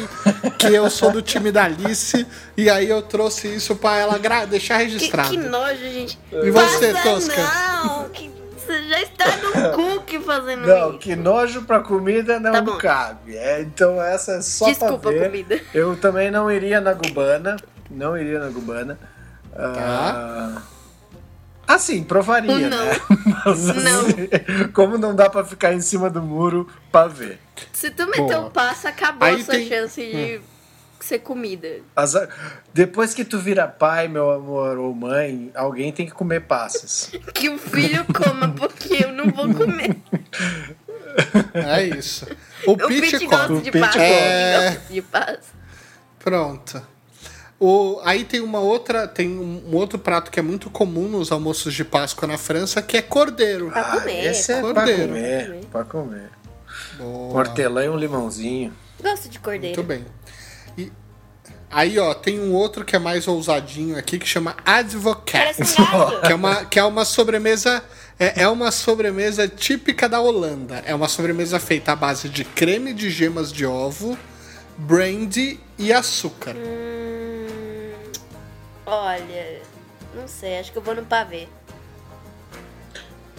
que 0.58 0.66
eu 0.66 0.88
sou 0.90 1.10
do 1.10 1.20
time 1.22 1.52
da 1.52 1.64
Alice 1.64 2.26
e 2.56 2.68
aí 2.70 2.88
eu 2.88 3.02
trouxe 3.02 3.48
isso 3.54 3.76
pra 3.76 3.96
ela 3.98 4.18
gra- 4.18 4.44
deixar 4.46 4.78
Que, 4.78 4.84
registrado. 4.84 5.30
que 5.30 5.36
nojo, 5.36 5.76
gente. 5.80 6.18
E 6.32 6.50
você, 6.50 6.92
Passa 6.92 7.02
Tosca? 7.02 7.42
Não, 7.84 8.08
que 8.08 8.30
você 8.56 8.82
já 8.88 9.02
está 9.02 9.26
no 9.36 9.72
cookie 9.76 10.18
fazendo 10.20 10.66
Não, 10.66 10.90
isso. 10.90 10.98
que 10.98 11.14
nojo 11.14 11.62
pra 11.62 11.80
comida 11.80 12.40
não 12.40 12.64
Tá 12.64 12.76
cabe. 12.78 13.36
É, 13.36 13.60
então 13.60 14.02
essa 14.02 14.32
é 14.36 14.40
só 14.42 14.66
Desculpa, 14.66 14.98
pra 14.98 15.10
ver. 15.10 15.24
comida. 15.26 15.60
Eu 15.74 15.94
também 15.96 16.30
não 16.30 16.50
iria 16.50 16.80
na 16.80 16.94
Gubana. 16.94 17.56
Não 17.90 18.16
iria 18.16 18.40
na 18.40 18.48
Gubana. 18.48 18.98
Ah, 19.56 20.62
assim, 21.66 22.02
provaria, 22.04 22.68
Não. 22.68 22.84
né? 22.84 23.00
Mas 23.46 23.64
Não. 23.64 24.00
assim, 24.00 24.28
como 24.72 24.96
não 24.98 25.14
dá 25.14 25.28
pra 25.30 25.44
ficar 25.44 25.72
em 25.74 25.80
cima 25.80 26.08
do 26.10 26.22
muro 26.22 26.68
pra 26.90 27.06
ver. 27.06 27.38
Se 27.72 27.90
tu 27.90 28.06
meter 28.06 28.22
Boa. 28.36 28.46
o 28.46 28.50
passo, 28.50 28.88
acabou 28.88 29.26
Aí 29.28 29.40
a 29.40 29.44
sua 29.44 29.54
tem- 29.54 29.68
chance 29.68 30.00
de 30.00 30.40
ser 31.00 31.18
comida. 31.20 31.68
As- 31.94 32.16
depois 32.72 33.12
que 33.14 33.24
tu 33.24 33.38
vira 33.38 33.66
pai, 33.68 34.08
meu 34.08 34.30
amor, 34.30 34.78
ou 34.78 34.94
mãe, 34.94 35.50
alguém 35.54 35.92
tem 35.92 36.06
que 36.06 36.12
comer 36.12 36.40
passas. 36.42 37.10
Que 37.34 37.48
o 37.50 37.58
filho 37.58 38.04
coma, 38.06 38.48
porque 38.48 39.04
eu 39.04 39.12
não 39.12 39.26
vou 39.30 39.52
comer. 39.54 39.96
É 41.52 41.82
isso. 41.84 42.26
O, 42.66 42.72
O 42.72 42.76
Pete 42.76 43.18
come. 43.18 43.26
gosta 43.26 43.52
O 43.52 43.60
de 43.60 43.70
gosta 43.70 43.98
passo. 45.12 45.52
Pronto. 46.18 46.82
O, 47.58 48.00
aí 48.04 48.24
tem 48.24 48.40
uma 48.40 48.58
outra, 48.58 49.06
tem 49.06 49.28
um, 49.28 49.74
outro 49.74 49.98
prato 49.98 50.30
que 50.30 50.40
é 50.40 50.42
muito 50.42 50.68
comum 50.68 51.08
nos 51.08 51.30
almoços 51.30 51.72
de 51.72 51.84
Páscoa 51.84 52.26
na 52.26 52.36
França, 52.36 52.82
que 52.82 52.96
é 52.96 53.02
cordeiro. 53.02 53.70
Pra 53.70 53.84
comer, 53.84 54.24
esse 54.26 54.52
é 54.52 54.60
pra 54.60 54.74
cordeiro. 54.74 55.08
comer, 55.08 55.60
pra 55.70 55.84
comer. 55.84 56.30
Boa. 56.98 57.38
Hortelã 57.38 57.84
e 57.84 57.88
um 57.88 57.96
limãozinho. 57.96 58.72
Gosto 59.00 59.28
de 59.28 59.38
cordeiro. 59.38 59.76
Muito 59.76 59.86
bem. 59.86 60.04
E 60.76 60.92
aí, 61.70 61.98
ó, 61.98 62.12
tem 62.12 62.40
um 62.40 62.52
outro 62.52 62.84
que 62.84 62.96
é 62.96 62.98
mais 62.98 63.28
ousadinho 63.28 63.96
aqui 63.96 64.18
que 64.18 64.26
chama 64.26 64.56
Advocat. 64.64 65.56
Um 65.62 66.20
que 66.26 66.32
é 66.32 66.34
uma, 66.34 66.64
que 66.64 66.78
é 66.78 66.84
uma 66.84 67.04
sobremesa. 67.04 67.82
É, 68.18 68.42
é 68.42 68.48
uma 68.48 68.70
sobremesa 68.70 69.46
típica 69.46 70.08
da 70.08 70.20
Holanda. 70.20 70.82
É 70.84 70.94
uma 70.94 71.08
sobremesa 71.08 71.60
feita 71.60 71.92
à 71.92 71.96
base 71.96 72.28
de 72.28 72.44
creme 72.44 72.92
de 72.92 73.10
gemas 73.10 73.52
de 73.52 73.64
ovo, 73.64 74.18
brandy 74.76 75.60
e 75.78 75.92
açúcar. 75.92 76.54
Hum, 76.56 77.92
olha, 78.86 79.60
não 80.14 80.26
sei, 80.28 80.58
acho 80.58 80.72
que 80.72 80.78
eu 80.78 80.82
vou 80.82 80.94
no 80.94 81.04
pavê. 81.04 81.48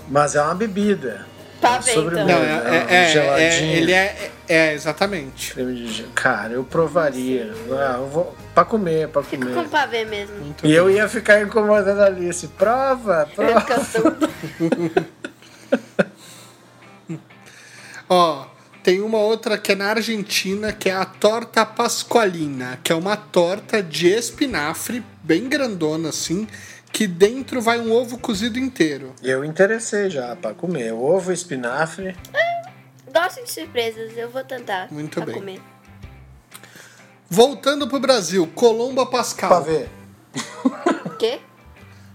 Mas 0.09 0.35
é 0.35 0.41
uma 0.41 0.53
bebida. 0.55 1.25
Pavê, 1.61 1.93
sobremesa. 1.93 2.23
então. 2.31 2.39
Não, 2.39 2.45
é, 2.69 2.85
é, 2.89 3.03
é, 3.05 3.09
geladinho. 3.11 3.71
é- 3.71 3.77
ele 3.77 3.93
é, 3.93 4.31
é, 4.47 4.73
exatamente. 4.73 5.53
Creme 5.53 5.73
de 5.75 5.87
gelo. 5.91 6.09
Cara, 6.13 6.53
eu 6.53 6.63
provaria. 6.63 7.53
Ah, 7.71 7.95
eu 7.97 8.07
vou. 8.07 8.35
Pra 8.53 8.63
comer, 8.63 9.07
pra 9.09 9.23
Fico 9.23 9.43
comer. 9.47 9.55
com 9.63 9.69
pavê 9.69 10.05
mesmo. 10.05 10.35
Muito 10.37 10.59
E 10.65 10.67
bem. 10.67 10.71
eu 10.77 10.89
ia 10.91 11.09
ficar 11.09 11.41
incomodando 11.41 12.01
a 12.01 12.05
Alice. 12.05 12.47
Prova, 12.49 13.27
Eu 13.37 13.43
ia 13.49 13.61
prova. 13.61 14.29
Ó, 18.09 18.45
tem 18.85 19.01
uma 19.01 19.17
outra 19.17 19.57
que 19.57 19.71
é 19.71 19.75
na 19.75 19.87
Argentina, 19.87 20.71
que 20.71 20.91
é 20.91 20.93
a 20.93 21.05
torta 21.05 21.65
pascualina, 21.65 22.79
que 22.83 22.91
é 22.91 22.95
uma 22.95 23.17
torta 23.17 23.81
de 23.81 24.07
espinafre, 24.07 25.03
bem 25.23 25.49
grandona 25.49 26.09
assim, 26.09 26.47
que 26.93 27.07
dentro 27.07 27.59
vai 27.59 27.79
um 27.79 27.91
ovo 27.91 28.19
cozido 28.19 28.59
inteiro. 28.59 29.11
Eu 29.23 29.43
interessei 29.43 30.11
já 30.11 30.35
pra 30.35 30.53
comer. 30.53 30.93
Ovo, 30.93 31.31
espinafre. 31.31 32.15
Gosto 33.11 33.43
de 33.43 33.51
surpresas, 33.51 34.15
eu 34.15 34.29
vou 34.29 34.43
tentar. 34.43 34.87
Muito 34.91 35.15
pra 35.15 35.25
bem. 35.25 35.33
comer. 35.33 35.61
Voltando 37.27 37.87
pro 37.87 37.99
Brasil, 37.99 38.45
Colomba 38.53 39.07
Pascal. 39.07 39.49
Pra 39.49 39.59
ver. 39.61 39.89
O 41.05 41.09
quê? 41.17 41.39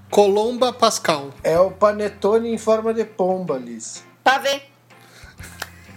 Colomba 0.08 0.72
Pascal. 0.72 1.34
É 1.42 1.58
o 1.58 1.72
panetone 1.72 2.48
em 2.48 2.58
forma 2.58 2.94
de 2.94 3.04
pomba, 3.04 3.56
Alice. 3.56 4.02
Pavê. 4.22 4.69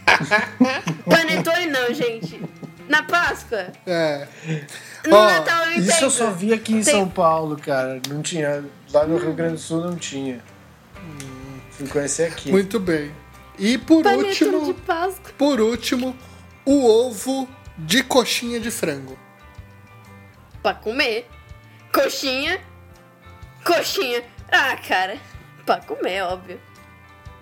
Panetone 1.09 1.65
não, 1.67 1.93
gente. 1.93 2.41
Na 2.87 3.03
Páscoa. 3.03 3.67
É. 3.85 4.27
No 5.07 5.15
Ó, 5.15 5.25
Natal 5.25 5.65
eu 5.65 5.71
entendo. 5.73 5.89
Isso 5.89 6.03
eu 6.05 6.09
só 6.11 6.31
vi 6.31 6.53
aqui 6.53 6.73
em 6.73 6.81
Tem- 6.83 6.93
São 6.93 7.09
Paulo, 7.09 7.57
cara. 7.57 8.01
Não 8.09 8.21
tinha. 8.21 8.63
Lá 8.91 9.05
no 9.07 9.17
Rio 9.17 9.33
Grande 9.33 9.53
do 9.53 9.59
Sul 9.59 9.81
não 9.81 9.95
tinha. 9.95 10.41
Fui 11.71 11.87
conhecer 11.87 12.27
aqui. 12.27 12.51
Muito 12.51 12.79
bem. 12.79 13.11
E 13.57 13.77
por 13.77 14.03
Panetone 14.03 14.27
último, 14.29 14.65
de 14.65 14.73
Páscoa. 14.81 15.31
por 15.37 15.59
último, 15.61 16.15
o 16.65 16.85
ovo 16.85 17.47
de 17.77 18.03
coxinha 18.03 18.59
de 18.59 18.69
frango. 18.71 19.17
Pra 20.61 20.73
comer. 20.73 21.27
Coxinha. 21.93 22.59
Coxinha. 23.63 24.23
Ah, 24.51 24.75
cara. 24.77 25.17
Pra 25.65 25.77
comer, 25.77 26.21
óbvio. 26.23 26.59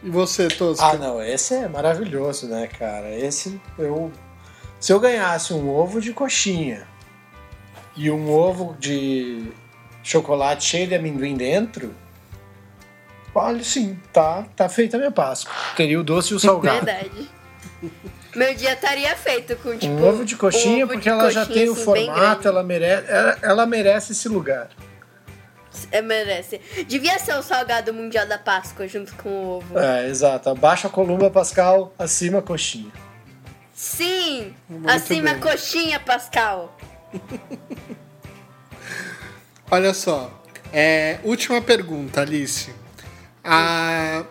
E 0.03 0.09
você, 0.09 0.47
Tosca? 0.47 0.85
Ah, 0.85 0.93
não, 0.95 1.21
esse 1.21 1.53
é 1.53 1.67
maravilhoso, 1.67 2.47
né, 2.47 2.67
cara? 2.67 3.15
Esse 3.15 3.61
eu. 3.77 4.11
Se 4.79 4.91
eu 4.91 4.99
ganhasse 4.99 5.53
um 5.53 5.69
ovo 5.69 6.01
de 6.01 6.11
coxinha 6.11 6.87
e 7.95 8.09
um 8.09 8.31
ovo 8.31 8.75
de 8.79 9.51
chocolate 10.01 10.63
cheio 10.63 10.87
de 10.87 10.95
amendoim 10.95 11.35
dentro, 11.35 11.93
olha, 13.35 13.63
sim, 13.63 13.99
tá, 14.11 14.43
tá 14.55 14.67
feita 14.67 14.97
a 14.97 14.99
minha 14.99 15.11
Páscoa. 15.11 15.53
Teria 15.75 15.99
o 15.99 16.03
doce 16.03 16.33
e 16.33 16.35
o 16.35 16.39
salgado. 16.39 16.83
Verdade. 16.83 17.29
Meu 18.35 18.55
dia 18.55 18.73
estaria 18.73 19.15
feito 19.15 19.55
com, 19.57 19.77
tipo... 19.77 19.93
Um 19.93 20.07
ovo 20.07 20.25
de 20.25 20.35
coxinha, 20.35 20.85
um 20.85 20.87
ovo 20.87 20.93
porque 20.93 21.03
de 21.03 21.09
ela 21.09 21.29
já 21.29 21.45
coxinha, 21.45 21.65
tem 21.65 21.69
o 21.69 21.73
assim, 21.73 21.93
bem 21.93 22.05
formato, 22.05 22.47
ela 22.47 22.63
merece, 22.63 23.11
ela, 23.11 23.37
ela 23.41 23.65
merece 23.65 24.11
esse 24.13 24.29
lugar. 24.29 24.69
É, 25.91 26.01
merece. 26.01 26.61
Devia 26.87 27.19
ser 27.19 27.35
o 27.35 27.43
salgado 27.43 27.93
mundial 27.93 28.25
da 28.25 28.37
Páscoa 28.37 28.87
junto 28.87 29.13
com 29.15 29.29
o 29.29 29.57
ovo. 29.57 29.77
É, 29.77 30.07
exato. 30.07 30.49
Abaixo 30.49 30.87
a 30.87 30.89
coluna 30.89 31.29
Pascal, 31.29 31.93
acima 31.99 32.39
a 32.39 32.41
coxinha. 32.41 32.91
Sim! 33.73 34.55
Muito 34.69 34.89
Acima 34.89 35.33
bem. 35.33 35.39
coxinha, 35.39 35.99
Pascal. 35.99 36.77
Olha 39.69 39.93
só. 39.93 40.41
É, 40.71 41.19
última 41.23 41.61
pergunta, 41.61 42.21
Alice. 42.21 42.71
Ah, 43.43 44.23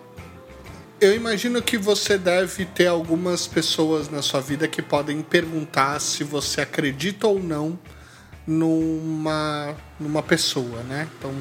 eu 1.01 1.15
imagino 1.15 1.61
que 1.61 1.77
você 1.77 2.17
deve 2.17 2.65
ter 2.65 2.87
algumas 2.87 3.47
pessoas 3.47 4.09
na 4.09 4.23
sua 4.23 4.41
vida 4.41 4.69
que 4.69 4.81
podem 4.81 5.21
perguntar 5.23 6.01
se 6.01 6.23
você 6.23 6.61
acredita 6.61 7.27
ou 7.27 7.43
não 7.43 7.79
numa, 8.47 9.77
numa 9.99 10.23
pessoa, 10.23 10.83
né? 10.83 11.09
Então, 11.19 11.33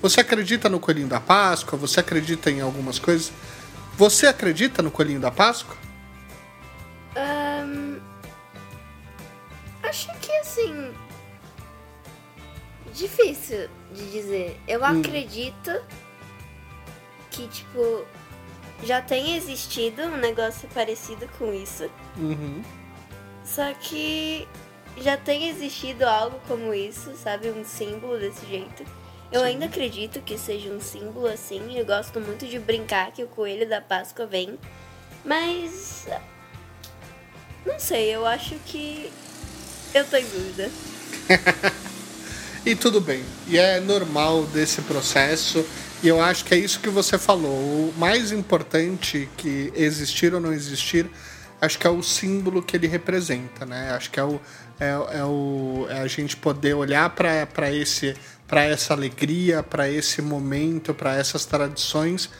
você 0.00 0.20
acredita 0.20 0.68
no 0.68 0.80
Coelhinho 0.80 1.08
da 1.08 1.20
Páscoa? 1.20 1.78
Você 1.78 2.00
acredita 2.00 2.50
em 2.50 2.60
algumas 2.60 2.98
coisas? 2.98 3.32
Você 3.96 4.26
acredita 4.26 4.82
no 4.82 4.90
Coelhinho 4.90 5.20
da 5.20 5.30
Páscoa? 5.30 5.76
Ahn, 7.16 7.98
acho 9.82 10.08
que 10.20 10.32
assim. 10.38 10.94
Difícil 12.94 13.68
de 13.92 14.10
dizer. 14.10 14.60
Eu 14.66 14.84
acredito 14.84 15.70
que, 17.30 17.46
tipo, 17.48 18.04
já 18.82 19.00
tem 19.02 19.36
existido 19.36 20.02
um 20.02 20.16
negócio 20.16 20.68
parecido 20.74 21.28
com 21.38 21.52
isso. 21.52 21.90
Uhum. 22.16 22.62
Só 23.44 23.72
que 23.74 24.48
já 24.98 25.16
tem 25.16 25.48
existido 25.48 26.04
algo 26.04 26.40
como 26.46 26.74
isso, 26.74 27.14
sabe? 27.16 27.50
Um 27.50 27.64
símbolo 27.64 28.18
desse 28.18 28.46
jeito. 28.46 28.84
Eu 29.32 29.42
ainda 29.42 29.66
acredito 29.66 30.20
que 30.20 30.36
seja 30.36 30.70
um 30.70 30.80
símbolo 30.80 31.26
assim. 31.26 31.76
Eu 31.78 31.86
gosto 31.86 32.20
muito 32.20 32.46
de 32.46 32.58
brincar 32.58 33.12
que 33.12 33.22
o 33.22 33.28
coelho 33.28 33.68
da 33.68 33.80
Páscoa 33.80 34.26
vem. 34.26 34.58
Mas. 35.24 36.06
Não 37.64 37.78
sei, 37.78 38.14
eu 38.14 38.26
acho 38.26 38.56
que. 38.66 39.10
Eu 39.94 40.04
tô 40.04 40.16
em 40.16 40.24
dúvida. 40.24 40.70
E 42.64 42.74
tudo 42.74 43.00
bem. 43.00 43.24
E 43.48 43.58
é 43.58 43.80
normal 43.80 44.44
desse 44.44 44.82
processo. 44.82 45.64
E 46.02 46.08
eu 46.08 46.20
acho 46.20 46.44
que 46.44 46.54
é 46.54 46.58
isso 46.58 46.80
que 46.80 46.90
você 46.90 47.18
falou. 47.18 47.50
O 47.50 47.94
mais 47.96 48.32
importante 48.32 49.28
que 49.36 49.72
existir 49.74 50.34
ou 50.34 50.40
não 50.40 50.52
existir, 50.52 51.10
acho 51.60 51.78
que 51.78 51.86
é 51.86 51.90
o 51.90 52.02
símbolo 52.02 52.62
que 52.62 52.76
ele 52.76 52.86
representa, 52.86 53.66
né? 53.66 53.90
Acho 53.90 54.10
que 54.10 54.18
é 54.18 54.24
o 54.24 54.40
é, 54.78 55.18
é 55.18 55.24
o 55.24 55.86
é 55.90 56.00
a 56.00 56.06
gente 56.06 56.36
poder 56.36 56.74
olhar 56.74 57.10
para 57.10 57.72
esse 57.72 58.14
para 58.46 58.64
essa 58.64 58.94
alegria, 58.94 59.62
para 59.62 59.88
esse 59.88 60.20
momento, 60.20 60.92
para 60.92 61.14
essas 61.14 61.44
tradições 61.44 62.30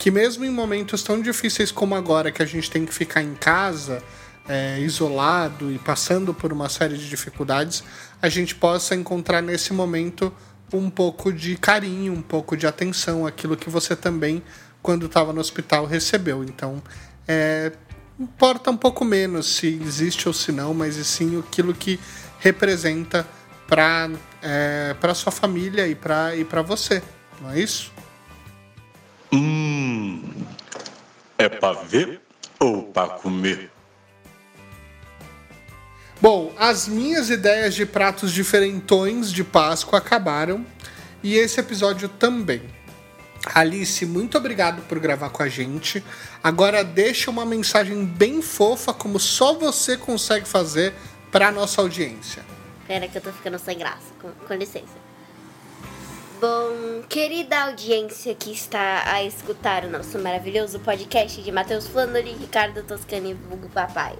que 0.00 0.10
mesmo 0.10 0.46
em 0.46 0.50
momentos 0.50 1.02
tão 1.02 1.20
difíceis 1.20 1.70
como 1.70 1.94
agora 1.94 2.32
que 2.32 2.42
a 2.42 2.46
gente 2.46 2.70
tem 2.70 2.86
que 2.86 2.94
ficar 2.94 3.22
em 3.22 3.34
casa, 3.34 4.02
é, 4.48 4.80
isolado 4.80 5.70
e 5.70 5.78
passando 5.78 6.32
por 6.32 6.54
uma 6.54 6.70
série 6.70 6.96
de 6.96 7.06
dificuldades, 7.06 7.84
a 8.22 8.30
gente 8.30 8.54
possa 8.54 8.94
encontrar 8.94 9.42
nesse 9.42 9.74
momento 9.74 10.32
um 10.72 10.88
pouco 10.88 11.30
de 11.30 11.54
carinho, 11.54 12.14
um 12.14 12.22
pouco 12.22 12.56
de 12.56 12.66
atenção, 12.66 13.26
aquilo 13.26 13.58
que 13.58 13.68
você 13.68 13.94
também, 13.94 14.42
quando 14.80 15.04
estava 15.04 15.34
no 15.34 15.40
hospital, 15.40 15.84
recebeu. 15.84 16.42
Então, 16.42 16.82
é, 17.28 17.70
importa 18.20 18.70
um 18.70 18.76
pouco 18.76 19.04
menos 19.04 19.56
se 19.56 19.66
existe 19.82 20.28
ou 20.28 20.34
se 20.34 20.52
não, 20.52 20.74
mas 20.74 20.96
e 20.96 21.04
sim 21.04 21.38
aquilo 21.38 21.72
que 21.72 21.98
representa 22.38 23.26
para 23.66 24.10
é, 24.42 24.94
para 25.00 25.14
sua 25.14 25.32
família 25.32 25.86
e 25.86 25.94
para 25.94 26.36
e 26.36 26.44
para 26.44 26.60
você, 26.60 27.02
não 27.40 27.50
é 27.50 27.60
isso? 27.60 27.90
Hum, 29.32 30.22
é 31.38 31.48
para 31.48 31.80
ver 31.82 32.20
ou 32.58 32.84
para 32.84 33.14
comer? 33.14 33.70
Bom, 36.20 36.52
as 36.58 36.86
minhas 36.86 37.30
ideias 37.30 37.74
de 37.74 37.86
pratos 37.86 38.30
diferentões 38.32 39.32
de 39.32 39.42
Páscoa 39.42 39.98
acabaram 39.98 40.66
e 41.22 41.34
esse 41.34 41.58
episódio 41.58 42.10
também. 42.10 42.62
Alice, 43.46 44.04
muito 44.04 44.36
obrigado 44.36 44.82
por 44.82 44.98
gravar 44.98 45.30
com 45.30 45.42
a 45.42 45.48
gente. 45.48 46.04
Agora 46.42 46.84
deixa 46.84 47.30
uma 47.30 47.44
mensagem 47.46 48.04
bem 48.04 48.42
fofa, 48.42 48.92
como 48.92 49.18
só 49.18 49.54
você 49.54 49.96
consegue 49.96 50.46
fazer 50.46 50.92
para 51.32 51.50
nossa 51.50 51.80
audiência. 51.80 52.44
Pera 52.86 53.08
que 53.08 53.16
eu 53.16 53.22
tô 53.22 53.32
ficando 53.32 53.58
sem 53.58 53.78
graça, 53.78 54.12
com, 54.20 54.30
com 54.32 54.54
licença. 54.54 55.00
Bom, 56.40 57.02
querida 57.08 57.64
audiência 57.64 58.34
que 58.34 58.50
está 58.50 59.02
a 59.06 59.22
escutar 59.22 59.84
o 59.84 59.90
nosso 59.90 60.18
maravilhoso 60.18 60.80
podcast 60.80 61.42
de 61.42 61.52
Matheus 61.52 61.86
Flandori 61.86 62.32
Ricardo 62.32 62.82
Toscani, 62.82 63.34
vulgo 63.34 63.68
papai. 63.68 64.16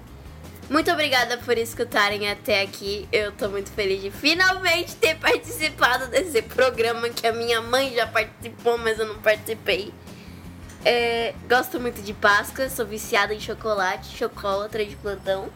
Muito 0.71 0.89
obrigada 0.89 1.37
por 1.39 1.57
escutarem 1.57 2.29
até 2.29 2.61
aqui. 2.61 3.05
Eu 3.11 3.33
tô 3.33 3.49
muito 3.49 3.69
feliz 3.71 4.01
de 4.01 4.09
finalmente 4.09 4.95
ter 4.95 5.17
participado 5.19 6.07
desse 6.07 6.41
programa 6.41 7.09
que 7.09 7.27
a 7.27 7.33
minha 7.33 7.59
mãe 7.59 7.93
já 7.93 8.07
participou, 8.07 8.77
mas 8.77 8.97
eu 8.97 9.05
não 9.05 9.21
participei. 9.21 9.93
É, 10.85 11.35
gosto 11.49 11.77
muito 11.77 12.01
de 12.01 12.13
Páscoa, 12.13 12.69
sou 12.69 12.85
viciada 12.85 13.33
em 13.33 13.39
chocolate, 13.41 14.17
chocolatra 14.17 14.85
de 14.85 14.95
plantão. 14.95 15.49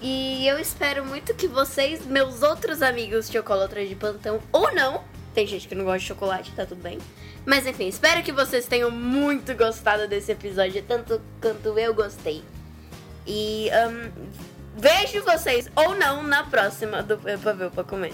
E 0.00 0.46
eu 0.46 0.60
espero 0.60 1.04
muito 1.04 1.34
que 1.34 1.48
vocês, 1.48 2.06
meus 2.06 2.40
outros 2.40 2.82
amigos 2.82 3.28
chocolatras 3.28 3.88
de 3.88 3.96
plantão, 3.96 4.40
ou 4.52 4.72
não, 4.72 5.02
tem 5.34 5.44
gente 5.44 5.66
que 5.66 5.74
não 5.74 5.84
gosta 5.84 5.98
de 5.98 6.06
chocolate, 6.06 6.52
tá 6.52 6.64
tudo 6.64 6.80
bem. 6.80 7.00
Mas 7.44 7.66
enfim, 7.66 7.88
espero 7.88 8.22
que 8.22 8.30
vocês 8.30 8.64
tenham 8.66 8.92
muito 8.92 9.56
gostado 9.56 10.06
desse 10.06 10.30
episódio, 10.30 10.84
tanto 10.86 11.20
quanto 11.40 11.76
eu 11.76 11.92
gostei. 11.92 12.44
E 13.32 13.70
um, 13.70 14.10
vejo 14.76 15.22
vocês 15.24 15.70
ou 15.76 15.94
não 15.94 16.20
na 16.20 16.42
próxima 16.42 17.00
do 17.00 17.16
Pra 17.16 17.52
Ver 17.52 17.70
Pra 17.70 17.84
Comer. 17.84 18.12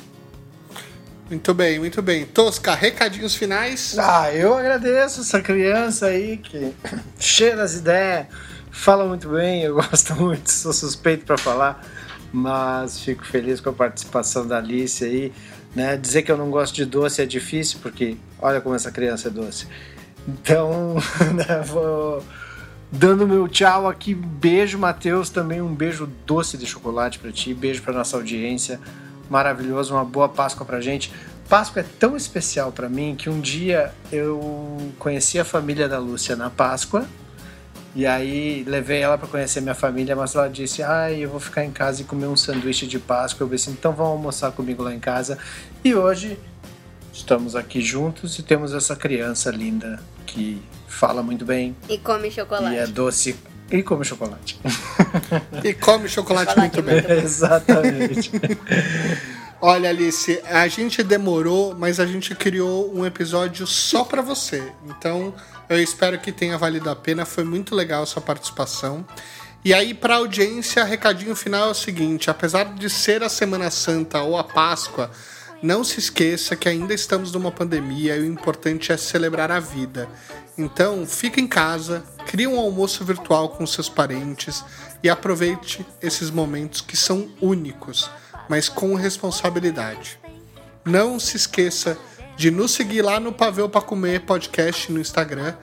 Muito 1.30 1.54
bem, 1.54 1.78
muito 1.78 2.02
bem. 2.02 2.26
Tosca, 2.26 2.74
recadinhos 2.74 3.34
finais? 3.34 3.96
Ah, 3.98 4.30
eu 4.34 4.52
agradeço 4.52 5.22
essa 5.22 5.40
criança 5.40 6.08
aí 6.08 6.36
que 6.36 6.70
cheia 7.18 7.56
das 7.56 7.76
ideias, 7.76 8.26
fala 8.70 9.06
muito 9.06 9.30
bem, 9.30 9.62
eu 9.62 9.72
gosto 9.80 10.14
muito, 10.16 10.50
sou 10.52 10.74
suspeito 10.74 11.24
para 11.24 11.38
falar, 11.38 11.82
mas 12.30 13.00
fico 13.00 13.24
feliz 13.24 13.58
com 13.58 13.70
a 13.70 13.72
participação 13.72 14.46
da 14.46 14.58
Alice 14.58 15.02
aí. 15.02 15.32
Né? 15.74 15.96
Dizer 15.96 16.22
que 16.22 16.30
eu 16.30 16.36
não 16.36 16.50
gosto 16.50 16.74
de 16.74 16.84
doce 16.84 17.22
é 17.22 17.26
difícil, 17.26 17.78
porque 17.82 18.18
olha 18.38 18.60
como 18.60 18.74
essa 18.74 18.90
criança 18.92 19.28
é 19.28 19.30
doce. 19.30 19.66
Então, 20.28 20.96
né, 21.34 21.62
vou 21.64 22.22
dando 22.91 23.26
meu 23.26 23.49
tchau 23.49 23.89
aqui. 23.89 24.14
Beijo, 24.14 24.78
Matheus, 24.78 25.30
também 25.30 25.61
um 25.61 25.74
beijo 25.74 26.09
doce 26.26 26.57
de 26.57 26.66
chocolate 26.66 27.18
para 27.18 27.32
ti, 27.32 27.53
beijo 27.55 27.82
para 27.82 27.95
nossa 27.95 28.16
audiência. 28.16 28.80
Maravilhoso, 29.28 29.95
uma 29.95 30.05
boa 30.05 30.28
Páscoa 30.28 30.64
pra 30.64 30.80
gente. 30.80 31.12
Páscoa 31.49 31.80
é 31.80 31.87
tão 31.99 32.16
especial 32.16 32.72
para 32.72 32.89
mim 32.89 33.14
que 33.16 33.30
um 33.30 33.41
dia 33.41 33.93
eu 34.11 34.93
conheci 34.99 35.39
a 35.39 35.45
família 35.45 35.89
da 35.89 35.99
Lúcia 35.99 36.34
na 36.34 36.51
Páscoa. 36.51 37.07
E 37.95 38.05
aí 38.05 38.62
levei 38.64 39.01
ela 39.01 39.16
para 39.16 39.26
conhecer 39.26 39.61
minha 39.62 39.74
família, 39.74 40.14
mas 40.14 40.34
ela 40.34 40.49
disse: 40.49 40.82
"Ai, 40.82 41.14
ah, 41.14 41.18
eu 41.18 41.30
vou 41.30 41.41
ficar 41.41 41.64
em 41.64 41.70
casa 41.70 42.03
e 42.03 42.05
comer 42.05 42.26
um 42.26 42.37
sanduíche 42.37 42.87
de 42.87 42.99
Páscoa". 42.99 43.45
Eu 43.45 43.49
disse: 43.49 43.70
"Então 43.70 43.93
vão 43.93 44.07
almoçar 44.07 44.53
comigo 44.53 44.82
lá 44.82 44.95
em 44.95 45.01
casa". 45.01 45.39
E 45.82 45.95
hoje 45.95 46.39
estamos 47.12 47.57
aqui 47.57 47.80
juntos 47.80 48.39
e 48.39 48.43
temos 48.43 48.74
essa 48.74 48.95
criança 48.95 49.51
linda 49.51 50.01
que 50.26 50.61
fala 50.97 51.22
muito 51.22 51.44
bem. 51.44 51.76
E 51.88 51.99
come 51.99 52.30
chocolate. 52.30 52.74
E 52.74 52.78
é 52.78 52.86
doce. 52.86 53.36
E 53.70 53.82
come 53.82 54.05
chocolate. 54.05 54.59
e 55.62 55.74
come 55.74 56.09
chocolate, 56.09 56.51
chocolate 56.51 56.59
muito 56.59 56.82
bem. 56.82 57.05
Exatamente. 57.22 58.30
Olha, 59.61 59.90
Alice, 59.90 60.40
a 60.44 60.68
gente 60.68 61.03
demorou, 61.03 61.74
mas 61.76 61.99
a 61.99 62.07
gente 62.07 62.34
criou 62.34 62.94
um 62.94 63.05
episódio 63.05 63.66
só 63.66 64.05
para 64.05 64.22
você. 64.22 64.72
Então, 64.86 65.34
eu 65.68 65.80
espero 65.80 66.18
que 66.18 66.30
tenha 66.30 66.57
valido 66.57 66.88
a 66.88 66.97
pena. 66.97 67.26
Foi 67.26 67.44
muito 67.44 67.74
legal 67.74 68.03
a 68.03 68.07
sua 68.07 68.22
participação. 68.22 69.05
E 69.64 69.74
aí, 69.74 69.92
para 69.92 70.14
a 70.14 70.18
audiência, 70.18 70.84
recadinho 70.84 71.34
final 71.34 71.68
é 71.68 71.70
o 71.72 71.74
seguinte: 71.74 72.30
apesar 72.30 72.74
de 72.74 72.88
ser 72.88 73.22
a 73.22 73.28
Semana 73.28 73.70
Santa 73.70 74.22
ou 74.22 74.36
a 74.36 74.44
Páscoa, 74.44 75.11
não 75.62 75.82
se 75.82 75.99
esqueça 75.99 76.55
que 76.55 76.68
ainda 76.68 76.94
estamos 76.94 77.32
numa 77.32 77.51
pandemia 77.51 78.16
e 78.16 78.20
o 78.20 78.26
importante 78.26 78.92
é 78.92 78.97
celebrar 78.97 79.51
a 79.51 79.59
vida. 79.59 80.09
Então, 80.59 81.07
fique 81.07 81.40
em 81.40 81.46
casa, 81.46 82.02
crie 82.26 82.46
um 82.46 82.59
almoço 82.59 83.04
virtual 83.04 83.50
com 83.50 83.66
seus 83.66 83.88
parentes 83.88 84.64
e 85.02 85.09
aproveite 85.09 85.86
esses 86.00 86.30
momentos 86.30 86.80
que 86.80 86.96
são 86.96 87.28
únicos, 87.40 88.11
mas 88.48 88.68
com 88.68 88.94
responsabilidade. 88.94 90.18
Não 90.84 91.18
se 91.18 91.36
esqueça 91.36 91.98
de 92.36 92.50
nos 92.50 92.70
seguir 92.70 93.02
lá 93.02 93.18
no 93.20 93.32
Pavel 93.32 93.68
para 93.68 93.80
Comer 93.80 94.20
podcast 94.20 94.90
no 94.90 95.00
Instagram. 95.00 95.54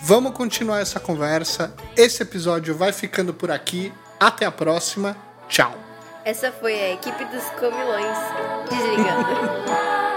Vamos 0.00 0.32
continuar 0.32 0.80
essa 0.80 0.98
conversa. 0.98 1.72
Esse 1.96 2.22
episódio 2.22 2.74
vai 2.74 2.92
ficando 2.92 3.32
por 3.32 3.50
aqui. 3.50 3.92
Até 4.18 4.46
a 4.46 4.50
próxima. 4.50 5.16
Tchau. 5.48 5.74
Essa 6.24 6.50
foi 6.52 6.74
a 6.74 6.92
equipe 6.94 7.24
dos 7.26 7.44
comilões 7.58 8.16
desligando. 8.70 10.02